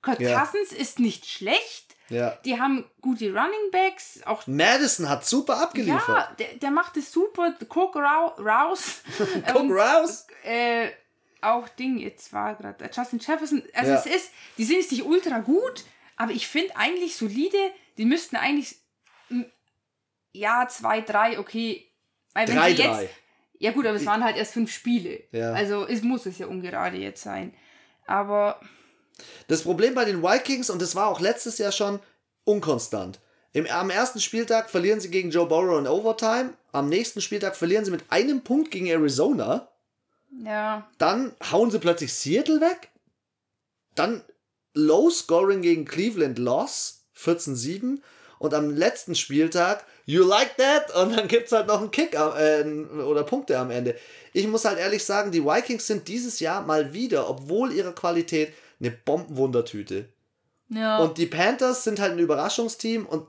Kurt 0.00 0.20
Ja. 0.20 0.40
Cousins 0.40 0.72
ist 0.72 0.98
nicht 1.00 1.26
schlecht. 1.26 1.94
ja. 2.08 2.30
Die 2.46 2.58
haben 2.60 2.84
gute 3.02 3.26
Running 3.28 3.70
Backs. 3.72 4.20
Auch 4.24 4.46
Madison 4.46 5.08
hat 5.08 5.26
super 5.26 5.58
abgeliefert. 5.58 6.08
ja, 6.08 6.34
der, 6.38 6.54
der 6.56 6.70
macht 6.70 6.96
es 6.96 7.12
super. 7.12 7.54
Cook 7.68 7.96
Rouse. 7.96 9.02
Guck 9.52 9.54
Und, 9.62 9.72
raus. 9.72 10.26
äh, 10.44 10.88
auch 11.44 11.68
Ding, 11.68 11.98
jetzt 11.98 12.32
war 12.32 12.54
gerade 12.54 12.90
Justin 12.94 13.18
Jefferson. 13.18 13.62
Also 13.74 13.92
Ja. 13.92 13.98
es 13.98 14.06
ist, 14.06 14.30
die 14.58 14.64
sind 14.64 14.76
jetzt 14.78 14.92
nicht 14.92 15.04
ultra 15.04 15.40
gut, 15.40 15.84
aber 16.16 16.32
ich 16.32 16.46
finde 16.46 16.76
eigentlich 16.76 17.16
solide. 17.16 17.58
Die 17.98 18.04
müssten 18.04 18.36
eigentlich 18.36 18.76
mm, 19.28 19.42
ja, 20.32 20.66
zwei, 20.68 21.00
drei, 21.00 21.38
okay. 21.38 21.86
Weil 22.34 22.48
wenn 22.48 22.56
Drei, 22.56 22.70
sie 22.74 22.82
drei. 22.82 23.02
Jetzt, 23.02 23.14
ja 23.58 23.70
gut, 23.72 23.86
aber 23.86 23.96
es 23.96 24.04
waren 24.06 24.24
halt 24.24 24.36
erst 24.36 24.52
fünf 24.52 24.72
Spiele. 24.72 25.22
Ja. 25.30 25.52
Also 25.52 25.86
es 25.86 26.02
muss 26.02 26.26
es 26.26 26.38
ja 26.38 26.46
ungerade 26.46 26.96
jetzt 26.96 27.22
sein. 27.22 27.54
Aber 28.06 28.60
Das 29.46 29.62
Problem 29.62 29.94
bei 29.94 30.04
den 30.04 30.22
Vikings, 30.22 30.70
und 30.70 30.82
das 30.82 30.94
war 30.96 31.06
auch 31.08 31.20
letztes 31.20 31.58
Jahr 31.58 31.72
schon, 31.72 32.00
unkonstant. 32.44 33.20
Im, 33.52 33.66
am 33.68 33.90
ersten 33.90 34.20
Spieltag 34.20 34.68
verlieren 34.68 34.98
sie 35.00 35.10
gegen 35.10 35.30
Joe 35.30 35.46
Burrow 35.46 35.78
in 35.78 35.86
Overtime. 35.86 36.54
Am 36.72 36.88
nächsten 36.88 37.20
Spieltag 37.20 37.54
verlieren 37.54 37.84
sie 37.84 37.92
mit 37.92 38.02
einem 38.10 38.42
Punkt 38.42 38.72
gegen 38.72 38.86
Arizona. 38.86 39.68
Ja, 40.42 40.88
Dann 40.98 41.32
hauen 41.50 41.70
sie 41.70 41.78
plötzlich 41.78 42.12
Seattle 42.12 42.60
weg. 42.60 42.90
Dann 43.94 44.22
Low 44.74 45.10
Scoring 45.10 45.62
gegen 45.62 45.84
Cleveland 45.84 46.38
Loss. 46.38 47.06
14-7. 47.16 48.00
Und 48.38 48.54
am 48.54 48.70
letzten 48.70 49.14
Spieltag, 49.14 49.86
you 50.04 50.24
like 50.24 50.56
that? 50.56 50.94
Und 50.94 51.16
dann 51.16 51.28
gibt 51.28 51.46
es 51.46 51.52
halt 51.52 51.68
noch 51.68 51.80
einen 51.80 51.90
Kick 51.90 52.14
äh, 52.14 52.64
oder 52.64 53.22
Punkte 53.22 53.58
am 53.58 53.70
Ende. 53.70 53.96
Ich 54.32 54.46
muss 54.46 54.64
halt 54.64 54.78
ehrlich 54.78 55.04
sagen, 55.04 55.30
die 55.30 55.44
Vikings 55.44 55.86
sind 55.86 56.08
dieses 56.08 56.40
Jahr 56.40 56.62
mal 56.62 56.92
wieder, 56.92 57.28
obwohl 57.28 57.72
ihrer 57.72 57.92
Qualität, 57.92 58.52
eine 58.80 58.90
Bombenwundertüte. 58.90 60.08
ja. 60.68 60.98
Und 60.98 61.16
die 61.16 61.26
Panthers 61.26 61.84
sind 61.84 62.00
halt 62.00 62.12
ein 62.12 62.18
Überraschungsteam 62.18 63.06
und 63.06 63.28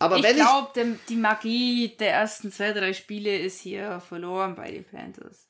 aber 0.00 0.18
ich 0.18 0.22
wenn 0.22 0.36
glaube, 0.36 0.98
die 1.08 1.16
Magie 1.16 1.96
der 1.98 2.12
ersten 2.12 2.52
zwei, 2.52 2.72
drei 2.72 2.92
Spiele 2.92 3.36
ist 3.36 3.60
hier 3.60 4.00
verloren 4.00 4.54
bei 4.54 4.70
den 4.70 4.84
Panthers. 4.84 5.47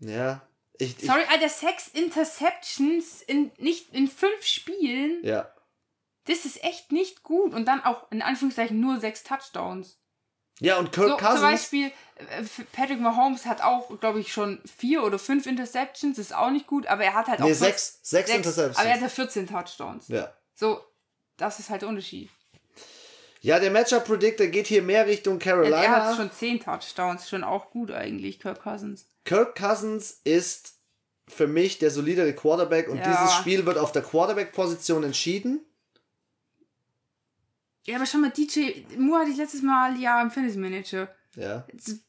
Ich 0.00 0.08
ja, 0.08 0.42
ich, 0.78 0.98
ich 0.98 1.06
Sorry, 1.06 1.22
Alter, 1.30 1.48
sechs 1.48 1.88
Interceptions 1.88 3.22
in 3.22 3.50
nicht 3.58 3.92
in 3.94 4.08
fünf 4.08 4.44
Spielen. 4.44 5.24
ja, 5.24 5.52
Das 6.24 6.44
ist 6.44 6.62
echt 6.62 6.92
nicht 6.92 7.22
gut. 7.22 7.54
Und 7.54 7.66
dann 7.66 7.82
auch 7.84 8.10
in 8.12 8.22
Anführungszeichen 8.22 8.78
nur 8.80 9.00
sechs 9.00 9.22
Touchdowns. 9.24 9.98
Ja, 10.60 10.76
und 10.78 10.90
Kirk 10.92 11.08
so, 11.08 11.16
Cousins. 11.16 11.34
Zum 11.40 11.50
Beispiel, 11.50 11.92
äh, 12.16 12.44
Patrick 12.72 13.00
Mahomes 13.00 13.46
hat 13.46 13.60
auch, 13.62 13.98
glaube 14.00 14.18
ich, 14.20 14.32
schon 14.32 14.60
vier 14.66 15.04
oder 15.04 15.18
fünf 15.18 15.46
Interceptions, 15.46 16.18
ist 16.18 16.34
auch 16.34 16.50
nicht 16.50 16.66
gut, 16.66 16.86
aber 16.88 17.04
er 17.04 17.14
hat 17.14 17.28
halt 17.28 17.38
Nee, 17.40 17.52
auch. 17.52 17.54
sechs- 17.54 18.00
sechs 18.02 18.28
Interceptions. 18.30 18.76
Aber 18.76 18.88
er 18.88 18.94
hat 18.96 19.00
ja 19.02 19.08
14 19.08 19.46
Touchdowns. 19.46 20.08
ja. 20.08 20.32
So, 20.54 20.80
das 21.36 21.60
ist 21.60 21.70
halt 21.70 21.82
der 21.82 21.88
Unterschied. 21.88 22.28
Ja, 23.40 23.58
der 23.60 23.70
Matchup 23.70 24.04
Predictor 24.04 24.46
geht 24.48 24.66
hier 24.66 24.82
mehr 24.82 25.06
Richtung 25.06 25.34
Er 25.34 25.40
Carolina. 25.40 25.78
hat 26.06 26.16
schon 26.16 26.30
10 26.30 26.60
Touchdowns, 26.60 27.28
schon 27.28 27.44
auch 27.44 27.70
gut 27.70 27.90
eigentlich, 27.90 28.40
Kirk 28.40 28.62
Cousins. 28.62 29.06
Kirk 29.24 29.56
Cousins 29.56 30.20
ist 30.24 30.74
für 31.28 31.46
mich 31.46 31.78
der 31.78 31.90
solidere 31.90 32.32
Quarterback 32.32 32.88
und 32.88 32.98
Ja. 32.98 33.04
dieses 33.04 33.34
Spiel 33.34 33.66
wird 33.66 33.78
auf 33.78 33.92
der 33.92 34.02
Quarterback-Position 34.02 35.04
entschieden. 35.04 35.60
Ja, 37.84 37.96
aber 37.96 38.06
schau 38.06 38.18
mal, 38.18 38.30
DJ 38.30 38.82
Moore 38.98 39.20
hatte 39.22 39.30
ich 39.30 39.36
letztes 39.38 39.62
Mal 39.62 39.98
ja 39.98 40.20
im 40.20 40.30
Fantasy 40.30 40.58
Manager. 40.58 41.08
Ja. 41.36 41.66
Das 41.72 42.00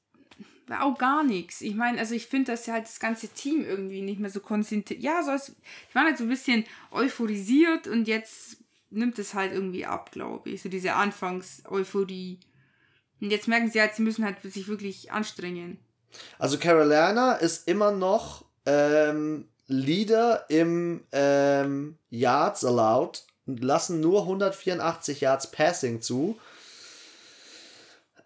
war 0.68 0.84
auch 0.84 0.98
gar 0.98 1.24
nichts. 1.24 1.62
Ich 1.62 1.76
meine, 1.76 2.00
also 2.00 2.14
ich 2.16 2.28
finde, 2.28 2.52
dass 2.52 2.66
ja 2.66 2.74
halt 2.74 2.86
das 2.86 3.00
ganze 3.00 3.28
Team 3.30 3.64
irgendwie 3.66 4.02
nicht 4.02 4.20
mehr 4.20 4.30
so 4.30 4.40
konzentriert. 4.40 5.02
Ja, 5.02 5.24
so 5.24 5.32
ist, 5.32 5.56
ich 5.90 5.96
war 5.96 6.04
halt 6.04 6.18
so 6.18 6.26
ein 6.26 6.30
bisschen 6.30 6.66
euphorisiert 6.92 7.88
und 7.88 8.08
jetzt 8.08 8.58
nimmt 8.92 9.20
es 9.20 9.34
halt 9.34 9.54
irgendwie 9.54 9.86
ab, 9.86 10.12
glaube 10.12 10.50
ich. 10.50 10.62
So 10.62 10.70
diese 10.70 10.94
Anfangs-Euphorie. 10.94 12.40
Und 13.22 13.32
jetzt 13.32 13.48
merken 13.48 13.70
sie 13.70 13.82
halt, 13.82 13.96
sie 13.96 14.02
müssen 14.02 14.26
halt 14.26 14.42
sich 14.42 14.68
wirklich 14.68 15.12
anstrengen. 15.12 15.80
Also 16.38 16.58
Carolina 16.58 17.34
ist 17.34 17.68
immer 17.68 17.92
noch 17.92 18.46
ähm, 18.66 19.48
Leader 19.68 20.46
im 20.50 21.04
ähm, 21.12 21.98
Yards 22.10 22.66
allowed 22.66 23.24
und 23.46 23.64
lassen 23.64 24.00
nur 24.00 24.22
184 24.22 25.22
Yards 25.22 25.52
Passing 25.52 26.02
zu. 26.02 26.40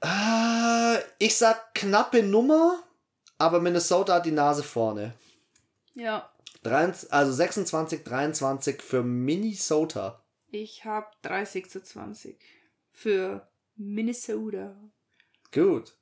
Äh, 0.02 0.98
ich 1.18 1.38
sag 1.38 1.74
knappe 1.76 2.24
Nummer, 2.24 2.84
aber 3.38 3.60
Minnesota 3.60 4.16
hat 4.16 4.26
die 4.26 4.32
Nase 4.32 4.64
vorne. 4.64 5.14
Ja. 5.96 6.30
23, 6.64 7.12
also 7.12 7.32
26, 7.34 8.04
23 8.04 8.82
für 8.82 9.04
Minnesota. 9.04 10.23
Ich 10.56 10.86
habe 10.86 11.08
30 11.24 11.68
zu 11.68 11.82
20 11.82 12.38
für 12.92 13.50
Minnesota. 13.76 14.76
Gut. 15.52 15.96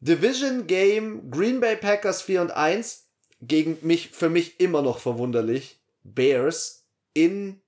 Division 0.00 0.66
Game 0.66 1.30
Green 1.30 1.60
Bay 1.60 1.76
Packers 1.76 2.22
4 2.22 2.40
und 2.40 2.50
1 2.52 3.10
gegen 3.42 3.76
mich 3.82 4.08
für 4.08 4.30
mich 4.30 4.58
immer 4.58 4.80
noch 4.80 5.00
verwunderlich 5.00 5.78
Bears 6.02 6.86
in 7.12 7.60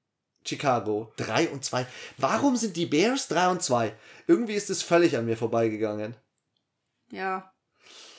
Chicago 0.43 1.13
3 1.19 1.51
und 1.51 1.67
2. 1.67 1.87
Warum 2.17 2.57
sind 2.57 2.75
die 2.75 2.87
Bears 2.87 3.29
3 3.29 3.49
und 3.51 3.63
2? 3.63 3.95
Irgendwie 4.27 4.55
ist 4.55 4.71
es 4.71 4.83
völlig 4.83 5.19
an 5.19 5.27
mir 5.27 5.37
vorbeigegangen. 5.37 6.17
Ja. 7.11 7.53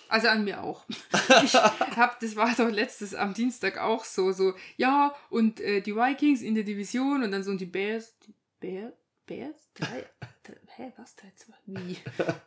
Also 0.09 0.27
an 0.27 0.43
mir 0.43 0.63
auch. 0.63 0.85
Ich 1.43 1.53
hab, 1.53 2.19
das 2.19 2.35
war 2.35 2.53
doch 2.55 2.69
letztes 2.69 3.13
am 3.15 3.33
Dienstag 3.33 3.77
auch 3.77 4.03
so, 4.03 4.31
so, 4.31 4.53
ja, 4.77 5.13
und 5.29 5.59
äh, 5.61 5.81
die 5.81 5.95
Vikings 5.95 6.41
in 6.41 6.55
der 6.55 6.63
Division 6.63 7.23
und 7.23 7.31
dann 7.31 7.43
so 7.43 7.51
und 7.51 7.61
die 7.61 7.65
Bears, 7.65 8.13
die 8.25 8.33
Bears, 8.59 8.93
Bears? 9.25 9.55
Drei, 9.75 10.05
drei 10.43 10.55
hä, 10.75 10.91
was, 10.97 11.15
drei, 11.15 11.31
zwei, 11.35 11.53
wie? 11.67 11.97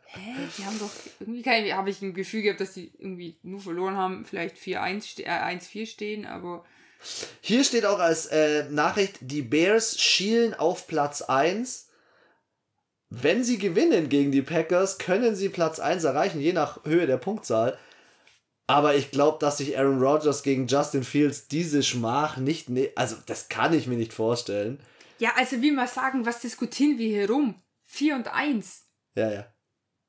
Hä, 0.05 0.33
die 0.57 0.65
haben 0.65 0.77
doch, 0.79 0.91
irgendwie 1.19 1.41
kein, 1.41 1.71
habe 1.75 1.89
ich 1.89 2.01
ein 2.01 2.13
Gefühl 2.13 2.41
gehabt, 2.41 2.59
dass 2.61 2.73
die 2.73 2.91
irgendwie 2.97 3.37
nur 3.43 3.61
verloren 3.61 3.95
haben, 3.95 4.25
vielleicht 4.25 4.57
4-1, 4.57 5.01
ste- 5.01 5.25
äh, 5.25 5.29
1-4 5.29 5.85
stehen, 5.85 6.25
aber 6.25 6.65
Hier 7.41 7.63
steht 7.63 7.85
auch 7.85 7.99
als 7.99 8.25
äh, 8.27 8.69
Nachricht, 8.69 9.17
die 9.21 9.41
Bears 9.41 9.99
schielen 9.99 10.53
auf 10.53 10.87
Platz 10.87 11.21
1. 11.21 11.89
Wenn 13.15 13.43
sie 13.43 13.59
gewinnen 13.59 14.09
gegen 14.09 14.31
die 14.31 14.41
Packers, 14.41 14.97
können 14.97 15.35
sie 15.35 15.49
Platz 15.49 15.79
1 15.79 16.03
erreichen, 16.03 16.39
je 16.39 16.51
nach 16.51 16.83
Höhe 16.83 17.05
der 17.05 17.17
Punktzahl. 17.17 17.77
Aber 18.65 18.95
ich 18.95 19.11
glaube, 19.11 19.37
dass 19.39 19.57
sich 19.57 19.77
Aaron 19.77 20.01
Rodgers 20.01 20.41
gegen 20.41 20.65
Justin 20.65 21.03
Fields 21.03 21.47
diese 21.47 21.83
Schmach 21.83 22.37
nicht. 22.37 22.69
Ne 22.69 22.89
also, 22.95 23.17
das 23.27 23.49
kann 23.49 23.73
ich 23.73 23.85
mir 23.85 23.97
nicht 23.97 24.13
vorstellen. 24.13 24.79
ja, 25.19 25.31
also 25.35 25.61
wie 25.61 25.71
mal 25.71 25.87
sagen, 25.87 26.25
was 26.25 26.39
diskutieren 26.39 26.97
wir 26.97 27.07
hier 27.07 27.29
rum? 27.29 27.61
4 27.85 28.15
und 28.15 28.33
1. 28.33 28.87
Ja, 29.15 29.31
ja. 29.31 29.45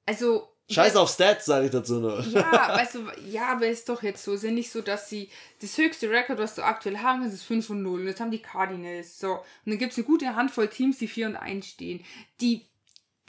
Also, 0.06 0.48
Scheiß 0.70 0.96
auf 0.96 1.10
Stats, 1.10 1.44
sage 1.44 1.66
ich 1.66 1.72
dazu 1.72 2.00
nur. 2.00 2.20
Ja, 2.20 2.82
du, 2.90 3.06
ja, 3.28 3.48
aber 3.48 3.66
ist 3.66 3.86
doch 3.86 4.02
jetzt 4.02 4.24
so. 4.24 4.32
Ist 4.32 4.44
ja 4.44 4.50
nicht 4.50 4.70
so, 4.70 4.80
dass 4.80 5.10
sie 5.10 5.28
das 5.60 5.76
höchste 5.76 6.08
Rekord, 6.08 6.38
was 6.38 6.54
du 6.54 6.62
aktuell 6.62 6.98
haben 6.98 7.20
kannst, 7.20 7.34
ist 7.34 7.44
5 7.44 7.68
und 7.68 7.82
0. 7.82 8.00
Und 8.00 8.06
jetzt 8.06 8.20
haben 8.20 8.30
die 8.30 8.40
Cardinals. 8.40 9.18
So. 9.18 9.32
Und 9.32 9.42
dann 9.66 9.78
gibt 9.78 9.92
es 9.92 9.98
eine 9.98 10.06
gute 10.06 10.34
Handvoll 10.34 10.68
Teams, 10.68 10.96
die 10.96 11.08
4 11.08 11.26
und 11.26 11.36
1 11.36 11.66
stehen. 11.66 12.02
Die, 12.40 12.66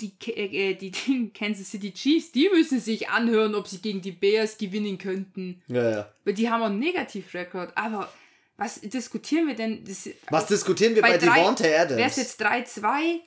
die, 0.02 0.14
äh, 0.32 0.74
die, 0.76 0.92
die 0.92 1.30
Kansas 1.34 1.72
City 1.72 1.92
Chiefs, 1.94 2.32
die 2.32 2.50
müssen 2.54 2.80
sich 2.80 3.10
anhören, 3.10 3.56
ob 3.56 3.68
sie 3.68 3.80
gegen 3.80 4.02
die 4.02 4.12
Bears 4.12 4.58
gewinnen 4.58 4.98
könnten. 4.98 5.62
Ja, 5.68 5.90
ja. 5.90 6.12
Weil 6.24 6.34
die 6.34 6.50
haben 6.50 6.62
auch 6.62 6.66
einen 6.68 6.80
Negativrekord. 6.80 7.72
Aber 7.76 8.10
was 8.58 8.80
diskutieren 8.82 9.48
wir 9.48 9.56
denn? 9.56 9.84
Das, 9.86 10.10
Was 10.30 10.48
diskutieren 10.48 10.96
wir 10.96 11.02
bei, 11.02 11.18
drei- 11.18 11.40
Devontae 11.40 11.76
Adams? 11.76 11.98
Wäre 11.98 12.10
es 12.10 12.16
jetzt 12.18 12.42
3-2? 12.42 13.20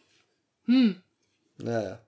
Ja, 0.66 1.82
ja. 1.82 1.98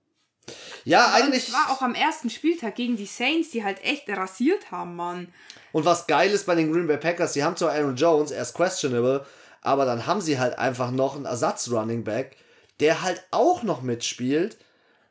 Ja, 0.84 1.06
Und 1.06 1.12
eigentlich. 1.22 1.48
es 1.48 1.52
war 1.52 1.70
auch 1.70 1.82
am 1.82 1.94
ersten 1.94 2.28
Spieltag 2.30 2.74
gegen 2.74 2.96
die 2.96 3.06
Saints, 3.06 3.50
die 3.50 3.62
halt 3.62 3.82
echt 3.84 4.08
rasiert 4.08 4.70
haben, 4.72 4.96
Mann. 4.96 5.28
Und 5.72 5.84
was 5.84 6.06
geil 6.06 6.30
ist 6.30 6.46
bei 6.46 6.54
den 6.54 6.72
Green 6.72 6.86
Bay 6.86 6.96
Packers, 6.96 7.34
sie 7.34 7.44
haben 7.44 7.56
zwar 7.56 7.72
Aaron 7.72 7.94
Jones, 7.94 8.30
er 8.32 8.42
ist 8.42 8.54
questionable, 8.54 9.24
aber 9.62 9.84
dann 9.84 10.06
haben 10.06 10.20
sie 10.20 10.38
halt 10.38 10.58
einfach 10.58 10.90
noch 10.90 11.14
einen 11.14 11.26
Ersatz-Running 11.26 12.02
Back, 12.02 12.36
der 12.80 13.02
halt 13.02 13.22
auch 13.30 13.62
noch 13.62 13.82
mitspielt. 13.82 14.56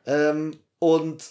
Ähm, 0.06 0.58
und 0.78 1.24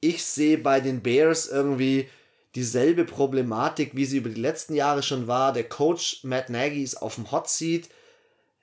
ich 0.00 0.24
sehe 0.24 0.58
bei 0.58 0.80
den 0.80 1.02
Bears 1.02 1.46
irgendwie 1.46 2.08
dieselbe 2.54 3.04
Problematik, 3.04 3.94
wie 3.94 4.06
sie 4.06 4.18
über 4.18 4.30
die 4.30 4.40
letzten 4.40 4.74
Jahre 4.74 5.02
schon 5.02 5.26
war. 5.26 5.52
Der 5.52 5.68
Coach 5.68 6.24
Matt 6.24 6.50
Nagy 6.50 6.82
ist 6.82 6.96
auf 6.96 7.16
dem 7.16 7.30
Hot 7.30 7.48
Seat. 7.48 7.88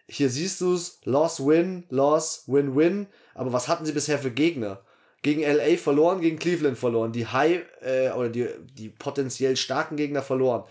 Hier 0.07 0.29
siehst 0.29 0.61
du 0.61 0.73
es, 0.73 0.99
Loss, 1.05 1.45
Win, 1.45 1.85
Loss, 1.89 2.43
Win, 2.47 2.75
Win. 2.75 3.07
Aber 3.35 3.53
was 3.53 3.67
hatten 3.67 3.85
sie 3.85 3.93
bisher 3.93 4.19
für 4.19 4.31
Gegner? 4.31 4.81
Gegen 5.21 5.41
LA 5.41 5.77
verloren, 5.77 6.21
gegen 6.21 6.37
Cleveland 6.37 6.77
verloren. 6.77 7.13
Die 7.13 7.27
High 7.27 7.61
äh, 7.81 8.09
oder 8.11 8.29
die, 8.29 8.47
die 8.73 8.89
potenziell 8.89 9.55
starken 9.55 9.95
Gegner 9.95 10.21
verloren. 10.21 10.65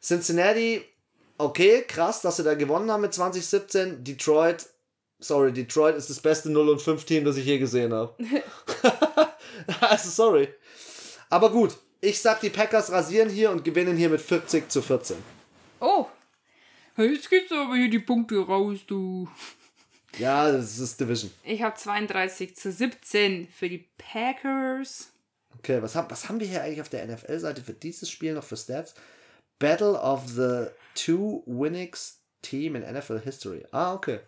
Cincinnati, 0.00 0.82
okay, 1.36 1.82
krass, 1.86 2.22
dass 2.22 2.36
sie 2.36 2.44
da 2.44 2.54
gewonnen 2.54 2.90
haben 2.90 3.02
mit 3.02 3.12
2017. 3.12 4.04
Detroit, 4.04 4.66
sorry, 5.20 5.52
Detroit 5.52 5.96
ist 5.96 6.10
das 6.10 6.20
beste 6.20 6.50
0 6.50 6.68
und 6.68 6.82
5 6.82 7.04
Team, 7.04 7.24
das 7.24 7.36
ich 7.36 7.46
je 7.46 7.58
gesehen 7.58 7.92
habe. 7.92 8.14
also 9.80 10.10
sorry. 10.10 10.48
Aber 11.30 11.50
gut, 11.50 11.76
ich 12.00 12.20
sag, 12.20 12.40
die 12.40 12.50
Packers 12.50 12.92
rasieren 12.92 13.28
hier 13.28 13.50
und 13.50 13.64
gewinnen 13.64 13.96
hier 13.96 14.08
mit 14.08 14.20
40 14.20 14.70
zu 14.70 14.82
14. 14.82 15.16
Oh, 15.80 16.06
jetzt 16.96 17.30
gibt's 17.30 17.52
aber 17.52 17.76
hier 17.76 17.90
die 17.90 17.98
Punkte 17.98 18.38
raus, 18.38 18.78
du. 18.86 19.28
Ja, 20.18 20.50
das 20.50 20.78
ist 20.78 21.00
Division. 21.00 21.30
Ich 21.44 21.62
habe 21.62 21.76
32 21.76 22.56
zu 22.56 22.72
17 22.72 23.48
für 23.48 23.68
die 23.68 23.88
Packers. 23.98 25.12
Okay, 25.58 25.82
was 25.82 25.94
haben, 25.94 26.10
was 26.10 26.28
haben 26.28 26.40
wir 26.40 26.46
hier 26.46 26.62
eigentlich 26.62 26.80
auf 26.80 26.88
der 26.88 27.06
NFL-Seite 27.06 27.62
für 27.62 27.72
dieses 27.72 28.10
Spiel 28.10 28.34
noch 28.34 28.44
für 28.44 28.56
Stats? 28.56 28.94
Battle 29.58 30.00
of 30.00 30.28
the 30.28 30.66
two 30.94 31.42
winningst 31.46 32.20
team 32.42 32.76
in 32.76 32.82
NFL 32.82 33.20
History. 33.20 33.64
Ah, 33.72 33.92
okay. 33.92 34.20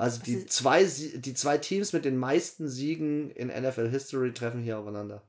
Also 0.00 0.22
die 0.22 0.46
zwei, 0.46 0.84
die 0.84 1.34
zwei 1.34 1.58
Teams 1.58 1.92
mit 1.92 2.06
den 2.06 2.16
meisten 2.16 2.68
Siegen 2.68 3.30
in 3.32 3.48
NFL 3.48 3.90
History 3.90 4.32
treffen 4.32 4.62
hier 4.62 4.78
aufeinander. 4.78 5.22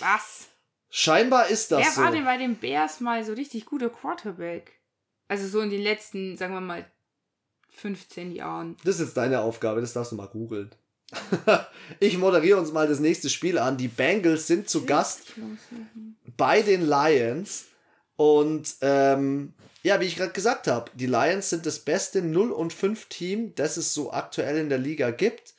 Was? 0.00 0.48
Scheinbar 0.88 1.48
ist 1.48 1.70
das 1.70 1.84
Wer 1.84 1.92
so. 1.92 2.00
war 2.00 2.10
denn 2.10 2.24
bei 2.24 2.38
den 2.38 2.56
Bears 2.56 3.00
mal 3.00 3.22
so 3.24 3.34
richtig 3.34 3.66
guter 3.66 3.90
Quarterback? 3.90 4.72
Also 5.28 5.46
so 5.46 5.60
in 5.60 5.68
den 5.68 5.82
letzten, 5.82 6.38
sagen 6.38 6.54
wir 6.54 6.62
mal, 6.62 6.90
15 7.72 8.32
Jahren. 8.32 8.76
Das 8.84 8.96
ist 8.96 9.00
jetzt 9.02 9.16
deine 9.18 9.40
Aufgabe, 9.40 9.82
das 9.82 9.92
darfst 9.92 10.12
du 10.12 10.16
mal 10.16 10.28
googeln. 10.28 10.74
ich 12.00 12.16
moderiere 12.16 12.58
uns 12.58 12.72
mal 12.72 12.88
das 12.88 13.00
nächste 13.00 13.28
Spiel 13.28 13.58
an. 13.58 13.76
Die 13.76 13.88
Bengals 13.88 14.46
sind 14.46 14.70
zu 14.70 14.86
Gast 14.86 15.34
bei 16.38 16.62
den 16.62 16.88
Lions. 16.88 17.66
Und 18.16 18.76
ähm, 18.80 19.52
ja, 19.84 20.00
wie 20.00 20.06
ich 20.06 20.16
gerade 20.16 20.32
gesagt 20.32 20.66
habe, 20.66 20.90
die 20.94 21.06
Lions 21.06 21.50
sind 21.50 21.66
das 21.66 21.78
beste 21.78 22.22
0 22.22 22.52
und 22.52 22.72
5 22.72 23.06
Team, 23.10 23.54
das 23.54 23.76
es 23.76 23.92
so 23.92 24.12
aktuell 24.12 24.56
in 24.56 24.70
der 24.70 24.78
Liga 24.78 25.10
gibt. 25.10 25.52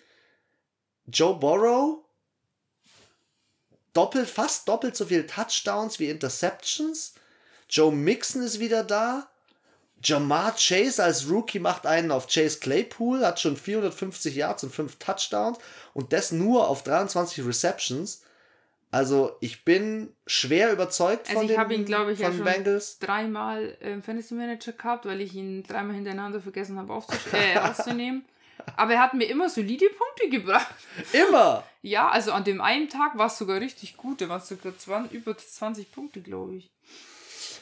Joe 1.05 1.35
Burrow 1.35 1.99
doppelt, 3.93 4.27
fast 4.27 4.67
doppelt 4.67 4.95
so 4.95 5.05
viel 5.05 5.27
Touchdowns 5.27 5.99
wie 5.99 6.09
Interceptions. 6.09 7.13
Joe 7.69 7.91
Mixon 7.91 8.41
ist 8.41 8.59
wieder 8.59 8.83
da. 8.83 9.29
Jamar 10.03 10.55
Chase 10.55 11.03
als 11.03 11.29
Rookie 11.29 11.59
macht 11.59 11.85
einen 11.85 12.11
auf 12.11 12.25
Chase 12.25 12.59
Claypool, 12.59 13.23
hat 13.23 13.39
schon 13.39 13.55
450 13.55 14.35
Yards 14.35 14.63
und 14.63 14.73
5 14.73 14.95
Touchdowns 14.97 15.59
und 15.93 16.13
das 16.13 16.31
nur 16.31 16.67
auf 16.67 16.81
23 16.81 17.45
Receptions. 17.45 18.23
Also 18.91 19.35
ich 19.41 19.65
bin 19.65 20.13
schwer 20.25 20.71
überzeugt 20.71 21.27
Also 21.27 21.33
von 21.39 21.43
ich 21.45 21.51
den, 21.51 21.59
habe 21.59 21.73
ihn, 21.73 21.85
glaube 21.85 22.13
ich, 22.13 22.19
ja 22.19 22.27
von 22.27 22.37
schon 22.37 22.45
Bengals. 22.45 22.99
dreimal 22.99 23.77
im 23.81 24.01
Fantasy 24.01 24.35
Manager 24.35 24.71
gehabt, 24.71 25.05
weil 25.05 25.21
ich 25.21 25.33
ihn 25.35 25.63
dreimal 25.63 25.95
hintereinander 25.95 26.39
vergessen 26.39 26.77
habe 26.77 26.93
äh, 27.33 27.57
auszunehmen. 27.59 28.25
Aber 28.77 28.93
er 28.93 29.01
hat 29.01 29.13
mir 29.13 29.25
immer 29.25 29.49
solide 29.49 29.85
Punkte 29.89 30.29
gebracht. 30.29 30.73
Immer! 31.13 31.63
Ja, 31.81 32.09
also 32.09 32.31
an 32.31 32.43
dem 32.45 32.61
einen 32.61 32.89
Tag 32.89 33.17
war 33.17 33.27
es 33.27 33.37
sogar 33.37 33.59
richtig 33.59 33.97
gut. 33.97 34.21
Da 34.21 34.29
war 34.29 34.37
es 34.37 34.47
sogar 34.47 34.75
20, 34.77 35.11
über 35.11 35.37
20 35.37 35.91
Punkte, 35.91 36.21
glaube 36.21 36.55
ich. 36.55 36.71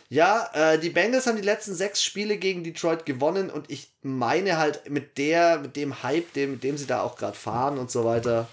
Ja, 0.10 0.50
äh, 0.54 0.80
die 0.80 0.92
Bengals 0.92 1.26
haben 1.26 1.38
die 1.38 1.42
letzten 1.42 1.74
sechs 1.74 2.04
Spiele 2.04 2.38
gegen 2.38 2.64
Detroit 2.64 3.06
gewonnen 3.06 3.50
und 3.50 3.72
ich 3.72 3.92
meine 4.04 4.58
halt 4.58 4.90
mit 4.90 5.18
der, 5.18 5.58
mit 5.60 5.76
dem 5.76 6.04
Hype, 6.04 6.32
dem, 6.34 6.52
mit 6.52 6.64
dem 6.64 6.78
sie 6.78 6.86
da 6.86 7.02
auch 7.02 7.16
gerade 7.18 7.36
fahren 7.36 7.80
und 7.80 7.90
so 7.90 8.06
weiter, 8.06 8.48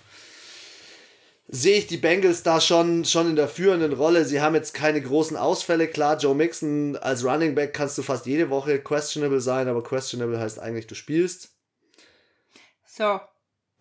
sehe 1.53 1.79
ich 1.79 1.87
die 1.89 1.97
Bengals 1.97 2.43
da 2.45 2.61
schon, 2.61 3.05
schon 3.05 3.29
in 3.29 3.37
der 3.37 3.49
führenden 3.49 3.93
Rolle. 3.93 4.25
Sie 4.25 4.41
haben 4.41 4.55
jetzt 4.55 4.73
keine 4.73 5.03
großen 5.03 5.37
Ausfälle. 5.37 5.89
Klar, 5.89 6.17
Joe 6.17 6.35
Mixon 6.35 6.97
als 6.97 7.25
Running 7.25 7.55
Back 7.55 7.75
kannst 7.75 7.99
du 7.99 8.03
fast 8.03 8.27
jede 8.27 8.51
Woche 8.51 8.81
questionable 8.81 9.41
sein, 9.41 9.69
aber 9.69 9.83
questionable 9.83 10.39
heißt 10.39 10.61
eigentlich, 10.61 10.87
du 10.87 10.95
spielst. 10.95 11.57
So. 12.87 13.21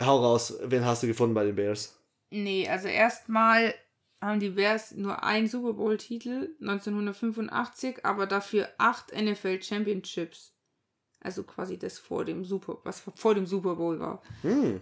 Hau 0.01 0.17
raus, 0.19 0.55
wen 0.63 0.85
hast 0.85 1.03
du 1.03 1.07
gefunden 1.07 1.35
bei 1.35 1.43
den 1.43 1.55
Bears? 1.55 1.95
Nee, 2.31 2.67
also 2.67 2.87
erstmal 2.87 3.73
haben 4.21 4.39
die 4.39 4.49
Bears 4.49 4.91
nur 4.91 5.23
einen 5.23 5.47
Super 5.47 5.73
Bowl-Titel 5.73 6.55
1985, 6.61 8.05
aber 8.05 8.25
dafür 8.25 8.69
acht 8.77 9.13
NFL 9.13 9.61
Championships. 9.61 10.53
Also 11.21 11.43
quasi 11.43 11.77
das 11.77 11.99
vor 11.99 12.25
dem 12.25 12.45
Super, 12.45 12.77
was 12.83 13.03
vor 13.15 13.35
dem 13.35 13.45
Super 13.45 13.75
Bowl 13.75 13.99
war. 13.99 14.21
Hm. 14.41 14.81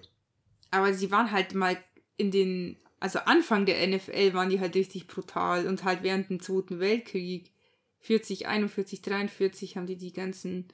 Aber 0.70 0.94
sie 0.94 1.10
waren 1.12 1.32
halt 1.32 1.56
mal 1.56 1.78
in 2.18 2.32
den, 2.32 2.78
also 3.00 3.20
Anfang 3.20 3.66
der 3.66 3.86
NFL 3.88 4.34
waren 4.34 4.50
die 4.50 4.60
halt 4.60 4.76
richtig 4.76 5.08
brutal 5.08 5.68
und 5.68 5.84
halt 5.84 6.04
während 6.04 6.30
dem 6.30 6.40
Zweiten 6.40 6.80
Weltkrieg 6.80 7.52
40, 8.00 8.48
41, 8.48 9.02
43 9.02 9.78
haben 9.78 9.88
die 9.88 9.98
die 9.98 10.14
ganzen 10.14 10.68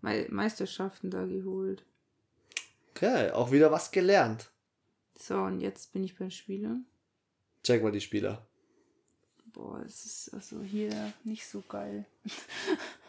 Me 0.00 0.26
Meisterschaften 0.30 1.10
da 1.10 1.26
geholt. 1.26 1.84
Okay, 2.90 3.30
auch 3.30 3.52
wieder 3.52 3.70
was 3.70 3.90
gelernt. 3.90 4.50
So, 5.16 5.36
und 5.36 5.60
jetzt 5.60 5.92
bin 5.92 6.02
ich 6.02 6.16
beim 6.16 6.30
Spieler. 6.30 6.80
Check 7.62 7.82
mal 7.82 7.92
die 7.92 8.00
Spieler. 8.00 8.46
Boah, 9.52 9.80
das 9.82 10.04
ist 10.04 10.34
also 10.34 10.62
hier 10.62 11.12
nicht 11.24 11.46
so 11.46 11.62
geil. 11.68 12.06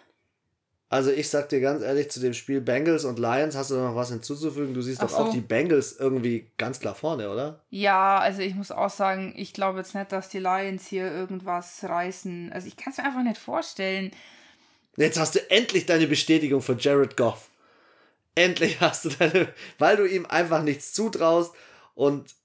Also 0.91 1.09
ich 1.09 1.29
sag 1.29 1.47
dir 1.47 1.61
ganz 1.61 1.83
ehrlich, 1.83 2.11
zu 2.11 2.19
dem 2.19 2.33
Spiel 2.33 2.59
Bengals 2.59 3.05
und 3.05 3.17
Lions 3.17 3.55
hast 3.55 3.71
du 3.71 3.75
noch 3.75 3.95
was 3.95 4.09
hinzuzufügen? 4.09 4.73
Du 4.73 4.81
siehst 4.81 4.99
Ach 5.01 5.07
doch 5.07 5.19
auch 5.19 5.25
so. 5.27 5.31
die 5.31 5.39
Bengals 5.39 5.95
irgendwie 5.97 6.47
ganz 6.57 6.81
klar 6.81 6.95
vorne, 6.95 7.31
oder? 7.31 7.61
Ja, 7.69 8.19
also 8.19 8.41
ich 8.41 8.55
muss 8.55 8.71
auch 8.71 8.89
sagen, 8.89 9.33
ich 9.37 9.53
glaube 9.53 9.77
jetzt 9.77 9.95
nicht, 9.95 10.11
dass 10.11 10.27
die 10.27 10.39
Lions 10.39 10.85
hier 10.87 11.09
irgendwas 11.09 11.85
reißen. 11.85 12.51
Also 12.51 12.67
ich 12.67 12.75
kann 12.75 12.91
es 12.91 12.97
mir 12.97 13.05
einfach 13.05 13.23
nicht 13.23 13.37
vorstellen. 13.37 14.11
Jetzt 14.97 15.17
hast 15.17 15.35
du 15.35 15.49
endlich 15.49 15.85
deine 15.85 16.07
Bestätigung 16.07 16.61
von 16.61 16.77
Jared 16.77 17.15
Goff. 17.15 17.49
Endlich 18.35 18.81
hast 18.81 19.05
du 19.05 19.09
deine, 19.11 19.47
weil 19.77 19.95
du 19.95 20.05
ihm 20.05 20.25
einfach 20.25 20.61
nichts 20.61 20.91
zutraust 20.91 21.53
und 21.95 22.35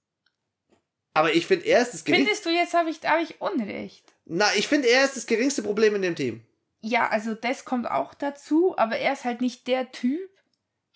aber 1.15 1.35
ich 1.35 1.49
finde, 1.49 1.67
er 1.67 1.83
ist 1.83 1.95
das 1.95 2.05
geringste. 2.05 2.27
Findest 2.27 2.47
du 2.47 2.51
jetzt 2.51 2.75
habe 2.75 2.91
ich, 2.91 3.01
hab 3.03 3.21
ich 3.21 3.41
Unrecht? 3.41 4.05
Na, 4.27 4.47
ich 4.55 4.69
finde, 4.69 4.87
er 4.87 5.05
ist 5.05 5.17
das 5.17 5.27
geringste 5.27 5.63
Problem 5.63 5.97
in 5.97 6.03
dem 6.03 6.15
Team. 6.15 6.43
Ja, 6.89 7.09
also 7.09 7.35
das 7.35 7.65
kommt 7.65 7.91
auch 7.91 8.15
dazu, 8.15 8.79
aber 8.79 8.97
er 8.97 9.13
ist 9.15 9.25
halt 9.25 9.41
nicht 9.41 9.67
der 9.67 9.91
Typ, 9.91 10.31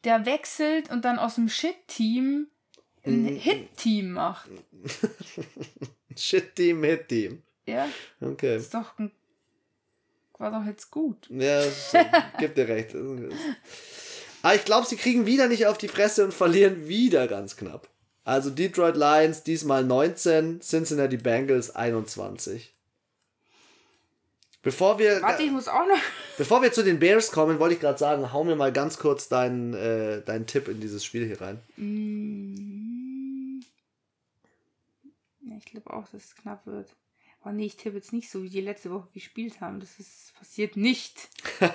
der 0.05 0.24
wechselt 0.24 0.88
und 0.90 1.05
dann 1.05 1.18
aus 1.18 1.35
dem 1.35 1.48
Shit-Team 1.48 2.46
ein. 3.05 3.26
Hit-Team 3.26 4.12
macht. 4.12 4.48
Shit-Team, 6.16 6.85
Hit-Team. 6.85 7.42
Ja, 7.66 7.88
Okay. 8.20 8.57
ist 8.57 8.72
doch 8.72 8.98
ein, 8.98 9.11
war 10.38 10.50
doch 10.53 10.64
jetzt 10.64 10.90
gut. 10.92 11.29
Ja, 11.31 11.61
so, 11.62 11.98
gib 12.38 12.55
dir 12.55 12.68
recht. 12.68 12.94
Aber 14.42 14.55
ich 14.55 14.64
glaube, 14.64 14.87
sie 14.87 14.96
kriegen 14.96 15.26
wieder 15.26 15.48
nicht 15.48 15.66
auf 15.66 15.76
die 15.76 15.88
Fresse 15.88 16.24
und 16.24 16.33
verlieren 16.33 16.87
wieder 16.88 17.26
ganz 17.26 17.57
knapp. 17.57 17.88
Also 18.22 18.50
Detroit 18.50 18.96
Lions 18.96 19.42
diesmal 19.42 19.85
19, 19.85 20.61
Cincinnati 20.61 21.16
Bengals 21.16 21.74
21. 21.74 22.74
Bevor 24.62 24.99
wir, 24.99 25.23
Warte, 25.23 25.42
ich 25.42 25.51
muss 25.51 25.68
auch 25.68 25.87
noch. 25.87 25.99
bevor 26.38 26.61
wir 26.62 26.73
zu 26.73 26.83
den 26.85 26.99
Bears 26.99 27.31
kommen, 27.31 27.59
wollte 27.59 27.75
ich 27.75 27.81
gerade 27.81 27.99
sagen, 27.99 28.33
hau 28.33 28.44
mir 28.44 28.57
mal 28.57 28.73
ganz 28.73 28.99
kurz 28.99 29.29
deinen, 29.29 29.73
äh, 29.73 30.23
deinen 30.23 30.46
Tipp 30.46 30.68
in 30.68 30.81
dieses 30.81 31.05
Spiel 31.05 31.27
hier 31.27 31.40
rein. 31.40 31.61
Mm. 31.77 33.61
Ja, 35.42 35.57
ich 35.57 35.64
glaube 35.64 35.90
auch, 35.92 36.07
dass 36.11 36.25
es 36.25 36.37
knapp 36.37 36.66
wird. 36.66 36.94
Aber 37.40 37.53
nee, 37.53 37.64
ich 37.64 37.77
tippe 37.77 37.96
jetzt 37.96 38.12
nicht 38.12 38.31
so, 38.31 38.42
wie 38.42 38.51
die 38.51 38.61
letzte 38.61 38.90
Woche 38.90 39.09
gespielt 39.14 39.62
haben. 39.62 39.81
Das 39.81 39.99
ist 39.99 40.35
passiert 40.38 40.77
nicht. 40.77 41.29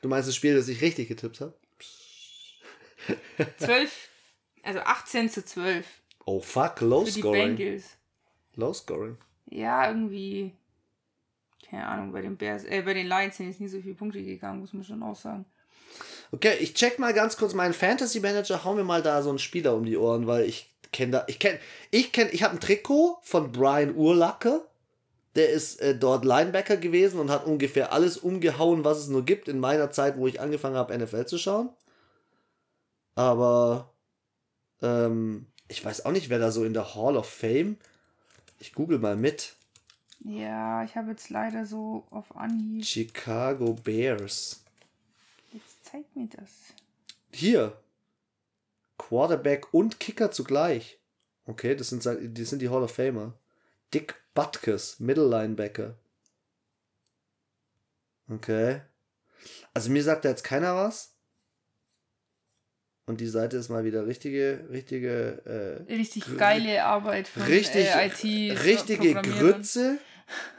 Du 0.00 0.08
meinst 0.08 0.28
das 0.28 0.36
Spiel, 0.36 0.54
das 0.54 0.68
ich 0.68 0.80
richtig 0.80 1.08
getippt 1.08 1.40
habe? 1.40 1.54
12, 3.56 4.08
also 4.62 4.78
18 4.78 5.28
zu 5.28 5.44
12 5.44 5.84
Oh 6.24 6.40
fuck, 6.40 6.82
low 6.82 7.06
für 7.06 7.10
die 7.10 7.20
scoring. 7.20 7.56
Bengals. 7.56 7.96
Low 8.54 8.72
scoring. 8.74 9.16
Ja, 9.46 9.88
irgendwie. 9.88 10.52
Keine 11.70 11.86
Ahnung, 11.86 12.12
bei 12.12 12.22
den 12.22 12.36
Bears, 12.36 12.64
äh, 12.64 12.82
bei 12.82 12.94
den 12.94 13.06
Lions 13.06 13.36
sind 13.36 13.48
jetzt 13.48 13.60
nie 13.60 13.68
so 13.68 13.80
viele 13.80 13.94
Punkte 13.94 14.22
gegangen, 14.22 14.60
muss 14.60 14.72
man 14.72 14.84
schon 14.84 15.02
auch 15.02 15.16
sagen. 15.16 15.44
Okay, 16.32 16.56
ich 16.60 16.74
check 16.74 16.98
mal 16.98 17.14
ganz 17.14 17.36
kurz 17.36 17.54
meinen 17.54 17.74
Fantasy 17.74 18.20
Manager, 18.20 18.64
hau 18.64 18.74
mir 18.74 18.84
mal 18.84 19.02
da 19.02 19.22
so 19.22 19.30
einen 19.30 19.38
Spieler 19.38 19.74
um 19.74 19.84
die 19.84 19.96
Ohren, 19.96 20.26
weil 20.26 20.44
ich 20.44 20.70
kenne 20.92 21.12
da, 21.12 21.24
ich 21.26 21.38
kenne, 21.38 21.58
ich 21.90 22.12
kenne, 22.12 22.30
ich 22.30 22.42
habe 22.42 22.54
ein 22.54 22.60
Trikot 22.60 23.18
von 23.22 23.52
Brian 23.52 23.94
Urlacke. 23.94 24.62
Der 25.36 25.50
ist 25.50 25.80
äh, 25.80 25.96
dort 25.96 26.24
Linebacker 26.24 26.76
gewesen 26.76 27.20
und 27.20 27.30
hat 27.30 27.46
ungefähr 27.46 27.92
alles 27.92 28.16
umgehauen, 28.16 28.84
was 28.84 28.98
es 28.98 29.08
nur 29.08 29.24
gibt 29.24 29.46
in 29.46 29.60
meiner 29.60 29.90
Zeit, 29.90 30.16
wo 30.16 30.26
ich 30.26 30.40
angefangen 30.40 30.76
habe, 30.76 30.96
NFL 30.96 31.26
zu 31.26 31.38
schauen. 31.38 31.68
Aber 33.14 33.92
ähm, 34.82 35.46
ich 35.68 35.84
weiß 35.84 36.06
auch 36.06 36.12
nicht, 36.12 36.30
wer 36.30 36.38
da 36.38 36.50
so 36.50 36.64
in 36.64 36.72
der 36.72 36.94
Hall 36.94 37.16
of 37.16 37.28
Fame. 37.28 37.76
Ich 38.58 38.72
google 38.72 38.98
mal 38.98 39.16
mit. 39.16 39.54
Ja, 40.20 40.84
ich 40.84 40.96
habe 40.96 41.10
jetzt 41.10 41.30
leider 41.30 41.64
so 41.64 42.06
auf 42.10 42.36
Anhieb. 42.36 42.84
Chicago 42.84 43.74
Bears. 43.74 44.62
Jetzt 45.52 45.84
zeigt 45.84 46.14
mir 46.16 46.28
das. 46.28 46.50
Hier. 47.32 47.76
Quarterback 48.98 49.72
und 49.72 50.00
Kicker 50.00 50.30
zugleich. 50.30 50.98
Okay, 51.46 51.74
das 51.74 51.88
sind, 51.88 52.06
die 52.36 52.44
sind 52.44 52.60
die 52.60 52.68
Hall 52.68 52.82
of 52.82 52.94
Famer. 52.94 53.32
Dick 53.94 54.16
Butkus, 54.34 55.00
Middle 55.00 55.28
Linebacker. 55.28 55.94
Okay. 58.28 58.82
Also 59.72 59.90
mir 59.90 60.02
sagt 60.02 60.24
da 60.24 60.28
jetzt 60.28 60.44
keiner 60.44 60.76
was. 60.76 61.14
Und 63.08 63.22
die 63.22 63.26
Seite 63.26 63.56
ist 63.56 63.70
mal 63.70 63.84
wieder 63.84 64.06
richtige, 64.06 64.66
richtige, 64.70 65.86
Richtig 65.88 66.24
Gr- 66.26 66.36
geile 66.36 66.84
Arbeit 66.84 67.26
von 67.26 67.42
richtig, 67.42 67.86
äh, 67.86 68.06
IT. 68.06 68.62
richtige. 68.66 69.14
Grütze. 69.14 69.98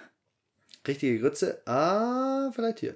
Richtige 0.87 1.19
Grütze. 1.19 1.61
Ah, 1.67 2.49
vielleicht 2.51 2.79
hier. 2.79 2.95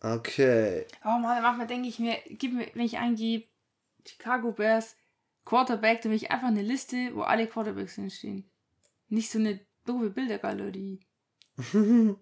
Okay. 0.00 0.86
Oh 1.04 1.18
Mann, 1.18 1.42
manchmal 1.42 1.66
denke 1.66 1.88
ich 1.88 1.98
mir, 1.98 2.16
gib 2.28 2.52
mir, 2.52 2.68
wenn 2.72 2.84
ich 2.86 2.98
eingebe, 2.98 3.48
Chicago 4.06 4.52
Bears, 4.52 4.94
Quarterback, 5.44 6.00
dann 6.02 6.12
will 6.12 6.16
ich 6.18 6.30
einfach 6.30 6.46
eine 6.48 6.62
Liste, 6.62 7.10
wo 7.14 7.22
alle 7.22 7.48
Quarterbacks 7.48 7.96
hinstehen. 7.96 8.48
Nicht 9.08 9.28
so 9.32 9.40
eine 9.40 9.58
doofe 9.86 10.10
Bildergalerie. 10.10 11.00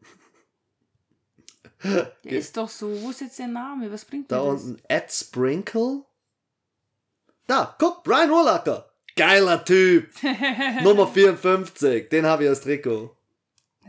Der 1.83 2.13
ist 2.33 2.57
doch 2.57 2.69
so, 2.69 2.89
wo 3.03 3.11
ist 3.11 3.21
jetzt 3.21 3.39
der 3.39 3.49
Name? 3.49 3.91
Was 3.93 4.05
bringt 4.05 4.31
Da 4.31 4.43
mir 4.45 4.53
das? 4.53 4.63
unten 4.65 4.83
Ed 4.89 5.13
Sprinkle. 5.13 6.03
Da, 7.47 7.75
guck, 7.79 8.03
Brian 8.03 8.31
Urlacher. 8.31 8.89
Geiler 9.17 9.65
Typ. 9.65 10.11
Nummer 10.83 11.07
54. 11.07 12.09
Den 12.11 12.27
habe 12.27 12.45
ich 12.45 12.49
als 12.49 12.61
Trikot. 12.61 13.17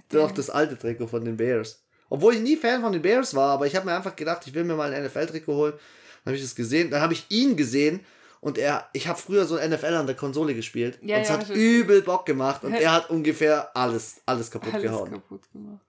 Doch, 0.09 0.31
das 0.31 0.49
alte 0.49 0.77
Trikot 0.77 1.07
von 1.07 1.25
den 1.25 1.35
Bears. 1.37 1.83
Obwohl 2.09 2.35
ich 2.35 2.39
nie 2.41 2.55
Fan 2.55 2.81
von 2.81 2.93
den 2.93 3.01
Bears 3.01 3.35
war, 3.35 3.49
aber 3.51 3.67
ich 3.67 3.75
habe 3.75 3.85
mir 3.85 3.95
einfach 3.95 4.15
gedacht, 4.15 4.45
ich 4.47 4.53
will 4.53 4.63
mir 4.63 4.75
mal 4.75 4.93
ein 4.93 5.03
NFL-Trikot 5.05 5.53
holen. 5.53 5.73
Dann 5.73 6.31
habe 6.31 6.35
ich 6.37 6.41
das 6.43 6.55
gesehen. 6.55 6.89
Dann 6.89 7.01
habe 7.01 7.13
ich 7.13 7.25
ihn 7.29 7.57
gesehen 7.57 7.99
und 8.39 8.57
er, 8.57 8.87
ich 8.93 9.07
habe 9.07 9.19
früher 9.19 9.45
so 9.45 9.55
NFL 9.57 9.93
an 9.95 10.05
der 10.05 10.15
Konsole 10.15 10.53
gespielt. 10.55 10.99
Ja, 11.01 11.17
und 11.17 11.23
es 11.23 11.29
ja, 11.29 11.39
hat 11.39 11.49
übel 11.49 12.01
Bock 12.03 12.25
gemacht 12.25 12.63
und 12.63 12.73
er 12.73 12.93
hat 12.93 13.09
ungefähr 13.09 13.75
alles, 13.75 14.21
alles 14.25 14.49
kaputt 14.51 14.73
Alles 14.75 14.83
gehauen. 14.83 15.11
kaputt 15.11 15.41
gemacht. 15.51 15.81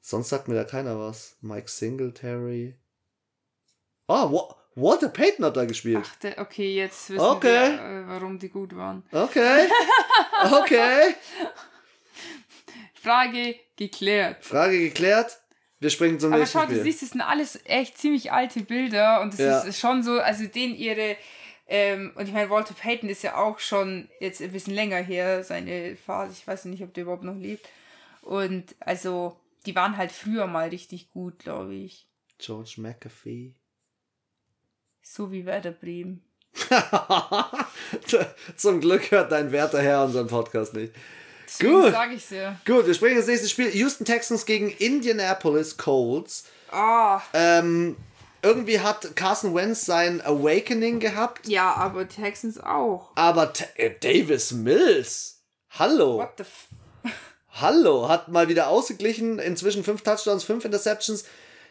Sonst 0.00 0.28
sagt 0.30 0.48
mir 0.48 0.54
da 0.54 0.64
keiner 0.64 0.98
was. 0.98 1.36
Mike 1.40 1.68
Singletary. 1.68 2.76
Oh, 4.06 4.32
Wa- 4.32 4.54
Walter 4.74 5.08
Payton 5.08 5.44
hat 5.44 5.56
da 5.56 5.64
gespielt. 5.64 6.04
Ach, 6.08 6.16
der, 6.16 6.38
okay, 6.38 6.74
jetzt 6.74 7.10
wissen 7.10 7.20
Okay. 7.20 7.72
wir, 7.72 7.80
äh, 8.04 8.08
warum 8.08 8.38
die 8.38 8.48
gut 8.48 8.74
waren. 8.76 9.04
Okay. 9.12 9.68
Okay. 10.52 11.14
Frage 12.94 13.56
geklärt. 13.76 14.44
Frage 14.44 14.78
geklärt. 14.78 15.38
Wir 15.80 15.90
springen 15.90 16.18
zum 16.18 16.32
Aber 16.32 16.40
nächsten 16.40 16.58
schau, 16.58 16.66
du 16.66 16.72
Spiel. 16.72 16.84
siehst, 16.84 17.02
das 17.02 17.10
sind 17.10 17.20
alles 17.20 17.58
echt 17.64 17.98
ziemlich 17.98 18.32
alte 18.32 18.60
Bilder 18.60 19.20
und 19.20 19.32
es 19.34 19.40
Ja. 19.40 19.60
ist 19.60 19.78
schon 19.78 20.02
so, 20.02 20.20
also 20.20 20.44
den 20.46 20.74
ihre, 20.74 21.16
ähm, 21.68 22.12
und 22.16 22.26
ich 22.26 22.32
meine, 22.34 22.50
Walter 22.50 22.74
Payton 22.74 23.08
ist 23.08 23.22
ja 23.22 23.36
auch 23.36 23.58
schon 23.60 24.08
jetzt 24.20 24.40
ein 24.42 24.50
bisschen 24.52 24.74
länger 24.74 24.96
her, 24.98 25.44
seine 25.44 25.96
Phase, 25.96 26.32
ich 26.32 26.46
weiß 26.46 26.64
nicht, 26.66 26.82
ob 26.82 26.92
der 26.94 27.02
überhaupt 27.04 27.22
noch 27.24 27.36
lebt. 27.36 27.68
Und 28.22 28.74
also, 28.80 29.36
die 29.66 29.74
waren 29.74 29.96
halt 29.96 30.12
früher 30.12 30.46
mal 30.46 30.68
richtig 30.68 31.10
gut, 31.10 31.38
glaube 31.38 31.74
ich. 31.74 32.08
George 32.38 32.74
McAfee. 32.78 33.54
So 35.02 35.32
wie 35.32 35.44
Werder 35.46 35.72
Bremen. 35.72 36.22
Zum 38.56 38.80
Glück 38.80 39.10
hört 39.10 39.32
dein 39.32 39.52
werter 39.52 39.80
Herr 39.82 40.04
unseren 40.04 40.26
Podcast 40.26 40.74
nicht. 40.74 40.92
Deswegen 41.46 41.72
Gut. 41.72 41.92
sag 41.92 42.12
ich's 42.12 42.30
ja. 42.30 42.60
Gut, 42.66 42.86
wir 42.86 42.94
springen 42.94 43.16
ins 43.16 43.26
nächste 43.26 43.48
Spiel. 43.48 43.70
Houston 43.70 44.04
Texans 44.04 44.44
gegen 44.44 44.70
Indianapolis 44.70 45.76
Colts. 45.78 46.44
Ah, 46.70 47.22
Ähm, 47.32 47.96
irgendwie 48.42 48.80
hat 48.80 49.16
Carson 49.16 49.54
Wentz 49.54 49.86
sein 49.86 50.20
Awakening 50.20 51.00
gehabt, 51.00 51.48
ja, 51.48 51.72
aber 51.74 52.06
Texans 52.06 52.60
auch. 52.60 53.10
aber 53.16 53.52
T 53.52 53.64
äh, 53.76 53.90
Davis 53.98 54.52
Mills, 54.52 55.42
hallo, 55.70 56.18
What 56.18 56.34
the 56.36 56.42
f 56.42 56.68
hallo, 57.60 58.08
hat 58.08 58.28
mal 58.28 58.48
wieder 58.48 58.68
ausgeglichen. 58.68 59.38
Inzwischen 59.38 59.84
fünf 59.84 60.02
Touchdowns, 60.02 60.44
fünf 60.44 60.64
Interceptions. 60.64 61.24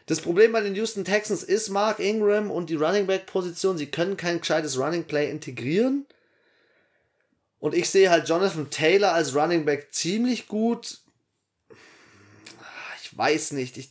Das 0.06 0.21
Problem 0.21 0.54
bei 0.54 0.62
den 0.62 0.76
Houston 0.76 1.04
Texans 1.04 1.43
ist 1.43 1.69
Mark 1.69 2.00
Ingram 2.00 2.50
und 2.50 2.69
die 2.69 2.76
Running 2.76 3.08
Back 3.08 3.26
Position. 3.26 3.78
Sie 3.78 3.88
können 3.88 4.15
kein 4.15 4.39
gescheites 4.39 4.78
Running 4.78 5.04
Play 5.04 5.30
integrieren. 5.30 6.06
Und 7.60 7.73
ich 7.73 7.89
sehe 7.89 8.10
halt 8.10 8.30
Jonathan 8.30 8.69
Taylor 8.69 9.13
als 9.13 9.36
Running 9.36 9.65
Back 9.65 9.88
ziemlich 9.91 10.47
gut. 10.47 11.00
Ich 13.04 13.17
weiß 13.17 13.52
nicht. 13.52 13.78
Ich, 13.78 13.89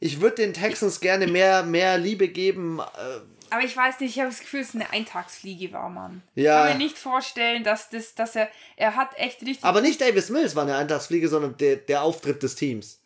ich 0.00 0.20
würde 0.20 0.36
den 0.36 0.52
Texans 0.52 1.00
gerne 1.00 1.26
mehr, 1.26 1.62
mehr 1.62 1.98
Liebe 1.98 2.28
geben. 2.28 2.80
Äh, 2.80 3.20
Aber 3.50 3.64
ich 3.64 3.76
weiß 3.76 4.00
nicht, 4.00 4.16
ich 4.16 4.20
habe 4.20 4.30
das 4.30 4.40
Gefühl, 4.40 4.60
es 4.60 4.68
ist 4.68 4.74
eine 4.76 4.90
Eintagsfliege 4.90 5.72
war, 5.72 5.88
Mann. 5.88 6.22
Ja. 6.34 6.62
Ich 6.64 6.68
kann 6.68 6.78
mir 6.78 6.84
nicht 6.84 6.98
vorstellen, 6.98 7.64
dass, 7.64 7.90
das, 7.90 8.14
dass 8.14 8.36
er, 8.36 8.48
er 8.76 8.96
hat 8.96 9.18
echt 9.18 9.40
richtig... 9.42 9.64
Aber 9.64 9.80
nicht 9.80 10.00
Davis 10.00 10.30
Mills 10.30 10.54
war 10.56 10.62
eine 10.62 10.76
Eintagsfliege, 10.76 11.28
sondern 11.28 11.56
der, 11.56 11.76
der 11.76 12.02
Auftritt 12.02 12.42
des 12.42 12.54
Teams. 12.54 13.00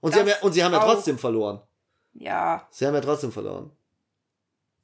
Und 0.00 0.12
sie 0.12 0.20
haben 0.20 0.28
ja, 0.28 0.36
und 0.42 0.52
sie 0.52 0.62
haben 0.62 0.72
ja 0.72 0.80
trotzdem 0.80 1.18
verloren. 1.18 1.60
ja, 2.12 2.66
Sie 2.70 2.86
haben 2.86 2.94
ja 2.94 3.00
trotzdem 3.00 3.32
verloren. 3.32 3.70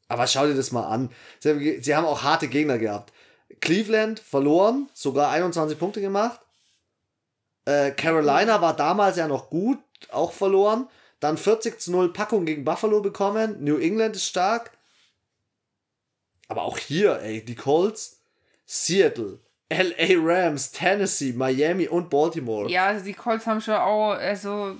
Aber 0.08 0.26
schau 0.26 0.46
dir 0.46 0.54
das 0.54 0.72
mal 0.72 0.86
an. 0.86 1.10
Sie 1.38 1.50
haben, 1.50 1.82
sie 1.82 1.94
haben 1.94 2.06
auch 2.06 2.22
harte 2.22 2.48
Gegner 2.48 2.78
gehabt. 2.78 3.12
Cleveland 3.60 4.18
verloren, 4.18 4.88
sogar 4.92 5.30
21 5.30 5.78
Punkte 5.78 6.00
gemacht. 6.00 6.40
Äh, 7.64 7.92
Carolina 7.92 8.60
war 8.60 8.74
damals 8.74 9.16
ja 9.16 9.28
noch 9.28 9.50
gut, 9.50 9.78
auch 10.10 10.32
verloren. 10.32 10.88
Dann 11.20 11.36
40 11.36 11.80
zu 11.80 11.92
0 11.92 12.12
Packung 12.12 12.46
gegen 12.46 12.64
Buffalo 12.64 13.00
bekommen. 13.02 13.62
New 13.62 13.76
England 13.76 14.16
ist 14.16 14.24
stark. 14.24 14.72
Aber 16.50 16.62
auch 16.62 16.78
hier, 16.78 17.20
ey, 17.22 17.44
die 17.44 17.54
Colts, 17.54 18.20
Seattle, 18.66 19.38
LA 19.70 20.16
Rams, 20.18 20.72
Tennessee, 20.72 21.32
Miami 21.32 21.86
und 21.86 22.10
Baltimore. 22.10 22.68
ja, 22.70 22.86
also 22.88 23.04
die 23.04 23.12
Colts 23.14 23.46
haben 23.46 23.60
schon 23.60 23.74
auch, 23.74 24.10
also 24.10 24.76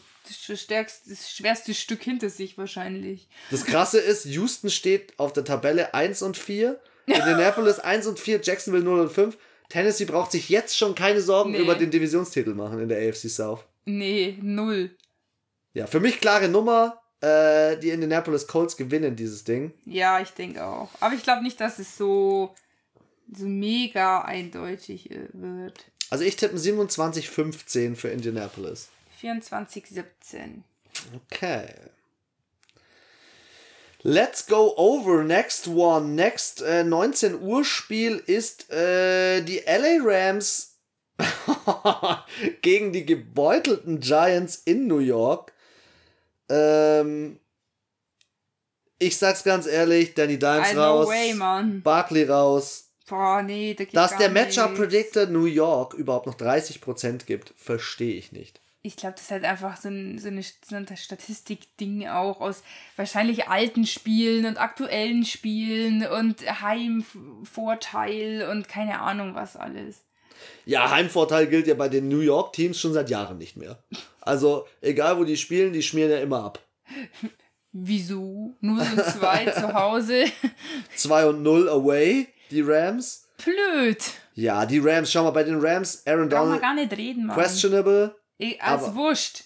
das, 0.48 0.60
stärkste, 0.60 1.10
das 1.10 1.30
schwerste 1.30 1.72
Stück 1.74 2.02
hinter 2.02 2.28
sich 2.28 2.58
wahrscheinlich. 2.58 3.28
Das 3.52 3.64
krasse 3.64 4.00
ist, 4.00 4.24
Houston 4.26 4.68
steht 4.68 5.16
auf 5.18 5.32
der 5.32 5.44
Tabelle 5.44 5.94
1 5.94 6.22
und 6.22 6.36
4, 6.36 6.80
Indianapolis 7.06 7.78
1 7.80 8.06
und 8.08 8.18
4, 8.18 8.40
Jacksonville 8.42 8.82
0 8.84 9.00
und 9.00 9.12
5. 9.12 9.38
Tennessee 9.68 10.04
braucht 10.06 10.32
sich 10.32 10.48
jetzt 10.48 10.76
schon 10.76 10.96
keine 10.96 11.20
Sorgen 11.20 11.52
Nee. 11.52 11.58
über 11.58 11.76
den 11.76 11.92
Divisionstitel 11.92 12.54
machen 12.54 12.80
in 12.80 12.88
der 12.88 12.98
AFC 13.08 13.28
South. 13.30 13.60
Nee, 13.84 14.36
null. 14.42 14.90
Ja, 15.72 15.86
für 15.86 16.00
mich 16.00 16.20
klare 16.20 16.48
Nummer. 16.48 16.99
Äh, 17.20 17.76
die 17.78 17.90
Indianapolis 17.90 18.46
Colts 18.46 18.76
gewinnen 18.76 19.14
dieses 19.14 19.44
Ding. 19.44 19.72
Ja, 19.84 20.20
ich 20.20 20.30
denke 20.30 20.64
auch. 20.64 20.88
Aber 21.00 21.14
ich 21.14 21.22
glaube 21.22 21.42
nicht, 21.42 21.60
dass 21.60 21.78
es 21.78 21.96
so, 21.96 22.54
so 23.30 23.46
mega 23.46 24.22
eindeutig 24.22 25.10
äh, 25.10 25.28
wird. 25.32 25.84
Also 26.08 26.24
ich 26.24 26.36
tippe 26.36 26.56
27-15 26.56 27.94
für 27.94 28.08
Indianapolis. 28.08 28.88
24, 29.18 29.86
17. 29.86 30.64
Okay. 31.26 31.66
Let's 34.02 34.46
go 34.46 34.74
over. 34.76 35.22
Next 35.22 35.68
one. 35.68 36.14
Next 36.14 36.62
äh, 36.62 36.84
19 36.84 37.42
Uhr 37.42 37.64
Spiel 37.64 38.16
ist 38.16 38.70
äh, 38.72 39.42
die 39.42 39.58
LA 39.66 39.98
Rams 40.02 40.78
gegen 42.62 42.92
die 42.92 43.04
gebeutelten 43.04 44.00
Giants 44.00 44.56
in 44.64 44.86
New 44.86 45.00
York. 45.00 45.52
Ähm, 46.50 47.38
ich 48.98 49.16
sag's 49.16 49.44
ganz 49.44 49.66
ehrlich, 49.66 50.14
Danny 50.14 50.38
Dimes 50.38 50.76
raus, 50.76 51.08
way, 51.08 51.32
Mann. 51.32 51.80
Barkley 51.82 52.24
raus. 52.24 52.88
Boah, 53.08 53.42
nee, 53.42 53.74
da 53.74 53.84
Dass 53.84 54.16
der 54.18 54.30
Matchup. 54.30 54.74
Predictor 54.74 55.26
New 55.26 55.46
York 55.46 55.94
überhaupt 55.94 56.26
noch 56.26 56.36
30% 56.36 57.24
gibt, 57.24 57.54
verstehe 57.56 58.14
ich 58.14 58.30
nicht. 58.30 58.60
Ich 58.82 58.96
glaube, 58.96 59.14
das 59.14 59.24
ist 59.24 59.30
halt 59.30 59.44
einfach 59.44 59.76
so, 59.76 59.88
ein, 59.88 60.18
so, 60.18 60.28
eine, 60.28 60.42
so 60.42 60.76
ein 60.76 60.86
Statistik-Ding 60.86 62.08
auch 62.08 62.40
aus 62.40 62.62
wahrscheinlich 62.96 63.48
alten 63.48 63.86
Spielen 63.86 64.46
und 64.46 64.58
aktuellen 64.58 65.24
Spielen 65.24 66.06
und 66.06 66.62
Heimvorteil 66.62 68.48
und 68.50 68.68
keine 68.68 69.00
Ahnung 69.00 69.34
was 69.34 69.56
alles. 69.56 70.02
Ja, 70.64 70.90
Heimvorteil 70.90 71.46
gilt 71.46 71.66
ja 71.66 71.74
bei 71.74 71.88
den 71.88 72.08
New 72.08 72.20
York 72.20 72.52
Teams 72.52 72.78
schon 72.78 72.92
seit 72.92 73.10
Jahren 73.10 73.38
nicht 73.38 73.56
mehr. 73.56 73.82
Also, 74.20 74.66
egal 74.80 75.18
wo 75.18 75.24
die 75.24 75.36
spielen, 75.36 75.72
die 75.72 75.82
schmieren 75.82 76.10
ja 76.10 76.18
immer 76.18 76.44
ab. 76.44 76.60
Wieso? 77.72 78.56
Nur 78.60 78.84
so 78.84 78.96
zwei 79.18 79.46
zu 79.50 79.72
Hause? 79.72 80.24
2 80.96 81.26
und 81.26 81.42
0 81.42 81.68
away, 81.68 82.26
die 82.50 82.62
Rams. 82.62 83.26
Blöd. 83.42 84.02
Ja, 84.34 84.66
die 84.66 84.78
Rams, 84.80 85.12
schau 85.12 85.22
mal, 85.24 85.30
bei 85.30 85.44
den 85.44 85.60
Rams, 85.60 86.02
Aaron 86.06 86.28
Brauchen 86.28 86.30
wir 86.30 86.58
Donald, 86.58 86.62
gar 86.62 86.74
nicht 86.74 86.92
reden, 86.96 87.26
Mann. 87.26 87.36
questionable. 87.36 88.16
Eh, 88.38 88.58
Als 88.58 88.94
wurscht. 88.94 89.44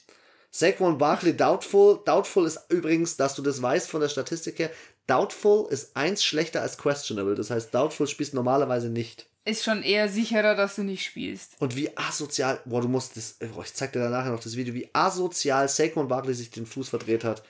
Saquon 0.51 0.99
Barkley, 0.99 1.37
doubtful. 1.37 2.01
Doubtful 2.05 2.47
ist 2.47 2.61
übrigens, 2.69 3.17
dass 3.17 3.35
du 3.35 3.43
das 3.43 3.61
weißt 3.61 3.91
von 3.91 4.01
der 4.01 4.09
Statistik 4.09 4.59
her, 4.59 4.71
doubtful 5.07 5.67
ist 5.71 5.97
eins 5.97 6.25
schlechter 6.25 6.63
als 6.63 6.79
questionable. 6.79 7.35
Das 7.35 7.51
heißt, 7.51 7.75
doubtful 7.75 8.07
spielst 8.07 8.35
normalerweise 8.35 8.89
nicht. 8.89 9.27
Ist 9.47 9.65
schon 9.65 9.83
eher 9.83 10.09
sicherer, 10.09 10.55
dass 10.55 10.77
du 10.77 10.85
nicht 10.85 11.05
spielst. 11.05 11.61
Und 11.61 11.77
wie 11.77 11.95
asozial, 11.97 12.61
boah, 12.65 12.81
du 12.81 12.89
musst 12.89 13.17
das, 13.17 13.37
boah, 13.55 13.63
ich 13.63 13.75
zeig 13.75 13.93
dir 13.93 13.99
danach 14.01 14.25
noch 14.27 14.41
das 14.41 14.57
Video, 14.57 14.73
wie 14.73 14.89
asozial 14.95 15.69
Saquon 15.69 16.09
Barkley 16.09 16.33
sich 16.33 16.51
den 16.51 16.65
Fuß 16.65 16.89
verdreht 16.89 17.25
hat. 17.25 17.43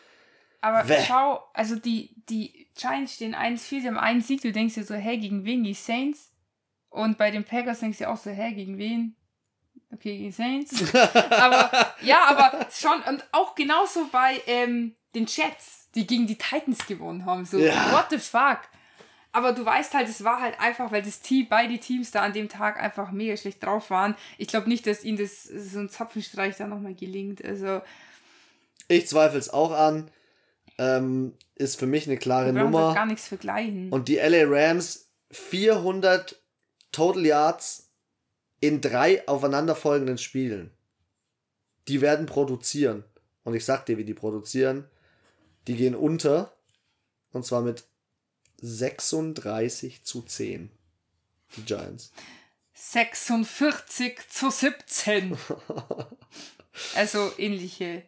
Aber 0.61 0.89
Wäh. 0.89 1.05
schau, 1.07 1.45
also 1.53 1.77
die, 1.77 2.15
die 2.29 2.69
Giants 2.77 3.15
stehen 3.15 3.35
1-4, 3.35 3.59
sie 3.83 3.87
haben 3.87 3.99
einen 3.99 4.23
Sieg, 4.23 4.41
du 4.41 4.51
denkst 4.51 4.75
dir 4.75 4.85
so, 4.85 4.95
hä, 4.95 5.19
gegen 5.19 5.45
wen? 5.45 5.63
Die 5.63 5.75
Saints? 5.75 6.33
Und 6.89 7.17
bei 7.19 7.31
den 7.31 7.45
Packers 7.45 7.81
denkst 7.81 7.99
du 7.99 8.05
dir 8.05 8.11
auch 8.11 8.17
so, 8.17 8.31
hä, 8.31 8.53
gegen 8.55 8.77
wen? 8.79 9.15
Okay, 9.93 10.19
gegen 10.19 10.33
Saints. 10.33 10.83
aber, 11.31 11.95
ja, 12.01 12.25
aber 12.27 12.67
schon, 12.73 13.03
und 13.03 13.25
auch 13.31 13.55
genauso 13.55 14.09
bei 14.11 14.41
ähm, 14.47 14.95
den 15.15 15.27
Jets, 15.27 15.91
die 15.95 16.07
gegen 16.07 16.27
die 16.27 16.39
Titans 16.39 16.87
gewonnen 16.87 17.25
haben. 17.25 17.45
So, 17.45 17.59
Ja. 17.59 17.93
what 17.93 18.07
the 18.11 18.19
fuck? 18.19 18.61
Aber 19.35 19.53
du 19.53 19.67
weißt 19.67 19.95
halt, 19.95 20.09
es 20.09 20.23
war 20.23 20.41
halt 20.41 20.61
einfach, 20.61 20.93
weil 20.93 21.03
das 21.03 21.21
Team, 21.21 21.49
beide 21.51 21.77
Teams 21.79 22.13
da 22.13 22.23
an 22.23 22.33
dem 22.33 22.49
Tag 22.49 22.81
einfach 22.81 23.11
mega 23.11 23.37
schlecht 23.37 23.65
drauf 23.65 23.91
waren. 23.91 24.15
Ich 24.39 24.47
glaube 24.47 24.69
nicht, 24.69 24.87
dass 24.87 25.03
ihnen 25.03 25.19
das 25.19 25.43
so 25.43 25.81
ein 25.81 25.89
Zapfenstreich 25.89 26.57
da 26.57 26.69
nochmal 26.69 26.95
gelingt. 26.95 27.45
Also, 27.45 27.83
Ich 28.87 29.09
zweifle 29.09 29.41
es 29.41 29.51
auch 29.51 29.73
an. 29.73 30.09
Ähm, 30.79 31.35
ist 31.57 31.81
für 31.81 31.87
mich 31.87 32.07
eine 32.07 32.17
klare 32.17 32.55
wir 32.55 32.63
Nummer. 32.63 32.95
gar 32.95 33.07
nichts 33.07 33.27
vergleichen. 33.27 33.91
Und 33.91 34.07
die 34.07 34.17
LA 34.17 34.45
Rams 34.47 35.09
400 35.33 36.41
Total 36.93 37.27
Yards 37.27 37.91
in 38.61 38.81
drei 38.81 39.27
aufeinanderfolgenden 39.27 40.19
Spielen. 40.19 40.71
Die 41.89 42.01
werden 42.01 42.27
produzieren. 42.27 43.03
Und 43.43 43.55
ich 43.55 43.65
sag 43.65 43.85
dir, 43.87 43.99
wie 43.99 44.05
die 44.05 44.15
produzieren. 44.15 44.85
Die 45.67 45.75
gehen 45.75 45.97
unter. 45.97 46.53
Und 47.33 47.45
zwar 47.45 47.63
mit 47.63 47.85
36 48.65 50.03
zu 50.05 50.23
10. 50.23 50.71
Die 51.57 51.63
Giants. 51.65 52.13
46 52.73 54.19
zu 54.31 54.51
17. 54.51 55.37
also 56.97 57.31
ähnliche 57.39 58.03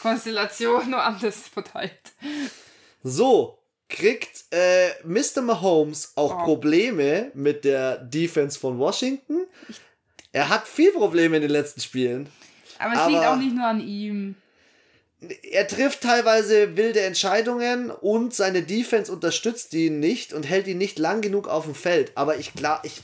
Konstellation, 0.00 0.90
nur 0.90 1.02
anders 1.02 1.48
verteilt. 1.48 2.12
So, 3.02 3.58
kriegt 3.88 4.44
äh, 4.52 4.90
Mr. 5.04 5.40
Mahomes 5.42 6.12
auch 6.16 6.42
Oh. 6.42 6.44
Probleme 6.44 7.30
mit 7.34 7.64
der 7.64 7.96
Defense 7.98 8.58
von 8.58 8.78
Washington? 8.78 9.46
Er 10.32 10.48
hat 10.48 10.68
viel 10.68 10.92
Probleme 10.92 11.36
in 11.36 11.42
den 11.42 11.50
letzten 11.50 11.80
Spielen. 11.80 12.28
Aber 12.78 12.92
es 12.92 12.98
Aber- 12.98 13.10
liegt 13.10 13.24
auch 13.24 13.36
nicht 13.36 13.54
nur 13.54 13.66
an 13.66 13.80
ihm. 13.80 14.36
Er 15.42 15.66
trifft 15.66 16.02
teilweise 16.02 16.76
wilde 16.76 17.00
Entscheidungen 17.00 17.90
und 17.90 18.34
seine 18.34 18.62
Defense 18.62 19.10
unterstützt 19.10 19.72
ihn 19.72 20.00
nicht 20.00 20.32
und 20.32 20.42
hält 20.44 20.66
ihn 20.66 20.78
nicht 20.78 20.98
lang 20.98 21.22
genug 21.22 21.48
auf 21.48 21.64
dem 21.64 21.74
Feld. 21.74 22.12
Aber 22.14 22.36
ich 22.36 22.54
klar, 22.54 22.80
ich, 22.82 23.00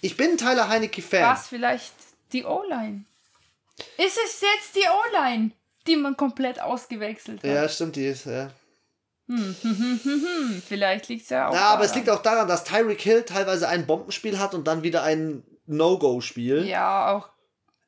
ich 0.00 0.16
bin 0.16 0.38
Tyler 0.38 0.68
Heinecke-Fan. 0.68 1.30
Was 1.30 1.48
vielleicht 1.48 1.92
die 2.32 2.44
O-Line? 2.44 3.04
Ist 3.98 4.18
es 4.24 4.40
jetzt 4.40 4.76
die 4.76 4.88
O-Line, 4.88 5.50
die 5.86 5.96
man 5.96 6.16
komplett 6.16 6.60
ausgewechselt 6.60 7.42
hat? 7.42 7.50
Ja, 7.50 7.68
stimmt, 7.68 7.96
die 7.96 8.06
ist, 8.06 8.26
ja. 8.26 8.50
Hm, 9.28 10.62
vielleicht 10.66 11.08
liegt 11.08 11.24
es 11.24 11.30
ja 11.30 11.48
auch. 11.48 11.54
Ja, 11.54 11.68
aber 11.68 11.84
es 11.84 11.94
liegt 11.94 12.08
auch 12.08 12.22
daran, 12.22 12.48
dass 12.48 12.64
Tyreek 12.64 13.00
Hill 13.00 13.24
teilweise 13.24 13.68
ein 13.68 13.86
Bombenspiel 13.86 14.38
hat 14.38 14.54
und 14.54 14.66
dann 14.66 14.82
wieder 14.82 15.02
ein 15.02 15.42
No-Go-Spiel. 15.66 16.64
Ja, 16.66 17.14
auch. 17.14 17.28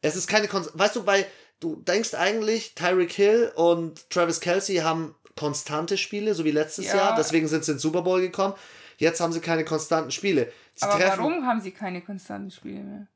Es 0.02 0.16
ist 0.16 0.26
keine 0.26 0.48
Kon 0.48 0.66
Weißt 0.74 0.96
du, 0.96 1.02
bei 1.02 1.26
du 1.60 1.76
denkst 1.76 2.14
eigentlich, 2.14 2.74
Tyreek 2.74 3.12
Hill 3.12 3.52
und 3.54 4.08
Travis 4.10 4.40
Kelsey 4.40 4.76
haben 4.76 5.14
konstante 5.36 5.96
Spiele, 5.96 6.34
so 6.34 6.44
wie 6.44 6.50
letztes 6.50 6.86
Ja. 6.86 6.96
Jahr. 6.96 7.14
Deswegen 7.16 7.48
sind 7.48 7.64
sie 7.64 7.72
in 7.72 7.76
den 7.76 7.80
Super 7.80 8.02
Bowl 8.02 8.20
gekommen. 8.20 8.54
Jetzt 8.98 9.20
haben 9.20 9.32
sie 9.32 9.40
keine 9.40 9.64
konstanten 9.64 10.10
Spiele. 10.10 10.52
Sie 10.74 10.82
Aber 10.84 10.98
treffen, 10.98 11.18
warum 11.20 11.46
haben 11.46 11.60
sie 11.60 11.70
keine 11.70 12.02
konstanten 12.02 12.50
Spiele 12.50 12.80
mehr? 12.80 13.06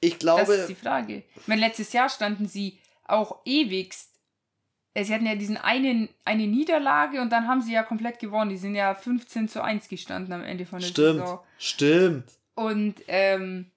ich 0.00 0.12
Das 0.12 0.20
glaube, 0.20 0.54
ist 0.54 0.68
die 0.68 0.74
Frage. 0.74 1.24
Ich 1.36 1.46
meine, 1.48 1.60
letztes 1.60 1.92
Jahr 1.92 2.08
standen 2.08 2.48
sie 2.48 2.78
auch 3.04 3.40
ewigst. 3.44 4.08
äh, 4.94 5.04
Sie 5.04 5.12
hatten 5.14 5.26
ja 5.26 5.34
diesen 5.34 5.58
einen, 5.58 6.08
eine 6.24 6.46
Niederlage 6.46 7.20
und 7.20 7.30
dann 7.30 7.46
haben 7.48 7.60
sie 7.60 7.72
ja 7.72 7.82
komplett 7.82 8.18
gewonnen. 8.18 8.48
Die 8.50 8.56
sind 8.56 8.74
ja 8.74 8.94
15 8.94 9.48
zu 9.48 9.62
1 9.62 9.88
gestanden 9.88 10.32
am 10.32 10.42
Ende 10.42 10.64
von 10.64 10.78
der 10.80 10.86
stimmt, 10.88 11.20
Saison. 11.20 11.40
stimmt. 11.58 12.24
Und 12.54 12.94
ähm, 13.08 13.70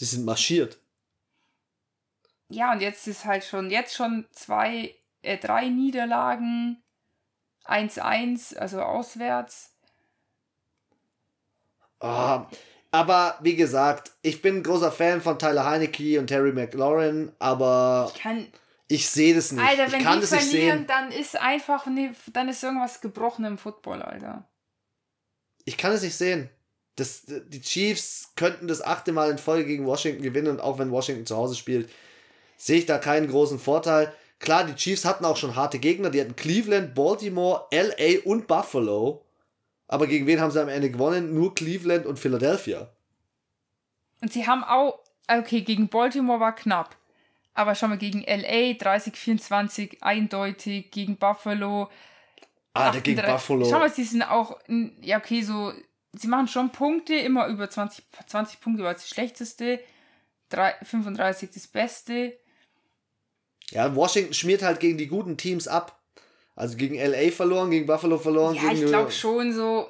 Die 0.00 0.04
sind 0.04 0.24
marschiert. 0.24 0.78
Ja, 2.48 2.72
und 2.72 2.80
jetzt 2.80 3.06
ist 3.06 3.24
halt 3.24 3.44
schon, 3.44 3.70
jetzt 3.70 3.94
schon 3.94 4.26
zwei, 4.32 4.94
äh, 5.22 5.38
drei 5.38 5.68
Niederlagen, 5.68 6.82
1-1, 7.64 8.56
also 8.56 8.80
auswärts. 8.82 9.74
Ah, 12.00 12.46
aber 12.90 13.38
wie 13.42 13.56
gesagt, 13.56 14.12
ich 14.22 14.40
bin 14.40 14.56
ein 14.56 14.62
großer 14.62 14.92
Fan 14.92 15.20
von 15.20 15.38
Tyler 15.38 15.64
Heinecke 15.66 16.18
und 16.18 16.28
Terry 16.28 16.52
McLaurin, 16.52 17.32
aber 17.38 18.10
Ich 18.14 18.20
kann, 18.22 18.46
ich 18.86 19.08
sehe 19.10 19.34
das 19.34 19.52
nicht. 19.52 19.62
Alter, 19.66 19.86
ich 19.86 19.92
wenn 19.92 20.02
kann 20.02 20.14
die 20.14 20.20
das 20.22 20.30
nicht 20.30 20.44
verlieren, 20.44 20.78
sehen. 20.78 20.86
dann 20.86 21.12
ist 21.12 21.36
einfach, 21.38 21.86
ne, 21.86 22.14
dann 22.32 22.48
ist 22.48 22.62
irgendwas 22.62 23.00
gebrochen 23.00 23.44
im 23.44 23.58
Football, 23.58 24.00
Alter. 24.02 24.48
Ich 25.64 25.76
kann 25.76 25.92
es 25.92 26.02
nicht 26.02 26.16
sehen. 26.16 26.48
Das, 26.96 27.24
die 27.26 27.60
Chiefs 27.60 28.32
könnten 28.36 28.66
das 28.68 28.80
achte 28.82 29.12
Mal 29.12 29.30
in 29.30 29.38
Folge 29.38 29.66
gegen 29.66 29.86
Washington 29.86 30.22
gewinnen 30.22 30.48
und 30.48 30.60
auch 30.60 30.78
wenn 30.78 30.90
Washington 30.90 31.26
zu 31.26 31.36
Hause 31.36 31.54
spielt, 31.56 31.90
sehe 32.58 32.78
ich 32.78 32.86
da 32.86 32.98
keinen 32.98 33.28
großen 33.28 33.58
Vorteil. 33.58 34.12
Klar, 34.38 34.64
die 34.64 34.74
Chiefs 34.74 35.06
hatten 35.06 35.24
auch 35.24 35.36
schon 35.38 35.56
harte 35.56 35.78
Gegner. 35.78 36.10
Die 36.10 36.20
hatten 36.20 36.36
Cleveland, 36.36 36.94
Baltimore, 36.94 37.64
LA 37.72 38.20
und 38.24 38.46
Buffalo. 38.46 39.24
Aber 39.86 40.06
gegen 40.06 40.26
wen 40.26 40.40
haben 40.40 40.50
sie 40.50 40.60
am 40.60 40.68
Ende 40.68 40.90
gewonnen? 40.90 41.34
Nur 41.34 41.54
Cleveland 41.54 42.04
und 42.04 42.18
Philadelphia. 42.18 42.90
Und 44.20 44.32
sie 44.32 44.46
haben 44.46 44.62
auch, 44.64 44.98
okay, 45.28 45.62
gegen 45.62 45.88
Baltimore 45.88 46.40
war 46.40 46.54
knapp. 46.54 46.94
Aber 47.54 47.74
schau 47.74 47.88
mal, 47.88 47.98
gegen 47.98 48.20
LA 48.22 48.76
30-24 48.76 50.02
eindeutig, 50.02 50.90
gegen 50.90 51.16
Buffalo. 51.16 51.88
Alter, 52.74 53.00
gegen 53.00 53.18
38 53.18 53.32
Buffalo. 53.32 53.64
Schau 53.68 53.78
mal, 53.78 53.90
sie 53.90 54.04
sind 54.04 54.22
auch, 54.22 54.58
ja, 55.00 55.18
okay, 55.18 55.42
so, 55.42 55.72
sie 56.12 56.28
machen 56.28 56.46
schon 56.48 56.70
Punkte, 56.70 57.14
immer 57.14 57.48
über 57.48 57.68
20, 57.68 58.04
20 58.26 58.60
Punkte 58.60 58.84
war 58.84 58.92
das 58.92 59.08
schlechteste, 59.08 59.80
drei- 60.48 60.76
35 60.82 61.50
das 61.52 61.66
Beste. 61.66 62.38
Ja, 63.70 63.94
Washington 63.94 64.34
schmiert 64.34 64.62
halt 64.62 64.80
gegen 64.80 64.98
die 64.98 65.08
guten 65.08 65.36
Teams 65.36 65.68
ab. 65.68 66.00
Also 66.54 66.76
gegen 66.76 66.96
LA 66.96 67.30
verloren, 67.30 67.70
gegen 67.70 67.86
Buffalo 67.86 68.18
verloren. 68.18 68.56
Ja, 68.56 68.72
ich 68.72 68.84
glaube 68.84 69.12
schon 69.12 69.52
so. 69.52 69.88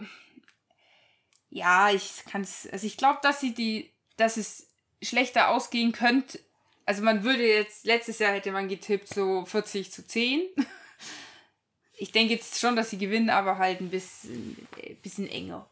Ja, 1.50 1.90
ich 1.90 2.24
kann 2.30 2.42
es. 2.42 2.68
Also 2.70 2.86
ich 2.86 2.96
glaube, 2.96 3.20
dass 3.22 3.40
sie 3.40 3.54
die, 3.54 3.90
dass 4.16 4.36
es 4.36 4.66
schlechter 5.02 5.48
ausgehen 5.48 5.92
könnte. 5.92 6.38
Also 6.84 7.02
man 7.02 7.24
würde 7.24 7.46
jetzt, 7.46 7.86
letztes 7.86 8.18
Jahr 8.18 8.32
hätte 8.32 8.52
man 8.52 8.68
getippt, 8.68 9.08
so 9.08 9.44
40 9.44 9.92
zu 9.92 10.06
10. 10.06 10.42
Ich 12.00 12.12
denke 12.12 12.34
jetzt 12.34 12.60
schon, 12.60 12.76
dass 12.76 12.90
sie 12.90 12.98
gewinnen, 12.98 13.28
aber 13.28 13.58
halt 13.58 13.80
ein 13.80 13.90
bisschen, 13.90 14.68
äh, 14.76 14.94
bisschen 14.94 15.28
enger. 15.28 15.68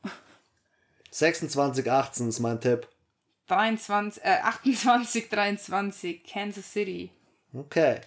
26, 1.12 1.88
18 1.88 2.28
ist 2.28 2.40
mein 2.40 2.60
Tipp. 2.60 2.88
23, 3.46 4.24
äh, 4.24 4.40
28, 4.42 5.28
23, 5.28 6.24
Kansas 6.24 6.72
City. 6.72 7.10
Okay. 7.52 8.00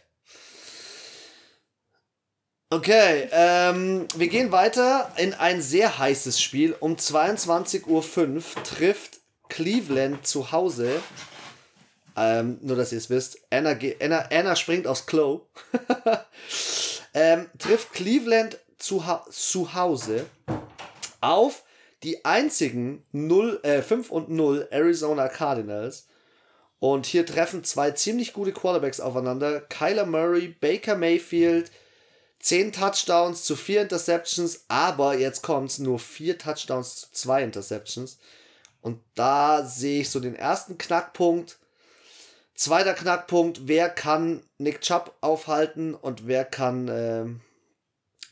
Okay, 2.71 3.27
ähm, 3.31 4.07
wir 4.15 4.27
gehen 4.27 4.51
weiter 4.51 5.11
in 5.17 5.33
ein 5.33 5.59
sehr 5.59 5.97
heißes 5.97 6.39
Spiel. 6.39 6.75
Um 6.79 6.97
22.05 6.97 7.87
Uhr 7.87 8.63
trifft 8.63 9.21
Cleveland 9.47 10.27
zu 10.27 10.51
Hause. 10.51 11.01
Ähm, 12.15 12.59
nur, 12.61 12.75
dass 12.75 12.91
ihr 12.91 12.99
es 12.99 13.09
wisst. 13.09 13.39
Anna, 13.49 13.75
Anna, 13.99 14.29
Anna 14.31 14.55
springt 14.55 14.85
aufs 14.85 15.07
Klo. 15.07 15.47
ähm, 17.15 17.47
trifft 17.57 17.93
Cleveland 17.93 18.59
zu, 18.77 19.03
zu 19.31 19.73
Hause 19.73 20.27
auf 21.21 21.63
die 22.03 22.23
einzigen 22.23 23.03
0, 23.11 23.61
äh, 23.63 23.81
5 23.81 24.11
und 24.11 24.29
0 24.29 24.67
Arizona 24.69 25.27
Cardinals. 25.27 26.07
Und 26.79 27.05
hier 27.05 27.25
treffen 27.25 27.63
zwei 27.63 27.91
ziemlich 27.91 28.33
gute 28.33 28.53
Quarterbacks 28.53 29.01
aufeinander. 29.01 29.61
Kyler 29.61 30.05
Murray, 30.05 30.55
Baker 30.59 30.95
Mayfield, 30.95 31.71
10 32.39 32.71
Touchdowns 32.71 33.43
zu 33.43 33.57
4 33.57 33.83
Interceptions, 33.83 34.63
aber 34.69 35.17
jetzt 35.17 35.43
kommt's 35.43 35.79
nur 35.79 35.99
4 35.99 36.37
Touchdowns 36.37 37.01
zu 37.01 37.07
2 37.11 37.43
Interceptions. 37.43 38.17
Und 38.81 39.01
da 39.15 39.65
sehe 39.65 40.01
ich 40.01 40.09
so 40.09 40.21
den 40.21 40.35
ersten 40.35 40.77
Knackpunkt. 40.77 41.57
Zweiter 42.55 42.93
Knackpunkt, 42.93 43.67
wer 43.67 43.89
kann 43.89 44.41
Nick 44.57 44.79
Chubb 44.81 45.15
aufhalten 45.19 45.95
und 45.95 46.27
wer 46.27 46.45
kann 46.45 46.87
ähm, 46.89 47.41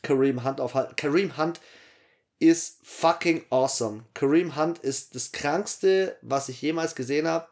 Kareem 0.02 0.42
Hunt 0.44 0.60
aufhalten. 0.60 0.96
Kareem 0.96 1.36
Hunt 1.36 1.60
ist 2.38 2.78
fucking 2.82 3.44
awesome. 3.50 4.04
Kareem 4.14 4.56
Hunt 4.56 4.78
ist 4.78 5.14
das 5.14 5.32
krankste, 5.32 6.16
was 6.22 6.48
ich 6.48 6.62
jemals 6.62 6.94
gesehen 6.94 7.26
habe 7.26 7.46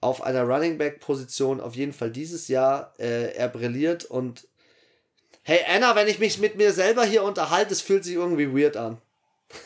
auf 0.00 0.22
einer 0.22 0.44
Running 0.44 0.78
Back 0.78 1.00
Position 1.00 1.60
auf 1.60 1.74
jeden 1.74 1.92
Fall 1.92 2.10
dieses 2.10 2.48
Jahr. 2.48 2.94
Äh, 2.98 3.34
er 3.34 3.48
brilliert 3.48 4.04
und 4.04 4.46
hey 5.42 5.60
Anna, 5.68 5.94
wenn 5.94 6.08
ich 6.08 6.18
mich 6.18 6.38
mit 6.38 6.56
mir 6.56 6.72
selber 6.72 7.04
hier 7.04 7.22
unterhalte, 7.22 7.72
es 7.72 7.80
fühlt 7.80 8.04
sich 8.04 8.14
irgendwie 8.14 8.52
weird 8.54 8.76
an. 8.76 8.98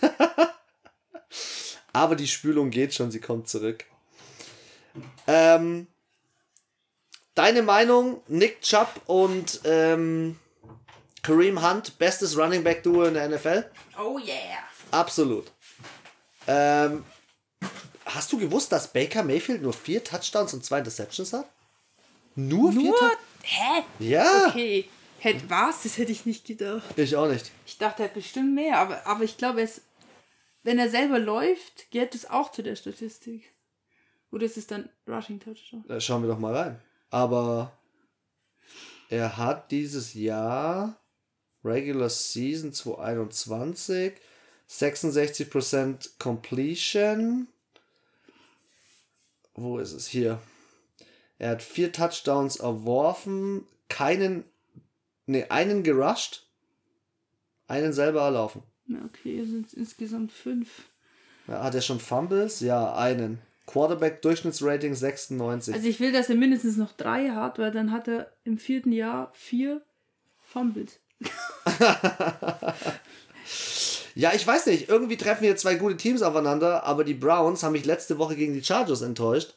Aber 1.93 2.17
die 2.17 2.27
Spülung 2.27 2.71
geht 2.71 2.95
schon, 2.95 3.11
sie 3.11 3.21
kommt 3.21 3.49
zurück. 3.49 3.85
Ähm, 5.27 5.87
deine 7.35 7.63
Meinung, 7.63 8.21
Nick 8.27 8.63
Chubb 8.63 8.89
und 9.07 9.61
ähm, 9.65 10.39
Kareem 11.23 11.67
Hunt, 11.67 11.99
bestes 11.99 12.37
Running 12.37 12.65
Back 12.65 12.83
Duo 12.83 13.05
in 13.05 13.15
der 13.15 13.29
NFL? 13.29 13.71
Oh 13.99 14.19
yeah. 14.19 14.59
Absolut. 14.91 15.51
Ähm, 16.47 17.05
hast 18.05 18.33
du 18.33 18.39
gewusst, 18.39 18.73
dass 18.73 18.93
Baker 18.93 19.23
Mayfield 19.23 19.63
nur 19.63 19.73
vier 19.73 20.03
Touchdowns 20.03 20.55
und 20.55 20.65
zwei 20.65 20.79
Interceptions 20.79 21.33
hat? 21.33 21.49
Nur, 22.35 22.73
vier 22.73 22.83
Nur? 22.83 22.99
Touchdowns? 22.99 23.19
Hä? 23.43 23.83
Ja. 23.99 24.47
Okay. 24.49 24.89
Hätt, 25.19 25.49
was? 25.49 25.83
Das 25.83 25.97
hätte 25.99 26.13
ich 26.13 26.27
nicht 26.27 26.47
gedacht. 26.47 26.83
Ich 26.97 27.17
auch 27.17 27.29
nicht. 27.29 27.51
Ich 27.67 27.79
dachte, 27.79 28.03
er 28.03 28.09
hat 28.09 28.15
bestimmt 28.15 28.55
mehr, 28.55 28.79
aber, 28.79 29.07
aber 29.07 29.25
ich 29.25 29.37
glaube, 29.37 29.63
es, 29.63 29.81
wenn 30.63 30.79
er 30.79 30.91
selber 30.91 31.19
läuft, 31.19 31.91
gehört 31.91 32.15
es 32.15 32.29
auch 32.29 32.53
zu 32.53 32.63
der 32.63 32.77
Statistik. 32.77 33.53
Oder 34.31 34.47
ist 34.47 34.57
es 34.57 34.67
dann 34.67 34.89
Rushing 35.07 35.41
Touchdown? 35.41 35.85
Da 35.87 36.01
schauen 36.01 36.23
wir 36.23 36.29
doch 36.29 36.39
mal 36.39 36.55
rein. 36.55 36.83
Aber 37.11 37.73
er 39.09 39.37
hat 39.37 39.71
dieses 39.71 40.15
Jahr 40.15 40.99
Regular 41.63 42.11
Season 42.11 42.73
2021 42.73 44.15
66% 44.69 46.19
Completion. 46.19 47.49
Wo 49.55 49.79
ist 49.79 49.93
es? 49.93 50.07
Hier. 50.07 50.41
Er 51.39 51.51
hat 51.51 51.63
vier 51.63 51.93
Touchdowns 51.93 52.57
erworfen, 52.57 53.67
keinen, 53.89 54.45
ne, 55.27 55.51
einen 55.51 55.83
gerusht, 55.83 56.47
einen 57.67 57.93
selber 57.93 58.23
erlaufen. 58.23 58.63
Ja, 58.87 58.99
okay, 59.05 59.41
es 59.41 59.49
sind 59.49 59.73
insgesamt 59.73 60.33
fünf. 60.33 60.85
Ja, 61.49 61.63
hat 61.63 61.75
er 61.75 61.81
schon 61.81 62.01
Fumbles? 62.01 62.61
Ja, 62.61 62.95
einen. 62.95 63.41
Quarterback 63.67 64.21
Durchschnittsrating 64.23 64.95
96. 64.95 65.75
Also 65.75 65.89
ich 65.89 65.99
will, 65.99 66.13
dass 66.13 66.29
er 66.29 66.37
mindestens 66.37 66.77
noch 66.77 66.93
drei 66.93 67.31
hat, 67.31 67.59
weil 67.59 67.71
dann 67.71 67.93
hat 67.93 68.09
er 68.09 68.31
im 68.45 68.59
vierten 68.59 68.93
Jahr 68.93 69.33
vier 69.35 69.83
Fumbles. 70.39 71.01
Ja, 74.15 74.33
ich 74.33 74.47
weiß 74.47 74.67
nicht. 74.67 74.89
Irgendwie 74.89 75.17
treffen 75.17 75.45
hier 75.45 75.57
zwei 75.57 75.75
gute 75.75 75.97
Teams 75.97 76.23
aufeinander, 76.23 76.85
aber 76.85 77.05
die 77.05 77.15
Browns 77.15 77.63
haben 77.63 77.73
mich 77.73 77.85
letzte 77.85 78.19
Woche 78.19 78.37
gegen 78.37 78.55
die 78.55 78.65
Chargers 78.65 79.03
enttäuscht. 79.03 79.55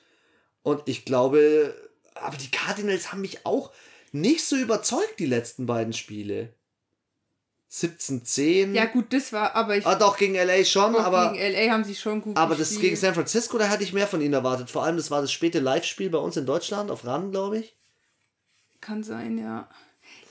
Und 0.64 0.82
ich 0.86 1.06
glaube, 1.06 1.76
aber 2.16 2.38
die 2.38 2.52
Cardinals 2.52 3.12
haben 3.12 3.22
mich 3.22 3.46
auch 3.46 3.72
nicht 4.12 4.46
so 4.46 4.56
überzeugt, 4.56 5.20
die 5.20 5.26
letzten 5.26 5.66
beiden 5.66 5.94
Spiele. 5.94 6.54
17-10. 7.72 8.74
Ja 8.74 8.86
gut, 8.86 9.12
das 9.12 9.34
war, 9.34 9.54
aber 9.56 9.76
ich 9.76 9.86
ah, 9.86 9.96
doch, 9.96 10.18
gegen 10.18 10.36
LA 10.36 10.64
schon, 10.64 10.94
doch, 10.94 11.04
aber, 11.04 11.34
gegen 11.34 11.54
LA 11.54 11.72
haben 11.72 11.84
sie 11.84 11.96
schon 11.96 12.22
gut 12.22 12.38
aber 12.38 12.56
das 12.56 12.70
gespielt. 12.70 12.82
gegen 12.82 12.96
San 12.96 13.14
Francisco, 13.14 13.58
da 13.58 13.68
hatte 13.68 13.84
ich 13.84 13.92
mehr 13.92 14.08
von 14.08 14.22
ihnen 14.22 14.34
erwartet. 14.34 14.72
Vor 14.72 14.86
allem, 14.86 14.96
das 14.96 15.12
war 15.12 15.22
das 15.22 15.34
späte 15.34 15.60
Live-Spiel 15.60 16.10
bei 16.10 16.18
uns 16.18 16.38
in 16.38 16.46
Deutschland, 16.46 16.90
auf 16.92 17.06
RAN, 17.06 17.32
glaube 17.32 17.60
ich. 17.60 17.76
Kann 18.80 19.04
sein, 19.04 19.38
ja. 19.38 19.68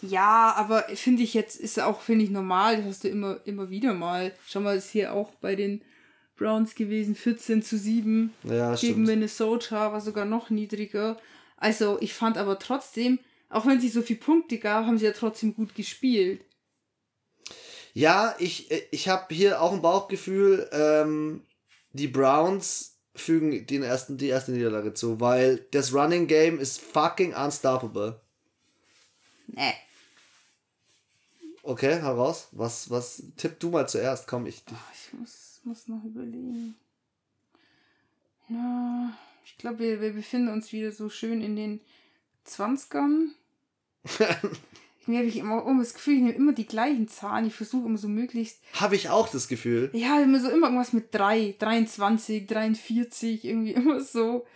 Ja, 0.02 0.54
aber 0.56 0.82
finde 0.94 1.22
ich 1.22 1.34
jetzt, 1.34 1.58
ist 1.58 1.80
auch, 1.80 2.00
finde 2.00 2.24
ich, 2.24 2.30
normal. 2.30 2.76
Das 2.78 2.86
hast 2.86 3.04
du 3.04 3.08
immer, 3.08 3.40
immer 3.44 3.70
wieder 3.70 3.94
mal. 3.94 4.32
Schau 4.46 4.60
mal, 4.60 4.76
ist 4.76 4.90
hier 4.90 5.12
auch 5.12 5.30
bei 5.40 5.56
den 5.56 5.82
Browns 6.36 6.74
gewesen, 6.74 7.14
14 7.14 7.62
zu 7.62 7.78
7 7.78 8.32
Ja, 8.44 8.74
gegen 8.74 8.76
stimmt. 8.76 9.06
Minnesota, 9.06 9.92
war 9.92 10.00
sogar 10.00 10.24
noch 10.24 10.50
niedriger. 10.50 11.16
Also, 11.56 11.98
ich 12.00 12.12
fand 12.12 12.36
aber 12.36 12.58
trotzdem, 12.58 13.18
auch 13.48 13.66
wenn 13.66 13.80
sie 13.80 13.88
so 13.88 14.02
viele 14.02 14.20
Punkte 14.20 14.58
gab, 14.58 14.84
haben 14.86 14.98
sie 14.98 15.06
ja 15.06 15.12
trotzdem 15.12 15.54
gut 15.54 15.74
gespielt. 15.74 16.42
Ja, 17.94 18.34
ich, 18.38 18.70
äh, 18.70 18.82
ich 18.90 19.08
habe 19.08 19.34
hier 19.34 19.62
auch 19.62 19.72
ein 19.72 19.80
Bauchgefühl, 19.80 20.68
ähm, 20.72 21.46
die 21.92 22.08
Browns 22.08 22.98
fügen 23.14 23.66
den 23.66 23.82
ersten, 23.82 24.18
die 24.18 24.28
erste 24.28 24.52
Niederlage 24.52 24.92
zu, 24.92 25.18
weil 25.20 25.64
das 25.70 25.94
Running 25.94 26.26
Game 26.26 26.58
ist 26.58 26.78
fucking 26.78 27.34
unstoppable. 27.34 28.20
Nee. 29.46 29.72
Okay, 31.66 32.00
heraus. 32.00 32.46
Was, 32.52 32.90
was 32.90 33.24
tipp 33.36 33.58
du 33.58 33.70
mal 33.70 33.88
zuerst? 33.88 34.28
Komm, 34.28 34.46
ich. 34.46 34.62
Oh, 34.70 34.74
ich 34.94 35.12
muss, 35.18 35.60
muss 35.64 35.88
noch 35.88 36.04
überlegen. 36.04 36.76
Ja, 38.48 39.10
ich 39.44 39.58
glaube, 39.58 39.80
wir, 39.80 40.00
wir 40.00 40.12
befinden 40.12 40.48
uns 40.48 40.70
wieder 40.70 40.92
so 40.92 41.08
schön 41.08 41.40
in 41.42 41.56
den 41.56 41.80
20ern. 42.46 43.30
Mir 45.06 45.18
habe 45.18 45.28
ich 45.28 45.38
immer, 45.38 45.66
immer 45.66 45.82
das 45.82 45.94
Gefühl, 45.94 46.14
ich 46.14 46.22
nehme 46.22 46.34
immer 46.34 46.52
die 46.52 46.66
gleichen 46.66 47.08
Zahlen. 47.08 47.46
Ich 47.46 47.54
versuche 47.54 47.86
immer 47.86 47.98
so 47.98 48.06
möglichst. 48.06 48.60
Habe 48.74 48.94
ich 48.94 49.10
auch 49.10 49.28
das 49.28 49.48
Gefühl. 49.48 49.90
Ja, 49.92 50.20
immer 50.20 50.38
so 50.38 50.48
immer 50.48 50.68
irgendwas 50.68 50.92
mit 50.92 51.12
3, 51.12 51.56
23, 51.58 52.46
43, 52.46 53.44
irgendwie 53.44 53.72
immer 53.74 54.00
so. 54.00 54.46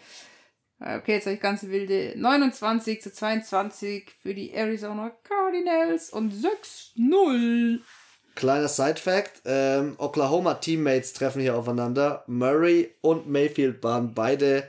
Okay, 0.81 1.13
jetzt 1.13 1.27
habe 1.27 1.35
ich 1.35 1.43
ganz 1.43 1.63
wilde 1.65 2.15
29 2.17 3.03
zu 3.03 3.13
22 3.13 4.11
für 4.23 4.33
die 4.33 4.53
Arizona 4.53 5.11
Cardinals 5.25 6.09
und 6.09 6.33
6-0. 6.33 7.81
Kleiner 8.35 8.69
Side-Fact: 8.69 9.43
ähm, 9.45 9.97
Oklahoma-Teammates 9.99 11.13
treffen 11.13 11.43
hier 11.43 11.55
aufeinander. 11.55 12.25
Murray 12.27 12.95
und 13.03 13.29
Mayfield 13.29 13.85
waren 13.85 14.15
beide 14.15 14.67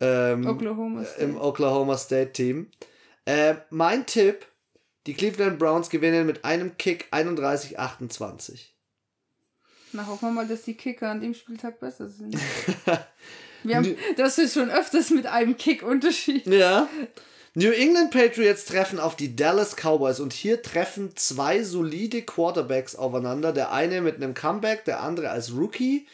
ähm, 0.00 0.44
Oklahoma 0.44 1.04
im 1.18 1.40
Oklahoma 1.40 1.96
State-Team. 1.96 2.66
Äh, 3.24 3.54
mein 3.70 4.06
Tipp: 4.06 4.44
die 5.06 5.14
Cleveland 5.14 5.60
Browns 5.60 5.88
gewinnen 5.88 6.26
mit 6.26 6.44
einem 6.44 6.76
Kick 6.78 7.06
31-28. 7.12 8.70
Na, 9.92 10.04
hoffen 10.04 10.30
wir 10.30 10.32
mal, 10.32 10.48
dass 10.48 10.62
die 10.62 10.74
Kicker 10.74 11.10
an 11.10 11.20
dem 11.20 11.32
Spieltag 11.32 11.78
besser 11.78 12.08
sind. 12.08 12.36
wir 13.64 13.76
haben, 13.76 13.96
das 14.16 14.38
ist 14.38 14.54
schon 14.54 14.70
öfters 14.70 15.10
mit 15.10 15.26
einem 15.26 15.56
Kick-Unterschied. 15.56 16.46
Ja. 16.46 16.88
New 17.54 17.70
England 17.70 18.12
Patriots 18.12 18.66
treffen 18.66 19.00
auf 19.00 19.16
die 19.16 19.34
Dallas 19.34 19.74
Cowboys 19.74 20.20
und 20.20 20.32
hier 20.32 20.62
treffen 20.62 21.16
zwei 21.16 21.62
solide 21.64 22.22
Quarterbacks 22.22 22.94
aufeinander. 22.94 23.52
Der 23.52 23.72
eine 23.72 24.00
mit 24.00 24.16
einem 24.16 24.34
Comeback, 24.34 24.84
der 24.84 25.02
andere 25.02 25.30
als 25.30 25.52
Rookie. 25.52 26.06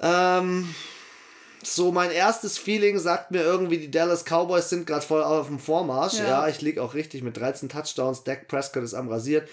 Ähm, 0.00 0.74
so 1.62 1.90
mein 1.90 2.10
erstes 2.10 2.58
Feeling 2.58 2.98
sagt 2.98 3.30
mir 3.30 3.42
irgendwie, 3.42 3.78
die 3.78 3.90
Dallas 3.90 4.24
Cowboys 4.24 4.68
sind 4.68 4.86
gerade 4.86 5.06
voll 5.06 5.22
auf 5.22 5.46
dem 5.46 5.58
Vormarsch. 5.58 6.18
Ja, 6.18 6.24
ja 6.24 6.48
ich 6.48 6.60
liege 6.60 6.82
auch 6.82 6.94
richtig 6.94 7.22
mit 7.22 7.36
13 7.36 7.68
Touchdowns. 7.68 8.24
Dak 8.24 8.46
Prescott 8.48 8.82
ist 8.82 8.94
am 8.94 9.08
Rasiert. 9.08 9.48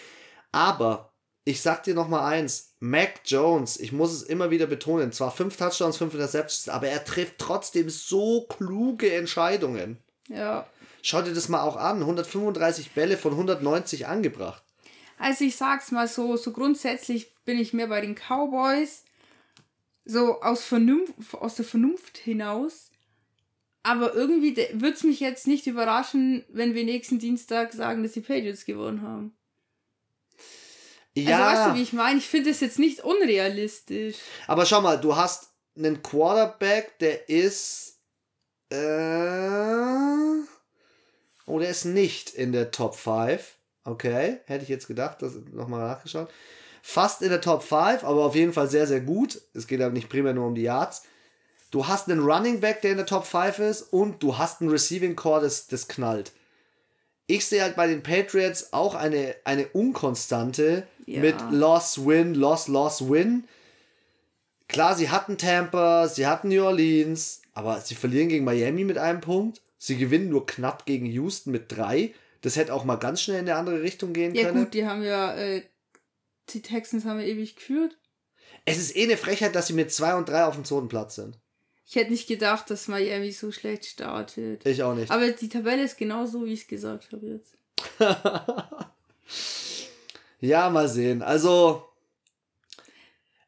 Aber 0.52 1.12
ich 1.46 1.62
sag 1.62 1.84
dir 1.84 1.94
noch 1.94 2.10
mal 2.10 2.28
eins: 2.28 2.74
Mac 2.80 3.22
Jones, 3.26 3.80
ich 3.80 3.92
muss 3.92 4.12
es 4.12 4.24
immer 4.24 4.50
wieder 4.50 4.66
betonen, 4.66 5.12
zwar 5.12 5.32
fünf 5.32 5.56
Touchdowns, 5.56 5.98
fünf 5.98 6.14
Interceptions, 6.14 6.68
aber 6.68 6.88
er 6.88 7.06
trifft 7.06 7.36
trotzdem 7.38 7.90
so 7.90 8.46
kluge 8.50 9.14
Entscheidungen. 9.14 9.98
Ja. 10.28 10.68
Schau 11.02 11.22
dir 11.22 11.34
das 11.34 11.48
mal 11.48 11.62
auch 11.62 11.78
an: 11.78 12.02
135 12.02 12.92
Bälle 12.92 13.18
von 13.18 13.32
190 13.34 14.08
angebracht. 14.08 14.64
Also, 15.20 15.46
ich 15.46 15.56
sag's 15.56 15.92
mal 15.92 16.08
so: 16.08 16.36
so 16.36 16.52
grundsätzlich 16.52 17.34
bin 17.46 17.60
ich 17.60 17.74
mehr 17.74 17.88
bei 17.88 18.02
den 18.02 18.16
Cowboys 18.16 19.04
so 20.04 20.42
aus, 20.42 20.64
Vernunft, 20.64 21.14
aus 21.34 21.56
der 21.56 21.66
Vernunft 21.66 22.18
hinaus. 22.18 22.92
Aber 23.84 24.16
irgendwie 24.16 24.56
würde 24.74 24.96
es 24.96 25.04
mich 25.04 25.20
jetzt 25.20 25.46
nicht 25.46 25.68
überraschen, 25.68 26.44
wenn 26.50 26.74
wir 26.74 26.84
nächsten 26.84 27.20
Dienstag 27.20 27.74
sagen, 27.74 28.02
dass 28.02 28.14
die 28.14 28.22
Patriots 28.22 28.66
gewonnen 28.66 29.04
haben. 29.04 29.36
Ja. 31.16 31.48
Also 31.48 31.60
weißt 31.60 31.70
du, 31.70 31.76
wie 31.76 31.84
ich 31.84 31.94
meine? 31.94 32.20
Ich 32.20 32.28
finde 32.28 32.50
es 32.50 32.60
jetzt 32.60 32.80
nicht 32.80 33.02
unrealistisch. 33.04 34.18
Aber 34.48 34.66
schau 34.66 34.82
mal, 34.82 35.00
du 35.00 35.16
hast 35.16 35.50
einen 35.78 36.04
Quarterback, 36.04 37.00
der 37.00 37.30
ist. 37.30 38.00
Äh, 38.70 38.76
oh, 41.46 41.60
der 41.60 41.70
ist 41.70 41.86
nicht 41.86 42.32
in 42.32 42.52
der 42.52 42.72
Top 42.72 42.96
5. 42.96 43.56
Okay, 43.84 44.40
hätte 44.46 44.64
ich 44.64 44.70
jetzt 44.70 44.88
gedacht, 44.88 45.22
das 45.22 45.34
nochmal 45.52 45.88
nachgeschaut 45.88 46.30
fast 46.88 47.24
in 47.24 47.30
der 47.30 47.42
Top 47.42 47.64
5, 47.64 48.04
aber 48.04 48.26
auf 48.26 48.36
jeden 48.36 48.54
Fall 48.54 48.70
sehr, 48.70 48.86
sehr 48.86 49.02
gut. 49.02 49.42
Es 49.56 49.66
geht 49.66 49.82
aber 49.82 49.92
nicht 49.92 50.08
primär 50.08 50.36
nur 50.36 50.46
um 50.46 50.54
die 50.54 50.62
Yards. 50.62 51.02
Du 51.72 51.88
hast 51.88 52.08
einen 52.08 52.22
Running 52.22 52.60
Back, 52.60 52.82
der 52.82 52.92
in 52.92 52.98
der 52.98 53.08
Top 53.08 53.26
5 53.26 53.58
ist 53.58 53.82
und 53.92 54.22
du 54.22 54.38
hast 54.38 54.62
einen 54.62 54.70
Receiving 54.70 55.16
Core, 55.16 55.42
das, 55.42 55.66
das 55.66 55.88
knallt. 55.88 56.32
Ich 57.26 57.48
sehe 57.48 57.64
halt 57.64 57.76
bei 57.76 57.88
den 57.88 58.04
Patriots 58.04 58.72
auch 58.72 58.94
eine, 58.94 59.36
eine 59.46 59.68
Unkonstante 59.70 60.86
ja. 61.06 61.22
mit 61.22 61.36
Loss, 61.52 62.06
Win, 62.06 62.34
Loss, 62.34 62.68
Loss, 62.68 63.10
Win. 63.10 63.46
Klar, 64.68 64.96
sie 64.96 65.10
hatten 65.10 65.38
Tampa, 65.38 66.08
sie 66.08 66.26
hatten 66.26 66.50
New 66.50 66.64
Orleans, 66.64 67.42
aber 67.54 67.82
sie 67.82 67.96
verlieren 67.96 68.30
gegen 68.30 68.46
Miami 68.46 68.84
mit 68.84 68.98
einem 68.98 69.22
Punkt. 69.22 69.62
Sie 69.78 69.98
gewinnen 69.98 70.30
nur 70.30 70.46
knapp 70.46 70.86
gegen 70.86 71.06
Houston 71.06 71.52
mit 71.52 71.72
drei. 71.72 72.14
Das 72.42 72.56
hätte 72.56 72.74
auch 72.74 72.86
mal 72.86 72.96
ganz 72.96 73.22
schnell 73.22 73.40
in 73.40 73.50
eine 73.50 73.56
andere 73.58 73.82
Richtung 73.82 74.14
gehen 74.14 74.34
ja, 74.34 74.44
können. 74.44 74.58
Ja, 74.58 74.64
gut, 74.64 74.74
die 74.74 74.86
haben 74.86 75.04
ja 75.04 75.36
äh, 75.36 75.62
die 76.50 76.62
Texans 76.62 77.06
haben 77.06 77.20
wir 77.20 77.26
ewig 77.26 77.56
geführt. 77.56 77.98
Es 78.66 78.78
ist 78.78 78.96
eh 78.96 79.04
eine 79.04 79.18
Frechheit, 79.18 79.56
dass 79.56 79.68
sie 79.68 79.74
mit 79.74 79.92
2 79.92 80.16
und 80.16 80.30
3 80.30 80.46
auf 80.46 80.56
dem 80.56 80.66
zweiten 80.66 80.88
Platz 80.88 81.16
sind. 81.16 81.38
Ich 81.88 81.96
hätte 81.96 82.12
nicht 82.12 82.28
gedacht, 82.28 82.70
dass 82.72 82.88
Miami 82.88 83.32
so 83.32 83.52
schlecht 83.52 83.86
startet. 83.86 84.66
Ich 84.66 84.82
auch 84.82 84.96
nicht. 84.96 85.12
Aber 85.12 85.30
die 85.30 85.50
Tabelle 85.50 85.84
ist 85.84 85.98
genau 85.98 86.26
so, 86.26 86.46
wie 86.46 86.54
ich 86.54 86.62
es 86.62 86.68
gesagt 86.68 87.12
habe 87.12 87.28
jetzt. 87.28 87.58
ja, 90.46 90.70
mal 90.70 90.88
sehen. 90.88 91.22
Also, 91.22 91.84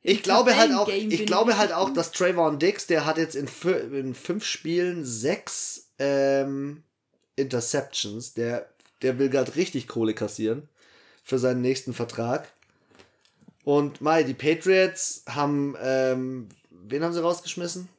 ich 0.01 0.23
glaube 0.23 0.55
halt 0.55 0.73
auch, 0.73 0.87
ich 0.87 1.25
glaube 1.25 1.57
halt 1.57 1.73
auch, 1.73 1.91
dass 1.91 2.11
Trayvon 2.11 2.59
Dix, 2.59 2.87
der 2.87 3.05
hat 3.05 3.17
jetzt 3.17 3.35
in, 3.35 3.47
in 3.91 4.15
fünf 4.15 4.45
Spielen 4.45 5.03
sechs 5.03 5.89
ähm, 5.99 6.83
Interceptions. 7.35 8.33
Der, 8.33 8.69
der 9.01 9.19
will 9.19 9.29
gerade 9.29 9.55
richtig 9.55 9.87
Kohle 9.87 10.13
kassieren 10.13 10.69
für 11.23 11.39
seinen 11.39 11.61
nächsten 11.61 11.93
Vertrag. 11.93 12.51
Und 13.65 13.99
Mai, 13.99 14.23
die 14.23 14.33
Patriots 14.33 15.23
haben, 15.27 15.75
ähm, 15.81 16.47
wen 16.69 17.03
haben 17.03 17.11
sie 17.11 17.21
rausgeschmissen? 17.21 17.89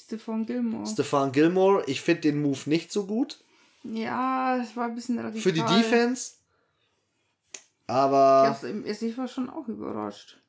Stefan 0.00 0.46
Gilmore. 0.46 0.86
Stefan 0.86 1.32
Gilmore. 1.32 1.82
Ich 1.88 2.00
finde 2.00 2.22
den 2.22 2.42
Move 2.42 2.60
nicht 2.66 2.92
so 2.92 3.06
gut. 3.06 3.38
Ja, 3.82 4.58
es 4.62 4.76
war 4.76 4.86
ein 4.86 4.94
bisschen 4.94 5.18
radikal. 5.18 5.40
Für 5.40 5.52
die 5.52 5.62
Defense. 5.62 6.32
Aber. 7.90 8.56
Ja, 8.62 8.68
ich 8.88 9.18
war 9.18 9.26
schon 9.26 9.50
auch 9.50 9.66
überrascht. 9.66 10.40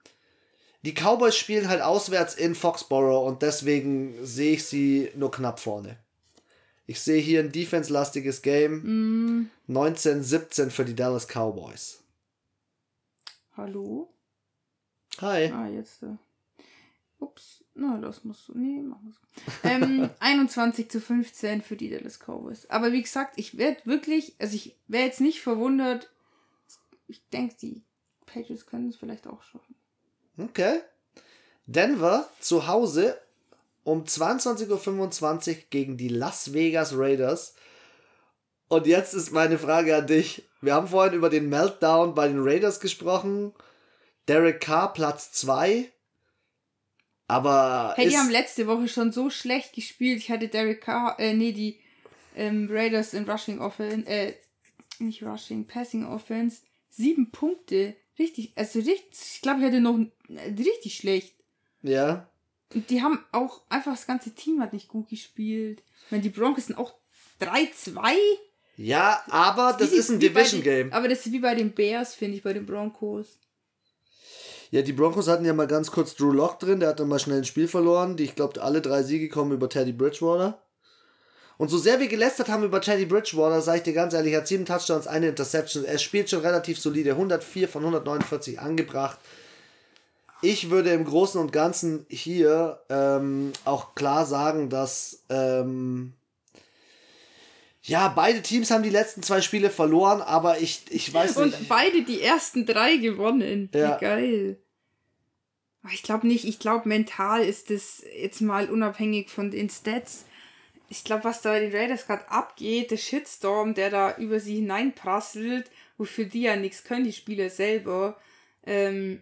Die 0.83 0.93
Cowboys 0.93 1.35
spielen 1.35 1.69
halt 1.69 1.81
auswärts 1.81 2.35
in 2.35 2.55
Foxborough 2.55 3.27
und 3.27 3.41
deswegen 3.41 4.25
sehe 4.25 4.53
ich 4.53 4.65
sie 4.65 5.11
nur 5.15 5.31
knapp 5.31 5.59
vorne. 5.59 5.97
Ich 6.87 6.99
sehe 7.01 7.21
hier 7.21 7.39
ein 7.39 7.51
defense-lastiges 7.51 8.41
Game. 8.41 8.81
Mm. 9.37 9.49
19-17 9.69 10.71
für 10.71 10.85
die 10.85 10.95
Dallas 10.95 11.27
Cowboys. 11.27 12.03
Hallo? 13.55 14.11
Hi. 15.19 15.51
Ah, 15.51 15.67
jetzt. 15.67 16.03
Äh. 16.03 16.17
Ups. 17.19 17.63
Na, 17.75 17.99
das 17.99 18.23
musst 18.23 18.49
du. 18.49 18.57
Nee, 18.57 18.81
machen 18.81 19.15
wir 19.61 19.71
ähm, 19.71 20.09
21 20.19 20.89
zu 20.89 20.99
15 20.99 21.61
für 21.61 21.75
die 21.75 21.89
Dallas 21.89 22.19
Cowboys. 22.19 22.69
Aber 22.69 22.91
wie 22.91 23.01
gesagt, 23.01 23.33
ich 23.37 23.57
werde 23.57 23.79
wirklich, 23.85 24.35
also 24.39 24.55
ich 24.55 24.75
wäre 24.87 25.05
jetzt 25.05 25.21
nicht 25.21 25.41
verwundert. 25.41 26.11
Ich 27.11 27.27
denke, 27.29 27.55
die 27.61 27.83
Patriots 28.25 28.65
können 28.65 28.87
es 28.87 28.95
vielleicht 28.95 29.27
auch 29.27 29.43
schaffen. 29.43 29.75
Okay. 30.37 30.79
Denver 31.65 32.29
zu 32.39 32.67
Hause 32.67 33.19
um 33.83 34.05
22.25 34.05 35.49
Uhr 35.49 35.55
gegen 35.69 35.97
die 35.97 36.07
Las 36.07 36.53
Vegas 36.53 36.93
Raiders. 36.95 37.55
Und 38.69 38.87
jetzt 38.87 39.13
ist 39.13 39.31
meine 39.31 39.57
Frage 39.57 39.97
an 39.97 40.07
dich. 40.07 40.43
Wir 40.61 40.73
haben 40.73 40.87
vorhin 40.87 41.13
über 41.13 41.29
den 41.29 41.49
Meltdown 41.49 42.15
bei 42.15 42.29
den 42.29 42.39
Raiders 42.39 42.79
gesprochen. 42.79 43.53
Derek 44.29 44.61
Carr 44.61 44.93
Platz 44.93 45.33
2. 45.33 45.91
Aber. 47.27 47.93
Hey, 47.97 48.07
die 48.07 48.17
haben 48.17 48.29
letzte 48.29 48.67
Woche 48.67 48.87
schon 48.87 49.11
so 49.11 49.29
schlecht 49.29 49.73
gespielt. 49.73 50.19
Ich 50.19 50.31
hatte 50.31 50.47
Derek 50.47 50.79
Carr, 50.79 51.19
äh, 51.19 51.33
nee, 51.33 51.51
die 51.51 51.81
ähm, 52.37 52.69
Raiders 52.71 53.13
in 53.13 53.29
Rushing 53.29 53.59
Offense, 53.59 54.07
äh, 54.07 54.35
nicht 54.99 55.21
Rushing, 55.23 55.65
Passing 55.67 56.05
Offense. 56.05 56.61
Sieben 56.91 57.31
Punkte. 57.31 57.95
Richtig, 58.19 58.53
also 58.55 58.79
richtig, 58.79 59.35
ich 59.35 59.41
glaube, 59.41 59.61
ich 59.61 59.65
hatte 59.65 59.81
noch 59.81 59.97
äh, 59.97 60.53
richtig 60.57 60.95
schlecht. 60.95 61.35
Ja. 61.81 62.29
Und 62.73 62.89
die 62.89 63.01
haben 63.01 63.23
auch 63.31 63.61
einfach, 63.69 63.93
das 63.93 64.05
ganze 64.05 64.31
Team 64.31 64.61
hat 64.61 64.73
nicht 64.73 64.87
gut 64.87 65.09
gespielt. 65.09 65.81
Ich 66.05 66.11
meine, 66.11 66.21
die 66.21 66.29
Broncos 66.29 66.67
sind 66.67 66.77
auch 66.77 66.93
3-2. 67.39 68.13
Ja, 68.77 69.23
aber 69.29 69.75
das, 69.77 69.89
das 69.89 69.91
ist 69.91 70.09
ein 70.09 70.19
Division-Game. 70.19 70.93
Aber 70.93 71.07
das 71.07 71.25
ist 71.25 71.31
wie 71.31 71.39
bei 71.39 71.55
den 71.55 71.71
Bears, 71.73 72.13
finde 72.13 72.37
ich, 72.37 72.43
bei 72.43 72.53
den 72.53 72.65
Broncos. 72.65 73.39
Ja, 74.71 74.81
die 74.81 74.93
Broncos 74.93 75.27
hatten 75.27 75.43
ja 75.43 75.53
mal 75.53 75.67
ganz 75.67 75.91
kurz 75.91 76.15
Drew 76.15 76.31
Lock 76.31 76.59
drin, 76.59 76.79
der 76.79 76.89
hat 76.89 76.99
dann 76.99 77.09
mal 77.09 77.19
schnell 77.19 77.39
ein 77.39 77.45
Spiel 77.45 77.67
verloren. 77.67 78.15
Die, 78.15 78.23
ich 78.23 78.35
glaube, 78.35 78.61
alle 78.61 78.81
drei 78.81 79.03
Siege 79.03 79.27
kommen 79.27 79.51
über 79.51 79.67
Teddy 79.67 79.91
Bridgewater. 79.91 80.61
Und 81.61 81.67
so 81.67 81.77
sehr 81.77 81.99
wir 81.99 82.07
gelästert 82.07 82.49
haben 82.49 82.63
über 82.63 82.81
Teddy 82.81 83.05
Bridgewater, 83.05 83.61
sage 83.61 83.77
ich 83.77 83.83
dir 83.83 83.93
ganz 83.93 84.15
ehrlich, 84.15 84.33
er 84.33 84.39
hat 84.39 84.47
sieben 84.47 84.65
Touchdowns, 84.65 85.05
eine 85.05 85.27
Interception. 85.27 85.85
Er 85.85 85.99
spielt 85.99 86.27
schon 86.27 86.39
relativ 86.39 86.79
solide, 86.79 87.11
104 87.11 87.69
von 87.69 87.83
149 87.83 88.59
angebracht. 88.59 89.19
Ich 90.41 90.71
würde 90.71 90.89
im 90.89 91.05
Großen 91.05 91.39
und 91.39 91.53
Ganzen 91.53 92.07
hier 92.09 92.79
ähm, 92.89 93.53
auch 93.63 93.93
klar 93.93 94.25
sagen, 94.25 94.71
dass 94.71 95.21
ähm, 95.29 96.13
ja, 97.83 98.07
beide 98.07 98.41
Teams 98.41 98.71
haben 98.71 98.81
die 98.81 98.89
letzten 98.89 99.21
zwei 99.21 99.41
Spiele 99.41 99.69
verloren, 99.69 100.23
aber 100.23 100.61
ich, 100.61 100.85
ich 100.89 101.13
weiß 101.13 101.37
nicht. 101.37 101.59
Und 101.59 101.69
beide 101.69 102.01
die 102.01 102.23
ersten 102.23 102.65
drei 102.65 102.97
gewonnen. 102.97 103.69
Ja. 103.71 103.97
Wie 103.97 104.03
geil. 104.03 104.57
Ich 105.93 106.01
glaube 106.01 106.25
nicht, 106.25 106.45
ich 106.45 106.57
glaube 106.57 106.89
mental 106.89 107.43
ist 107.43 107.69
das 107.69 108.03
jetzt 108.19 108.41
mal 108.41 108.67
unabhängig 108.67 109.29
von 109.29 109.51
den 109.51 109.69
Stats 109.69 110.25
ich 110.91 111.05
glaube, 111.05 111.23
was 111.23 111.41
da 111.41 111.51
bei 111.51 111.61
den 111.61 111.73
Raiders 111.73 112.05
gerade 112.05 112.29
abgeht, 112.29 112.91
der 112.91 112.97
Shitstorm, 112.97 113.73
der 113.73 113.89
da 113.89 114.17
über 114.17 114.41
sie 114.41 114.55
hineinprasselt, 114.55 115.71
wofür 115.97 116.25
die 116.25 116.41
ja 116.41 116.57
nichts 116.57 116.83
können, 116.83 117.05
die 117.05 117.13
Spieler 117.13 117.49
selber. 117.49 118.19
Ähm, 118.65 119.21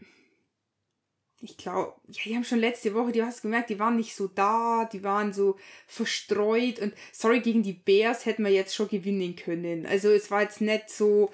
ich 1.41 1.57
glaube, 1.57 1.93
ja, 2.07 2.23
die 2.25 2.35
haben 2.35 2.43
schon 2.43 2.57
letzte 2.57 2.95
Woche, 2.95 3.11
du 3.11 3.23
hast 3.23 3.43
gemerkt, 3.43 3.69
die 3.69 3.77
waren 3.77 3.97
nicht 3.97 4.15
so 4.15 4.27
da, 4.27 4.89
die 4.91 5.03
waren 5.03 5.31
so 5.31 5.57
verstreut 5.85 6.79
und 6.79 6.95
sorry, 7.11 7.39
gegen 7.39 7.61
die 7.61 7.73
Bears 7.73 8.25
hätten 8.25 8.43
wir 8.45 8.51
jetzt 8.51 8.73
schon 8.73 8.87
gewinnen 8.87 9.35
können. 9.35 9.85
Also 9.85 10.09
es 10.09 10.31
war 10.31 10.41
jetzt 10.41 10.61
nicht 10.61 10.89
so 10.89 11.31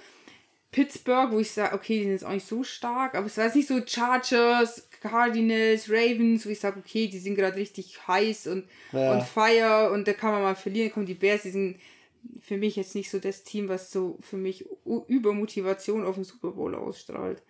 Pittsburgh, 0.72 1.32
wo 1.32 1.40
ich 1.40 1.52
sage, 1.52 1.74
okay, 1.74 2.00
die 2.00 2.04
sind 2.04 2.12
jetzt 2.12 2.26
auch 2.26 2.34
nicht 2.34 2.48
so 2.48 2.62
stark, 2.66 3.16
aber 3.16 3.28
es 3.28 3.38
war 3.38 3.46
jetzt 3.46 3.56
nicht 3.56 3.70
so 3.70 3.80
Chargers, 3.88 4.90
Cardinals, 5.10 5.90
Ravens, 5.90 6.46
wo 6.46 6.50
ich 6.50 6.60
sage, 6.60 6.80
okay, 6.80 7.08
die 7.08 7.20
sind 7.20 7.36
gerade 7.36 7.58
richtig 7.58 8.08
heiß 8.08 8.48
und 8.48 8.66
ja. 8.92 9.14
on 9.14 9.22
fire 9.22 9.92
und 9.92 10.08
da 10.08 10.14
kann 10.14 10.32
man 10.32 10.42
mal 10.42 10.56
verlieren. 10.56 10.92
Kommen 10.92 11.06
die 11.06 11.14
Bears, 11.14 11.44
die 11.44 11.52
sind 11.52 11.80
für 12.42 12.58
mich 12.58 12.76
jetzt 12.76 12.96
nicht 12.96 13.12
so 13.12 13.20
das 13.20 13.44
Team, 13.44 13.70
was 13.70 13.92
so 13.92 14.18
für 14.22 14.38
mich 14.38 14.66
über 15.08 15.34
Motivation 15.34 16.04
auf 16.04 16.16
den 16.16 16.24
Super 16.24 16.52
Bowl 16.52 16.74
ausstrahlt. 16.74 17.44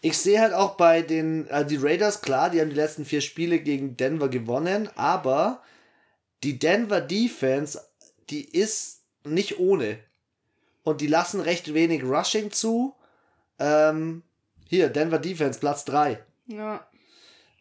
Ich 0.00 0.16
sehe 0.16 0.40
halt 0.40 0.54
auch 0.54 0.76
bei 0.76 1.02
den 1.02 1.46
äh, 1.48 1.66
die 1.66 1.76
Raiders, 1.76 2.22
klar, 2.22 2.50
die 2.50 2.60
haben 2.60 2.70
die 2.70 2.76
letzten 2.76 3.04
vier 3.04 3.20
Spiele 3.20 3.58
gegen 3.58 3.96
Denver 3.96 4.28
gewonnen, 4.28 4.88
aber 4.94 5.62
die 6.42 6.58
Denver 6.58 7.00
Defense, 7.00 7.80
die 8.30 8.44
ist 8.44 9.02
nicht 9.24 9.58
ohne. 9.58 9.98
Und 10.84 11.02
die 11.02 11.06
lassen 11.06 11.40
recht 11.40 11.74
wenig 11.74 12.02
Rushing 12.02 12.50
zu. 12.50 12.94
Ähm, 13.58 14.22
hier, 14.68 14.88
Denver 14.88 15.18
Defense, 15.18 15.58
Platz 15.58 15.84
3. 15.84 16.24
Ja. 16.48 16.86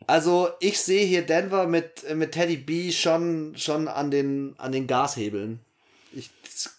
Also 0.05 0.49
ich 0.59 0.79
sehe 0.79 1.05
hier 1.05 1.25
Denver 1.25 1.67
mit, 1.67 2.09
mit 2.15 2.31
Teddy 2.31 2.57
B 2.57 2.91
schon, 2.91 3.55
schon 3.57 3.87
an, 3.87 4.11
den, 4.11 4.55
an 4.57 4.71
den 4.71 4.87
Gashebeln. 4.87 5.59
Ich 6.13 6.29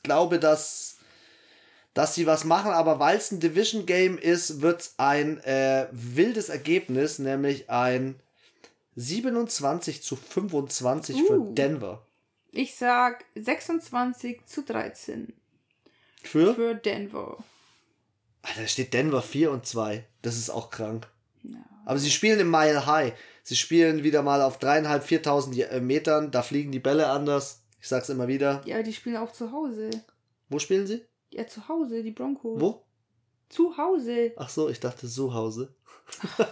glaube, 0.02 0.38
dass, 0.38 0.96
dass 1.94 2.14
sie 2.14 2.26
was 2.26 2.44
machen, 2.44 2.70
aber 2.70 2.98
weil 2.98 3.18
es 3.18 3.30
ein 3.30 3.40
Division 3.40 3.86
Game 3.86 4.18
ist, 4.18 4.62
wird 4.62 4.80
es 4.80 4.94
ein 4.96 5.38
äh, 5.44 5.88
wildes 5.92 6.48
Ergebnis, 6.48 7.18
nämlich 7.18 7.68
ein 7.68 8.18
27 8.96 10.02
zu 10.02 10.16
25 10.16 11.16
uh, 11.16 11.26
für 11.26 11.54
Denver. 11.54 12.02
Ich 12.50 12.76
sag 12.76 13.24
26 13.34 14.46
zu 14.46 14.62
13. 14.62 15.34
Für? 16.22 16.54
Für 16.54 16.74
Denver. 16.74 17.38
Da 18.56 18.66
steht 18.66 18.94
Denver 18.94 19.22
4 19.22 19.50
und 19.50 19.66
2. 19.66 20.04
Das 20.22 20.36
ist 20.36 20.50
auch 20.50 20.70
krank. 20.70 21.06
Ja. 21.42 21.58
Aber 21.88 21.98
sie 21.98 22.10
spielen 22.10 22.38
im 22.38 22.50
Mile 22.50 22.84
High. 22.84 23.14
Sie 23.42 23.56
spielen 23.56 24.02
wieder 24.02 24.20
mal 24.20 24.42
auf 24.42 24.58
dreieinhalb, 24.58 25.04
viertausend 25.04 25.58
äh, 25.58 25.80
Metern. 25.80 26.30
Da 26.30 26.42
fliegen 26.42 26.70
die 26.70 26.80
Bälle 26.80 27.08
anders. 27.08 27.62
Ich 27.80 27.88
sag's 27.88 28.10
immer 28.10 28.28
wieder. 28.28 28.60
Ja, 28.66 28.82
die 28.82 28.92
spielen 28.92 29.16
auch 29.16 29.32
zu 29.32 29.52
Hause. 29.52 29.88
Wo 30.50 30.58
spielen 30.58 30.86
sie? 30.86 31.02
Ja, 31.30 31.46
zu 31.46 31.66
Hause, 31.66 32.02
die 32.02 32.10
Broncos. 32.10 32.60
Wo? 32.60 32.84
Zu 33.48 33.74
Hause. 33.78 34.34
Ach 34.36 34.50
so, 34.50 34.68
ich 34.68 34.80
dachte 34.80 35.08
zu 35.08 35.32
Hause. 35.32 35.74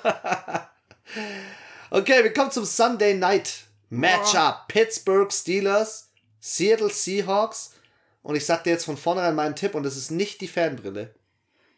okay, 1.90 2.24
wir 2.24 2.32
kommen 2.32 2.50
zum 2.50 2.64
Sunday 2.64 3.12
Night 3.12 3.66
Matchup. 3.90 4.60
Oh. 4.62 4.64
Pittsburgh 4.68 5.30
Steelers, 5.30 6.12
Seattle 6.40 6.88
Seahawks. 6.88 7.74
Und 8.22 8.36
ich 8.36 8.46
sag 8.46 8.64
dir 8.64 8.70
jetzt 8.70 8.86
von 8.86 8.96
vornherein 8.96 9.34
meinen 9.34 9.54
Tipp 9.54 9.74
und 9.74 9.82
das 9.82 9.98
ist 9.98 10.10
nicht 10.10 10.40
die 10.40 10.48
Fanbrille. 10.48 11.14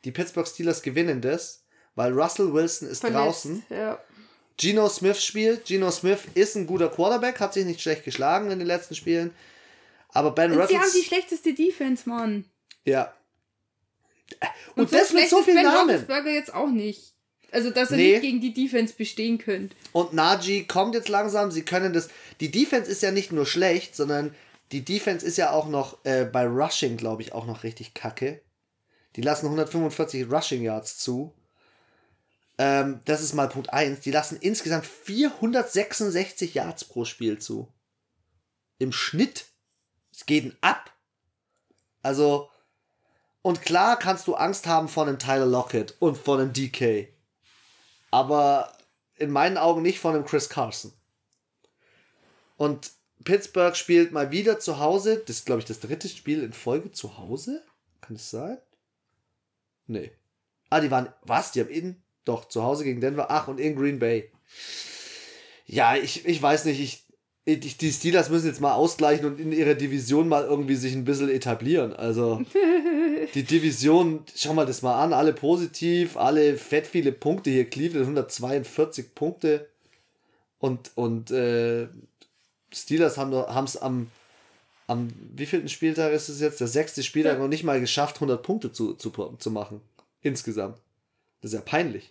Die 0.04 0.12
Pittsburgh 0.12 0.46
Steelers 0.46 0.82
gewinnen 0.82 1.20
das 1.20 1.64
weil 1.98 2.12
Russell 2.12 2.52
Wilson 2.52 2.88
ist 2.88 3.00
Verletzt, 3.00 3.18
draußen. 3.18 3.62
Ja. 3.70 3.98
Geno 4.56 4.88
Smith 4.88 5.20
spielt. 5.20 5.64
Geno 5.64 5.90
Smith 5.90 6.20
ist 6.34 6.54
ein 6.54 6.64
guter 6.64 6.88
Quarterback, 6.88 7.40
hat 7.40 7.52
sich 7.52 7.66
nicht 7.66 7.80
schlecht 7.80 8.04
geschlagen 8.04 8.52
in 8.52 8.60
den 8.60 8.68
letzten 8.68 8.94
Spielen. 8.94 9.34
Aber 10.10 10.30
Ben 10.30 10.52
Und 10.52 10.68
Sie 10.68 10.78
haben 10.78 10.90
die 10.94 11.02
schlechteste 11.02 11.54
Defense, 11.54 12.08
Mann. 12.08 12.44
Ja. 12.84 13.12
Und, 14.76 14.82
Und 14.82 14.90
so 14.90 14.96
das 14.96 15.12
mit 15.12 15.28
so 15.28 15.42
vielen 15.42 15.56
ben 15.56 15.64
Namen. 15.64 16.06
jetzt 16.28 16.54
auch 16.54 16.68
nicht. 16.68 17.14
Also, 17.50 17.70
dass 17.70 17.90
er 17.90 17.96
nee. 17.96 18.12
nicht 18.12 18.20
gegen 18.20 18.40
die 18.40 18.54
Defense 18.54 18.94
bestehen 18.96 19.38
könnte. 19.38 19.74
Und 19.92 20.12
Najee 20.12 20.64
kommt 20.64 20.94
jetzt 20.94 21.08
langsam. 21.08 21.50
Sie 21.50 21.62
können 21.62 21.92
das. 21.92 22.10
Die 22.38 22.52
Defense 22.52 22.88
ist 22.88 23.02
ja 23.02 23.10
nicht 23.10 23.32
nur 23.32 23.44
schlecht, 23.44 23.96
sondern 23.96 24.34
die 24.70 24.84
Defense 24.84 25.26
ist 25.26 25.36
ja 25.36 25.50
auch 25.50 25.66
noch 25.66 26.04
äh, 26.04 26.24
bei 26.24 26.46
Rushing, 26.46 26.96
glaube 26.96 27.22
ich, 27.22 27.32
auch 27.32 27.46
noch 27.46 27.64
richtig 27.64 27.94
kacke. 27.94 28.40
Die 29.16 29.22
lassen 29.22 29.46
145 29.46 30.30
Rushing 30.30 30.62
Yards 30.62 30.98
zu. 30.98 31.34
Ähm, 32.58 33.00
das 33.04 33.22
ist 33.22 33.34
mal 33.34 33.48
Punkt 33.48 33.72
1. 33.72 34.00
Die 34.00 34.10
lassen 34.10 34.36
insgesamt 34.40 34.84
466 34.84 36.54
Yards 36.54 36.84
pro 36.84 37.04
Spiel 37.04 37.38
zu. 37.38 37.72
Im 38.78 38.92
Schnitt. 38.92 39.46
Es 40.12 40.26
geht 40.26 40.56
ab. 40.60 40.92
Also, 42.02 42.50
und 43.42 43.62
klar 43.62 43.98
kannst 43.98 44.26
du 44.26 44.34
Angst 44.34 44.66
haben 44.66 44.88
vor 44.88 45.06
einem 45.06 45.18
Tyler 45.18 45.46
Lockett 45.46 45.94
und 46.00 46.18
vor 46.18 46.38
einem 46.38 46.52
DK. 46.52 47.08
Aber 48.10 48.72
in 49.16 49.30
meinen 49.30 49.58
Augen 49.58 49.82
nicht 49.82 50.00
von 50.00 50.14
einem 50.14 50.24
Chris 50.24 50.48
Carson. 50.48 50.92
Und 52.56 52.92
Pittsburgh 53.24 53.76
spielt 53.76 54.12
mal 54.12 54.30
wieder 54.30 54.58
zu 54.58 54.78
Hause. 54.78 55.22
Das 55.26 55.36
ist, 55.36 55.46
glaube 55.46 55.60
ich, 55.60 55.64
das 55.64 55.80
dritte 55.80 56.08
Spiel 56.08 56.42
in 56.42 56.52
Folge 56.52 56.90
zu 56.90 57.18
Hause. 57.18 57.62
Kann 58.00 58.16
es 58.16 58.30
sein? 58.30 58.58
Nee. 59.86 60.12
Ah, 60.70 60.80
die 60.80 60.90
waren. 60.90 61.12
Was? 61.22 61.52
Die 61.52 61.60
haben 61.60 61.68
in 61.68 62.02
doch, 62.28 62.46
zu 62.46 62.62
Hause 62.62 62.84
gegen 62.84 63.00
Denver. 63.00 63.26
Ach, 63.30 63.48
und 63.48 63.58
in 63.58 63.76
Green 63.76 63.98
Bay. 63.98 64.30
Ja, 65.66 65.96
ich, 65.96 66.26
ich 66.26 66.40
weiß 66.40 66.64
nicht, 66.66 66.80
ich, 66.80 67.04
ich, 67.44 67.76
die 67.76 67.92
Steelers 67.92 68.30
müssen 68.30 68.46
jetzt 68.46 68.60
mal 68.60 68.74
ausgleichen 68.74 69.26
und 69.26 69.40
in 69.40 69.52
ihrer 69.52 69.74
Division 69.74 70.28
mal 70.28 70.44
irgendwie 70.44 70.76
sich 70.76 70.94
ein 70.94 71.04
bisschen 71.04 71.30
etablieren. 71.30 71.94
Also, 71.94 72.42
die 73.34 73.42
Division, 73.42 74.24
schau 74.34 74.54
mal 74.54 74.66
das 74.66 74.82
mal 74.82 75.02
an, 75.02 75.12
alle 75.12 75.32
positiv, 75.32 76.16
alle 76.16 76.56
fett 76.56 76.86
viele 76.86 77.12
Punkte 77.12 77.50
hier. 77.50 77.68
Cleveland 77.68 78.06
142 78.06 79.14
Punkte. 79.14 79.68
Und, 80.58 80.90
und 80.94 81.30
äh, 81.30 81.88
Steelers 82.72 83.16
haben 83.16 83.64
es 83.64 83.76
am, 83.76 84.10
am 84.86 85.08
wievielten 85.34 85.68
Spieltag 85.68 86.12
ist 86.12 86.28
es 86.28 86.40
jetzt? 86.40 86.60
Der 86.60 86.66
sechste 86.66 87.02
Spieltag 87.02 87.34
ja. 87.34 87.38
noch 87.38 87.48
nicht 87.48 87.64
mal 87.64 87.80
geschafft, 87.80 88.16
100 88.16 88.42
Punkte 88.42 88.72
zu, 88.72 88.94
zu, 88.94 89.10
zu 89.10 89.50
machen. 89.50 89.80
Insgesamt. 90.22 90.78
Das 91.40 91.52
ist 91.52 91.54
ja 91.54 91.62
peinlich. 91.62 92.10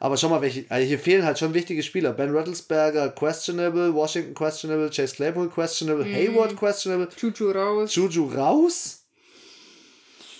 Aber 0.00 0.16
schau 0.16 0.28
mal, 0.28 0.40
welche, 0.40 0.64
also 0.68 0.86
hier 0.86 0.98
fehlen 0.98 1.24
halt 1.24 1.38
schon 1.38 1.54
wichtige 1.54 1.82
Spieler. 1.82 2.12
Ben 2.12 2.34
Rattlesberger, 2.34 3.10
questionable. 3.10 3.92
Washington, 3.94 4.34
questionable. 4.34 4.90
Chase 4.90 5.16
Claypool, 5.16 5.48
questionable. 5.48 6.04
Mhm. 6.04 6.14
Hayward, 6.14 6.56
questionable. 6.56 7.08
Juju 7.16 7.50
raus. 7.50 7.94
Juju 7.94 8.32
raus? 8.32 9.04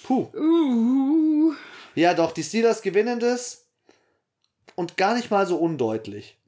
Puh. 0.04 0.28
Uh. 0.34 1.54
Ja, 1.94 2.14
doch, 2.14 2.32
die 2.32 2.44
Steelers 2.44 2.82
gewinnen 2.82 3.18
das. 3.18 3.64
Und 4.76 4.96
gar 4.96 5.14
nicht 5.14 5.30
mal 5.30 5.46
so 5.46 5.56
undeutlich. 5.56 6.38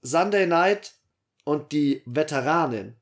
Sunday 0.00 0.46
Night 0.46 0.94
und 1.44 1.72
die 1.72 2.02
Veteranen. 2.06 2.96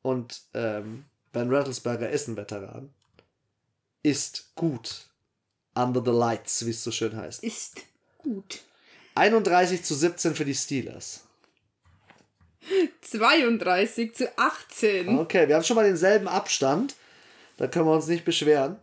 Und 0.00 0.40
ähm, 0.54 1.04
Ben 1.32 1.52
Rattlesberger 1.52 2.08
ist 2.08 2.28
ein 2.28 2.36
Veteran. 2.36 2.90
Ist 4.02 4.54
gut. 4.54 5.06
Under 5.74 6.02
the 6.04 6.10
Lights, 6.10 6.64
wie 6.64 6.70
es 6.70 6.82
so 6.82 6.90
schön 6.90 7.16
heißt. 7.16 7.44
Ist 7.44 7.82
gut. 8.22 8.60
31 9.14 9.82
zu 9.82 9.94
17 9.94 10.34
für 10.34 10.44
die 10.44 10.54
Steelers. 10.54 11.24
32 13.02 14.14
zu 14.14 14.38
18. 14.38 15.18
Okay, 15.18 15.48
wir 15.48 15.56
haben 15.56 15.64
schon 15.64 15.76
mal 15.76 15.84
denselben 15.84 16.28
Abstand. 16.28 16.94
Da 17.56 17.66
können 17.66 17.86
wir 17.86 17.92
uns 17.92 18.06
nicht 18.06 18.24
beschweren. 18.24 18.76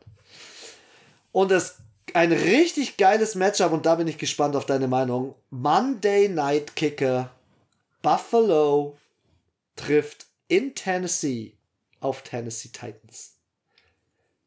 Und 1.31 1.51
es 1.51 1.77
ein 2.13 2.31
richtig 2.31 2.97
geiles 2.97 3.35
Matchup 3.35 3.71
und 3.71 3.85
da 3.85 3.95
bin 3.95 4.07
ich 4.07 4.17
gespannt 4.17 4.55
auf 4.55 4.65
deine 4.65 4.87
Meinung. 4.87 5.35
Monday 5.49 6.27
Night 6.27 6.75
Kicker 6.75 7.31
Buffalo 8.01 8.97
trifft 9.75 10.25
in 10.47 10.73
Tennessee 10.75 11.53
auf 11.99 12.23
Tennessee 12.23 12.69
Titans. 12.69 13.35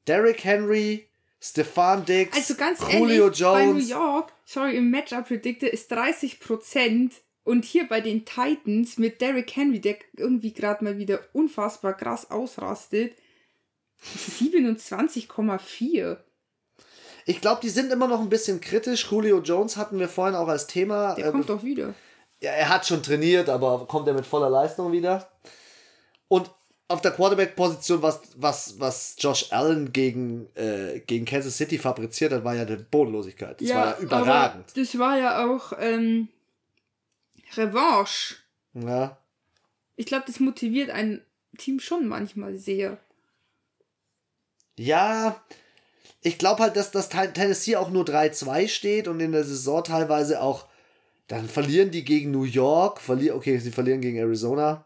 Derrick 0.06 0.44
Henry 0.44 1.08
Stefan 1.44 2.04
Dix, 2.04 2.36
also 2.36 2.54
ganz 2.54 2.80
Julio 2.80 3.24
ehrlich, 3.24 3.38
Jones. 3.38 3.54
Bei 3.54 3.66
New 3.66 3.78
York, 3.78 4.32
sorry, 4.44 4.76
im 4.76 4.90
Matchup 4.90 5.26
Predictor 5.26 5.68
ist 5.68 5.92
30% 5.92 7.10
Und 7.44 7.64
hier 7.64 7.88
bei 7.88 8.00
den 8.00 8.24
Titans 8.24 8.96
mit 8.98 9.20
Derrick 9.20 9.56
Henry, 9.56 9.80
der 9.80 9.96
irgendwie 10.16 10.52
gerade 10.52 10.84
mal 10.84 10.98
wieder 10.98 11.18
unfassbar 11.32 11.94
krass 11.94 12.30
ausrastet, 12.30 13.14
27,4. 14.38 16.18
Ich 17.24 17.40
glaube, 17.40 17.60
die 17.60 17.70
sind 17.70 17.92
immer 17.92 18.06
noch 18.06 18.20
ein 18.20 18.28
bisschen 18.28 18.60
kritisch. 18.60 19.10
Julio 19.10 19.40
Jones 19.40 19.76
hatten 19.76 19.98
wir 19.98 20.08
vorhin 20.08 20.36
auch 20.36 20.48
als 20.48 20.68
Thema. 20.68 21.14
Der 21.14 21.32
kommt 21.32 21.48
doch 21.48 21.64
wieder. 21.64 21.94
Ja, 22.40 22.50
er 22.52 22.68
hat 22.68 22.86
schon 22.86 23.02
trainiert, 23.02 23.48
aber 23.48 23.86
kommt 23.86 24.08
er 24.08 24.14
mit 24.14 24.26
voller 24.26 24.50
Leistung 24.50 24.92
wieder? 24.92 25.28
Und 26.28 26.50
auf 26.92 27.00
der 27.00 27.12
Quarterback-Position, 27.12 28.02
was, 28.02 28.20
was, 28.36 28.78
was 28.78 29.16
Josh 29.18 29.52
Allen 29.52 29.92
gegen, 29.92 30.46
äh, 30.54 31.00
gegen 31.00 31.24
Kansas 31.24 31.56
City 31.56 31.78
fabriziert 31.78 32.32
hat, 32.32 32.44
war 32.44 32.54
ja 32.54 32.64
die 32.64 32.76
Bodenlosigkeit. 32.76 33.60
Das 33.60 33.68
ja, 33.68 33.76
war 33.76 33.86
ja 33.86 33.98
überragend. 33.98 34.76
das 34.76 34.98
war 34.98 35.18
ja 35.18 35.46
auch 35.46 35.72
ähm, 35.78 36.28
Revanche. 37.56 38.36
Ja. 38.74 39.18
Ich 39.96 40.06
glaube, 40.06 40.24
das 40.26 40.40
motiviert 40.40 40.90
ein 40.90 41.22
Team 41.58 41.80
schon 41.80 42.08
manchmal 42.08 42.56
sehr. 42.56 42.98
Ja, 44.78 45.42
ich 46.22 46.38
glaube 46.38 46.62
halt, 46.62 46.76
dass 46.76 46.90
das 46.90 47.08
Tennessee 47.08 47.76
auch 47.76 47.90
nur 47.90 48.04
3-2 48.04 48.68
steht 48.68 49.08
und 49.08 49.20
in 49.20 49.32
der 49.32 49.44
Saison 49.44 49.82
teilweise 49.84 50.40
auch, 50.40 50.66
dann 51.26 51.48
verlieren 51.48 51.90
die 51.90 52.04
gegen 52.04 52.30
New 52.30 52.44
York, 52.44 53.00
verlieren, 53.00 53.36
okay, 53.36 53.58
sie 53.58 53.72
verlieren 53.72 54.00
gegen 54.00 54.18
Arizona. 54.18 54.84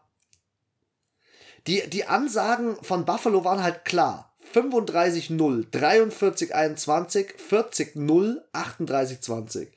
Die, 1.67 1.87
die 1.89 2.05
Ansagen 2.05 2.77
von 2.81 3.05
Buffalo 3.05 3.43
waren 3.43 3.61
halt 3.61 3.85
klar. 3.85 4.33
35-0, 4.53 5.69
43-21, 5.71 7.35
40-0, 7.49 8.41
38-20. 8.53 9.67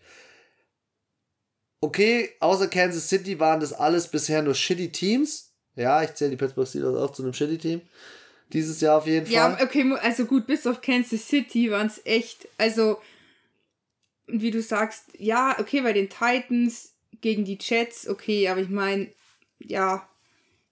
Okay, 1.80 2.30
außer 2.40 2.68
Kansas 2.68 3.08
City 3.08 3.40
waren 3.40 3.60
das 3.60 3.72
alles 3.72 4.08
bisher 4.08 4.42
nur 4.42 4.54
shitty 4.54 4.92
Teams. 4.92 5.52
Ja, 5.74 6.02
ich 6.02 6.14
zähle 6.14 6.30
die 6.30 6.36
Pittsburgh 6.36 6.68
Steelers 6.68 6.96
auch 6.96 7.12
zu 7.12 7.22
einem 7.22 7.32
shitty 7.32 7.58
Team. 7.58 7.80
Dieses 8.52 8.80
Jahr 8.80 8.98
auf 8.98 9.06
jeden 9.06 9.26
Fall. 9.26 9.34
Ja, 9.34 9.58
okay, 9.62 9.92
also 10.00 10.26
gut, 10.26 10.46
bis 10.46 10.66
auf 10.66 10.80
Kansas 10.80 11.26
City 11.26 11.70
waren 11.70 11.86
es 11.86 12.00
echt, 12.04 12.48
also, 12.58 13.00
wie 14.26 14.50
du 14.50 14.60
sagst, 14.60 15.04
ja, 15.16 15.56
okay, 15.58 15.80
bei 15.80 15.92
den 15.92 16.10
Titans 16.10 16.92
gegen 17.20 17.44
die 17.44 17.58
Jets, 17.60 18.08
okay, 18.08 18.48
aber 18.48 18.60
ich 18.60 18.68
meine, 18.68 19.08
ja, 19.58 20.08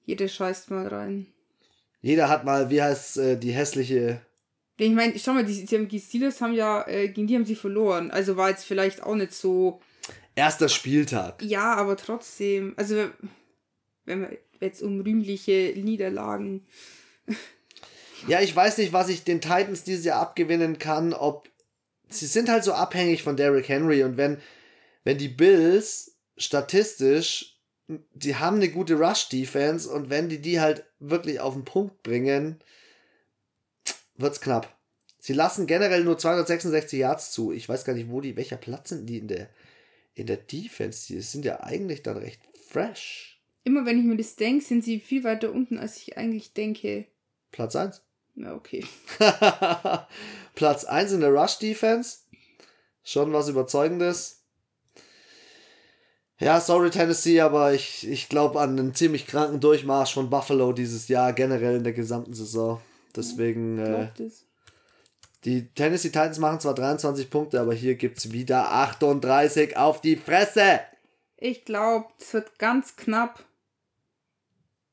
jeder 0.09 0.27
scheißt 0.27 0.71
mal 0.71 0.87
rein. 0.87 1.27
Jeder 2.01 2.31
hat 2.31 2.43
mal, 2.43 2.71
wie 2.71 2.81
heißt 2.81 3.19
äh, 3.19 3.37
die 3.37 3.53
hässliche. 3.53 4.23
Ich 4.79 4.91
meine, 4.93 5.19
schau 5.19 5.35
mal, 5.35 5.45
die, 5.45 5.67
die 5.67 6.01
Steelers 6.01 6.41
haben 6.41 6.55
ja, 6.55 6.89
äh, 6.89 7.09
gegen 7.09 7.27
die 7.27 7.35
haben 7.35 7.45
sie 7.45 7.55
verloren. 7.55 8.11
Also 8.11 8.39
war 8.39 8.49
jetzt 8.49 8.65
vielleicht 8.65 9.03
auch 9.03 9.15
nicht 9.15 9.35
so. 9.35 9.83
Erster 10.35 10.71
Spieltag. 10.71 11.43
Ja, 11.43 11.75
aber 11.75 11.99
trotzdem. 11.99 12.73
Also, 12.77 13.11
wenn 14.07 14.23
wir 14.23 14.39
jetzt 14.61 14.83
um 14.83 15.03
rühmliche 15.03 15.75
Niederlagen. 15.77 16.67
Ja, 18.29 18.41
ich 18.41 18.57
weiß 18.57 18.79
nicht, 18.79 18.95
was 18.95 19.11
ich 19.11 19.25
den 19.25 19.43
Titans 19.43 19.85
dieses 19.85 20.07
Jahr 20.07 20.21
abgewinnen 20.21 20.79
kann, 20.79 21.13
ob. 21.13 21.51
Sie 22.09 22.27
sind 22.27 22.49
halt 22.49 22.65
so 22.65 22.73
abhängig 22.73 23.23
von 23.23 23.37
Derrick 23.37 23.69
Henry 23.69 24.03
und 24.03 24.17
wenn, 24.17 24.39
wenn 25.05 25.19
die 25.19 25.29
Bills 25.29 26.17
statistisch, 26.39 27.58
die 27.89 28.37
haben 28.37 28.57
eine 28.57 28.69
gute 28.71 28.95
Rush-Defense 28.95 29.89
und 29.91 30.11
wenn 30.11 30.29
die 30.29 30.41
die 30.41 30.61
halt 30.61 30.85
wirklich 31.01 31.41
auf 31.41 31.55
den 31.55 31.65
Punkt 31.65 32.03
bringen, 32.03 32.59
wird's 34.17 34.41
knapp. 34.41 34.77
Sie 35.19 35.33
lassen 35.33 35.67
generell 35.67 36.05
nur 36.05 36.19
266 36.19 36.99
Yards 36.99 37.33
zu. 37.33 37.53
Ich 37.53 37.69
weiß 37.69 37.85
gar 37.85 37.95
nicht, 37.95 38.11
wo 38.11 38.21
die, 38.21 38.37
welcher 38.37 38.57
Platz 38.57 38.91
sind 38.91 39.07
die 39.07 39.19
in 39.19 39.29
der, 39.29 39.49
in 40.15 40.27
der 40.27 40.37
Defense? 40.37 41.07
Die 41.07 41.21
sind 41.21 41.45
ja 41.45 41.61
eigentlich 41.61 42.03
dann 42.03 42.19
recht 42.19 42.41
fresh. 42.69 43.41
Immer 43.65 43.85
wenn 43.85 43.99
ich 43.99 44.05
mir 44.05 44.17
das 44.17 44.37
denke, 44.37 44.65
sind 44.65 44.85
sie 44.85 45.01
viel 45.01 45.25
weiter 45.25 45.53
unten, 45.53 45.79
als 45.79 45.97
ich 45.99 46.17
eigentlich 46.17 46.53
denke. 46.53 47.07
Platz 47.51 47.75
1. 47.75 48.03
Ja, 48.37 48.55
okay. 48.55 48.85
Platz 50.55 50.85
1 50.85 51.13
in 51.13 51.21
der 51.21 51.31
Rush 51.31 51.59
Defense. 51.59 52.19
Schon 53.03 53.33
was 53.33 53.49
Überzeugendes. 53.49 54.38
Ja, 56.41 56.61
sorry 56.61 56.91
Tennessee, 56.91 57.41
aber 57.41 57.75
ich, 57.75 58.09
ich 58.09 58.29
glaube 58.29 58.61
an 58.61 58.79
einen 58.79 58.95
ziemlich 58.95 59.27
kranken 59.27 59.61
Durchmarsch 59.61 60.15
von 60.15 60.31
Buffalo 60.31 60.73
dieses 60.73 61.09
Jahr, 61.09 61.33
generell 61.33 61.77
in 61.77 61.85
der 61.85 61.93
gesamten 61.93 62.33
Saison. 62.33 62.81
Deswegen, 63.17 63.79
äh, 63.79 64.09
die 65.45 65.69
Tennessee 65.75 66.09
Titans 66.09 66.39
machen 66.39 66.61
zwar 66.61 66.75
23 66.75 67.29
Punkte, 67.29 67.61
aber 67.61 67.75
hier 67.75 67.97
gibt 67.97 68.19
es 68.19 68.33
wieder 68.33 68.71
38 68.71 69.77
auf 69.77 70.01
die 70.01 70.17
Fresse. 70.17 70.81
Ich 71.37 71.65
glaube, 71.65 72.07
es 72.19 72.33
wird 72.35 72.59
ganz 72.59 72.95
knapp. 72.97 73.45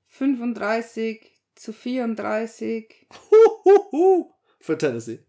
35 0.07 1.31
zu 1.55 1.73
34. 1.73 3.07
Huhuhu. 3.29 4.31
Für 4.59 4.77
Tennessee. 4.77 5.19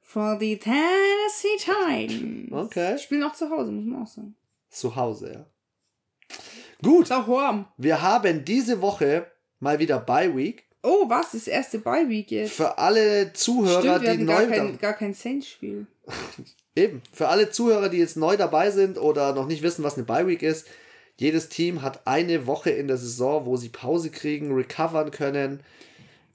Für 0.00 0.38
die 0.38 0.58
Tennessee 0.58 1.58
Titans. 1.58 2.50
Okay. 2.50 2.98
Spielen 2.98 3.22
auch 3.22 3.34
zu 3.34 3.50
Hause, 3.50 3.70
muss 3.70 3.84
man 3.84 4.02
auch 4.02 4.06
sagen. 4.06 4.34
Zu 4.78 4.94
Hause, 4.94 5.32
ja. 5.32 5.46
Gut. 6.82 7.10
Daheim. 7.10 7.66
Wir 7.76 8.00
haben 8.00 8.44
diese 8.44 8.80
Woche 8.80 9.26
mal 9.58 9.78
wieder 9.80 9.98
Bye 9.98 10.36
Week. 10.36 10.64
Oh, 10.82 11.08
was? 11.08 11.32
Das 11.32 11.48
erste 11.48 11.80
Bye 11.80 12.08
Week 12.08 12.30
jetzt. 12.30 12.52
Für 12.52 12.78
alle 12.78 13.32
Zuhörer, 13.32 13.80
Stimmt, 13.80 14.02
wir 14.02 14.16
die 14.16 14.24
gar 14.24 14.40
neu 14.40 14.48
kein, 14.48 14.78
gar 14.78 14.92
kein 14.92 15.14
Saints-Spiel. 15.14 15.86
Eben. 16.76 17.02
Für 17.12 17.28
alle 17.28 17.50
Zuhörer, 17.50 17.88
die 17.88 17.98
jetzt 17.98 18.16
neu 18.16 18.36
dabei 18.36 18.70
sind 18.70 18.98
oder 18.98 19.34
noch 19.34 19.48
nicht 19.48 19.62
wissen, 19.62 19.82
was 19.82 19.96
eine 19.96 20.04
Bye 20.04 20.28
Week 20.28 20.42
ist. 20.42 20.68
Jedes 21.18 21.48
Team 21.48 21.82
hat 21.82 22.06
eine 22.06 22.46
Woche 22.46 22.70
in 22.70 22.86
der 22.86 22.96
Saison, 22.96 23.44
wo 23.44 23.56
sie 23.56 23.70
Pause 23.70 24.10
kriegen, 24.10 24.54
recovern 24.54 25.10
können. 25.10 25.60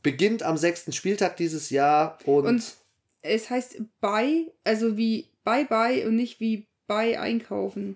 Beginnt 0.02 0.44
am 0.44 0.58
sechsten 0.58 0.91
Spieltag 0.91 1.38
dieses 1.38 1.70
Jahr 1.70 2.18
und, 2.26 2.46
Und 2.46 2.74
es 3.22 3.50
heißt 3.50 3.82
Bye, 4.02 4.52
also 4.66 4.98
wie 4.98 5.30
Bye 5.46 5.66
Bye 5.66 6.06
und 6.06 6.18
nicht 6.18 6.41
wie 6.41 6.68
Bye 6.88 7.18
einkaufen. 7.18 7.96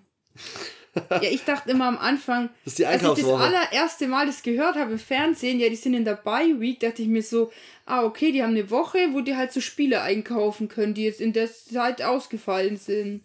ja, 1.10 1.22
ich 1.22 1.44
dachte 1.44 1.70
immer 1.70 1.86
am 1.86 1.98
Anfang, 1.98 2.48
das 2.64 2.72
ist 2.72 2.78
die 2.78 2.86
als 2.86 3.02
ich 3.02 3.08
das 3.08 3.24
allererste 3.24 4.06
Mal 4.08 4.26
das 4.26 4.42
gehört 4.42 4.76
habe 4.76 4.92
im 4.92 4.98
Fernsehen, 4.98 5.60
ja, 5.60 5.68
die 5.68 5.76
sind 5.76 5.94
in 5.94 6.04
der 6.04 6.14
Bye 6.16 6.58
Week, 6.60 6.80
dachte 6.80 7.02
ich 7.02 7.08
mir 7.08 7.22
so, 7.22 7.52
ah, 7.86 8.04
okay, 8.04 8.32
die 8.32 8.42
haben 8.42 8.50
eine 8.50 8.70
Woche, 8.70 8.98
wo 9.12 9.20
die 9.20 9.36
halt 9.36 9.52
so 9.52 9.60
Spiele 9.60 10.02
einkaufen 10.02 10.68
können, 10.68 10.94
die 10.94 11.04
jetzt 11.04 11.20
in 11.20 11.32
der 11.32 11.48
Zeit 11.52 12.02
ausgefallen 12.02 12.76
sind. 12.76 13.22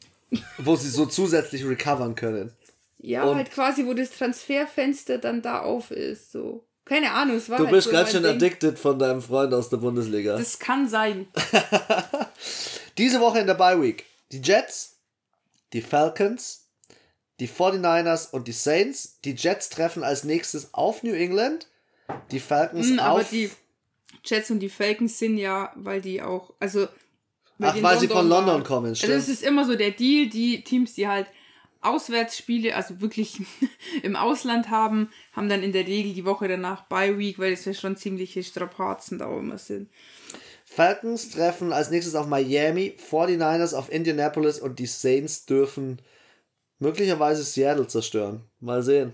wo 0.57 0.75
sie 0.75 0.89
so 0.89 1.05
zusätzlich 1.05 1.65
recovern 1.65 2.15
können. 2.15 2.51
Ja, 2.99 3.23
Und- 3.23 3.35
halt 3.37 3.51
quasi, 3.51 3.85
wo 3.85 3.93
das 3.93 4.11
Transferfenster 4.11 5.17
dann 5.17 5.41
da 5.41 5.59
auf 5.61 5.91
ist, 5.91 6.31
so. 6.31 6.63
Keine 6.85 7.11
Ahnung, 7.11 7.37
es 7.37 7.49
war 7.49 7.57
Du 7.57 7.63
halt 7.63 7.73
bist 7.75 7.85
so 7.87 7.91
ganz 7.93 8.11
schön 8.11 8.23
Ding. 8.23 8.33
addicted 8.35 8.77
von 8.77 8.99
deinem 8.99 9.21
Freund 9.21 9.53
aus 9.53 9.69
der 9.69 9.77
Bundesliga. 9.77 10.37
Das 10.37 10.59
kann 10.59 10.87
sein. 10.89 11.27
Diese 12.97 13.19
Woche 13.21 13.39
in 13.39 13.47
der 13.47 13.53
Bye 13.53 13.81
Week. 13.81 14.05
Die 14.31 14.41
Jets, 14.41 14.97
die 15.71 15.81
Falcons, 15.81 16.62
die 17.39 17.47
49ers 17.47 18.31
und 18.31 18.47
die 18.47 18.53
Saints. 18.53 19.19
Die 19.25 19.33
Jets 19.33 19.69
treffen 19.69 20.03
als 20.03 20.23
nächstes 20.23 20.73
auf 20.73 21.03
New 21.03 21.13
England. 21.13 21.67
Die 22.31 22.39
Falcons 22.39 22.97
aber 22.99 23.21
auf. 23.21 23.29
die 23.29 23.49
Jets 24.23 24.51
und 24.51 24.59
die 24.59 24.69
Falcons 24.69 25.17
sind 25.17 25.37
ja, 25.37 25.71
weil 25.75 26.01
die 26.01 26.21
auch, 26.21 26.53
also. 26.59 26.87
Ach, 27.59 27.81
weil 27.81 27.99
sie 27.99 28.07
von 28.07 28.27
London 28.27 28.55
waren. 28.55 28.63
kommen, 28.63 28.87
Also 28.89 29.05
stimmt. 29.05 29.17
es 29.19 29.29
ist 29.29 29.43
immer 29.43 29.65
so 29.65 29.75
der 29.75 29.91
Deal, 29.91 30.27
die 30.27 30.63
Teams, 30.63 30.93
die 30.93 31.07
halt 31.07 31.27
Auswärtsspiele, 31.81 32.75
also 32.75 33.01
wirklich 33.01 33.39
im 34.03 34.15
Ausland 34.15 34.69
haben, 34.69 35.09
haben 35.33 35.49
dann 35.49 35.63
in 35.63 35.71
der 35.71 35.85
Regel 35.85 36.13
die 36.13 36.25
Woche 36.25 36.47
danach 36.47 36.85
Bye 36.85 37.17
Week, 37.17 37.39
weil 37.39 37.53
es 37.53 37.65
ja 37.65 37.73
schon 37.73 37.95
ziemliche 37.95 38.43
Strapazen 38.43 39.19
da 39.19 39.37
immer 39.37 39.57
sind. 39.57 39.89
Falcons 40.65 41.29
treffen 41.29 41.71
als 41.71 41.91
nächstes 41.91 42.15
auf 42.15 42.25
Miami, 42.25 42.95
49ers 43.09 43.75
auf 43.75 43.91
Indianapolis 43.91 44.59
und 44.59 44.79
die 44.79 44.87
Saints 44.87 45.45
dürfen 45.45 46.01
möglicherweise 46.83 47.43
Seattle 47.43 47.87
zerstören. 47.87 48.43
Mal 48.59 48.83
sehen. 48.83 49.13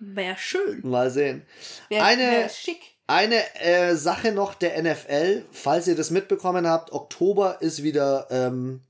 Wäre 0.00 0.36
schön. 0.38 0.80
Mal 0.84 1.10
sehen. 1.10 1.42
Wäre 1.88 2.04
Eine- 2.04 2.22
wär 2.22 2.48
schick. 2.48 2.80
Eine 3.10 3.42
äh, 3.60 3.96
Sache 3.96 4.32
noch 4.32 4.52
der 4.54 4.82
NFL, 4.82 5.46
falls 5.50 5.88
ihr 5.88 5.96
das 5.96 6.10
mitbekommen 6.10 6.66
habt, 6.66 6.92
Oktober 6.92 7.62
ist 7.62 7.82
wieder 7.82 8.26
ähm, 8.30 8.82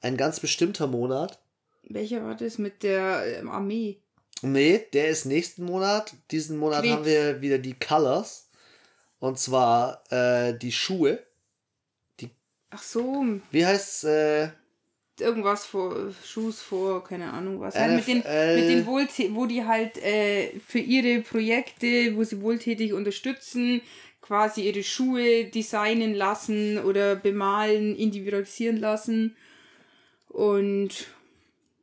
ein 0.00 0.16
ganz 0.16 0.40
bestimmter 0.40 0.86
Monat. 0.86 1.38
Welcher 1.82 2.24
war 2.24 2.34
das 2.34 2.56
mit 2.56 2.82
der 2.82 3.24
ähm, 3.38 3.50
Armee? 3.50 3.98
Nee, 4.40 4.86
der 4.94 5.08
ist 5.08 5.26
nächsten 5.26 5.64
Monat. 5.64 6.14
Diesen 6.30 6.56
Monat 6.56 6.80
Krebs. 6.82 6.92
haben 6.94 7.04
wir 7.04 7.40
wieder 7.42 7.58
die 7.58 7.74
Colors. 7.74 8.48
Und 9.18 9.38
zwar 9.38 10.02
äh, 10.10 10.56
die 10.56 10.72
Schuhe. 10.72 11.18
Ach 12.70 12.82
so, 12.82 13.24
Wie 13.50 13.64
heißt's? 13.66 14.04
Äh, 14.04 14.48
irgendwas 15.20 15.66
vor 15.66 16.12
Schuss 16.24 16.60
vor, 16.60 17.04
keine 17.04 17.32
Ahnung 17.32 17.60
was. 17.60 17.74
Halt 17.74 17.96
mit 17.96 18.06
den, 18.06 18.16
mit 18.18 18.68
den 18.68 18.86
Wohltä 18.86 19.34
wo 19.34 19.46
die 19.46 19.64
halt 19.64 19.98
äh, 19.98 20.58
für 20.66 20.78
ihre 20.78 21.22
Projekte, 21.22 22.16
wo 22.16 22.24
sie 22.24 22.40
wohltätig 22.40 22.92
unterstützen, 22.92 23.80
quasi 24.20 24.62
ihre 24.62 24.82
Schuhe 24.82 25.46
designen 25.46 26.14
lassen 26.14 26.78
oder 26.78 27.16
bemalen, 27.16 27.96
individualisieren 27.96 28.78
lassen. 28.78 29.36
Und 30.28 31.08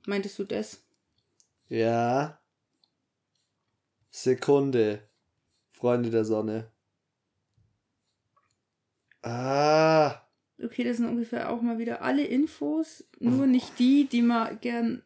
meintest 0.05 0.39
du 0.39 0.43
das? 0.43 0.81
ja. 1.69 2.39
Sekunde. 4.11 5.01
Freunde 5.71 6.09
der 6.09 6.23
Sonne. 6.23 6.71
Ah. 9.21 10.24
Okay, 10.63 10.83
das 10.83 10.97
sind 10.97 11.07
ungefähr 11.07 11.49
auch 11.49 11.61
mal 11.61 11.77
wieder 11.79 12.01
alle 12.01 12.23
Infos, 12.23 13.03
nur 13.19 13.45
nicht 13.45 13.77
die, 13.77 14.07
die 14.07 14.21
man 14.21 14.59
gern. 14.61 15.03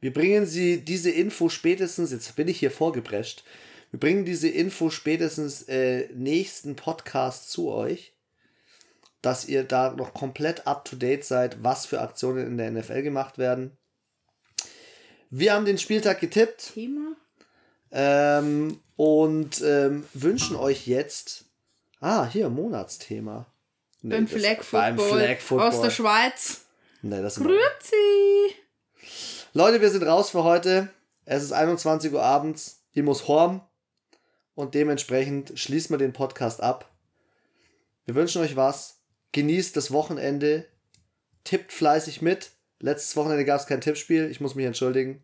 Wir 0.00 0.12
bringen 0.12 0.46
sie 0.46 0.82
diese 0.82 1.10
Info 1.10 1.48
spätestens, 1.48 2.12
jetzt 2.12 2.36
bin 2.36 2.48
ich 2.48 2.58
hier 2.58 2.70
vorgeprescht, 2.70 3.44
wir 3.90 3.98
bringen 3.98 4.24
diese 4.24 4.48
Info 4.48 4.90
spätestens 4.90 5.62
äh, 5.62 6.08
nächsten 6.14 6.76
Podcast 6.76 7.50
zu 7.50 7.70
euch, 7.70 8.12
dass 9.22 9.48
ihr 9.48 9.64
da 9.64 9.92
noch 9.92 10.14
komplett 10.14 10.66
up 10.66 10.84
to 10.84 10.96
date 10.96 11.24
seid, 11.24 11.62
was 11.62 11.86
für 11.86 12.00
Aktionen 12.00 12.46
in 12.46 12.56
der 12.58 12.70
NFL 12.70 13.02
gemacht 13.02 13.38
werden. 13.38 13.76
Wir 15.28 15.54
haben 15.54 15.64
den 15.64 15.78
Spieltag 15.78 16.20
getippt. 16.20 16.72
Thema? 16.74 17.16
Ähm, 17.90 18.80
und 18.96 19.60
ähm, 19.62 20.04
wünschen 20.14 20.56
euch 20.56 20.86
jetzt. 20.86 21.46
Ah, 22.00 22.26
hier, 22.26 22.48
Monatsthema. 22.48 23.46
Nee, 24.02 24.14
beim 24.14 24.28
Flag 24.28 24.62
beim 24.70 24.98
Football 24.98 25.18
Flag 25.18 25.40
Football. 25.40 25.68
aus 25.68 25.80
der 25.82 25.90
Schweiz. 25.90 26.64
Nee, 27.02 27.20
das 27.20 27.36
Grüezi! 27.36 28.54
Leute, 29.52 29.80
wir 29.80 29.90
sind 29.90 30.04
raus 30.04 30.30
für 30.30 30.44
heute. 30.44 30.90
Es 31.24 31.42
ist 31.42 31.52
21 31.52 32.12
Uhr 32.12 32.22
abends. 32.22 32.82
Ich 32.92 33.02
muss 33.02 33.28
horm. 33.28 33.62
Und 34.54 34.74
dementsprechend 34.74 35.58
schließen 35.58 35.94
wir 35.94 35.98
den 35.98 36.12
Podcast 36.12 36.62
ab. 36.62 36.90
Wir 38.06 38.14
wünschen 38.14 38.42
euch 38.42 38.56
was. 38.56 39.00
Genießt 39.32 39.76
das 39.76 39.92
Wochenende. 39.92 40.66
Tippt 41.44 41.72
fleißig 41.72 42.22
mit. 42.22 42.50
Letztes 42.80 43.16
Wochenende 43.16 43.44
gab 43.44 43.60
es 43.60 43.66
kein 43.66 43.80
Tippspiel. 43.80 44.30
Ich 44.30 44.40
muss 44.40 44.54
mich 44.54 44.66
entschuldigen. 44.66 45.22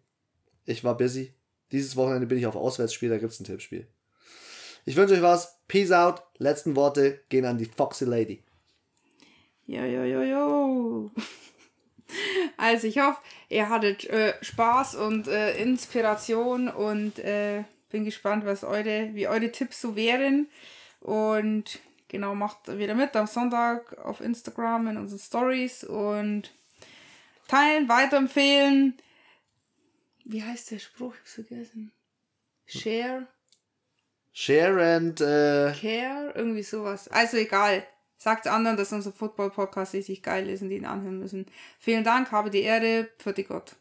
Ich 0.64 0.84
war 0.84 0.96
busy. 0.96 1.34
Dieses 1.72 1.96
Wochenende 1.96 2.26
bin 2.26 2.38
ich 2.38 2.46
auf 2.46 2.56
Auswärtsspiel. 2.56 3.08
Da 3.08 3.18
gibt 3.18 3.32
es 3.32 3.40
ein 3.40 3.44
Tippspiel. 3.44 3.86
Ich 4.84 4.96
wünsche 4.96 5.14
euch 5.14 5.22
was. 5.22 5.58
Peace 5.66 5.92
out. 5.92 6.22
Letzten 6.38 6.76
Worte 6.76 7.20
gehen 7.28 7.44
an 7.44 7.58
die 7.58 7.64
Foxy 7.66 8.04
Lady. 8.04 8.44
Jo, 9.66 9.82
jo, 9.82 10.04
jo, 10.04 10.22
jo. 10.22 11.10
Also 12.56 12.86
ich 12.86 12.98
hoffe, 12.98 13.20
ihr 13.48 13.68
hattet 13.68 14.04
äh, 14.04 14.34
Spaß 14.40 14.94
und 14.94 15.26
äh, 15.26 15.60
Inspiration 15.60 16.68
und 16.68 17.18
äh, 17.18 17.64
bin 17.90 18.04
gespannt, 18.04 18.46
was 18.46 18.62
eure, 18.62 19.10
wie 19.14 19.26
eure 19.26 19.50
Tipps 19.50 19.80
so 19.80 19.96
wären. 19.96 20.48
Und 21.00 21.80
genau, 22.08 22.34
macht 22.34 22.78
wieder 22.78 22.94
mit 22.94 23.16
am 23.16 23.26
Sonntag 23.26 23.98
auf 23.98 24.20
Instagram 24.20 24.88
in 24.88 24.96
unseren 24.98 25.18
Stories 25.18 25.82
und 25.82 26.52
teilen, 27.48 27.88
weiterempfehlen. 27.88 28.94
Wie 30.24 30.42
heißt 30.42 30.70
der 30.70 30.78
Spruch? 30.78 31.14
Ich 31.14 31.20
hab's 31.20 31.34
vergessen. 31.34 31.92
Share, 32.66 33.26
Share 34.32 34.96
and 34.96 35.20
äh, 35.20 35.72
care, 35.80 36.32
irgendwie 36.34 36.62
sowas. 36.62 37.08
Also 37.08 37.36
egal. 37.36 37.86
Sagt 38.18 38.46
anderen, 38.46 38.76
dass 38.76 38.92
unser 38.92 39.12
Football-Podcast 39.12 39.94
richtig 39.94 40.22
geil 40.22 40.48
ist 40.48 40.62
und 40.62 40.70
die 40.70 40.76
ihn 40.76 40.86
anhören 40.86 41.18
müssen. 41.18 41.46
Vielen 41.78 42.04
Dank, 42.04 42.32
habe 42.32 42.50
die 42.50 42.62
Ehre. 42.62 43.08
Pfiat 43.18 43.48
Gott. 43.48 43.76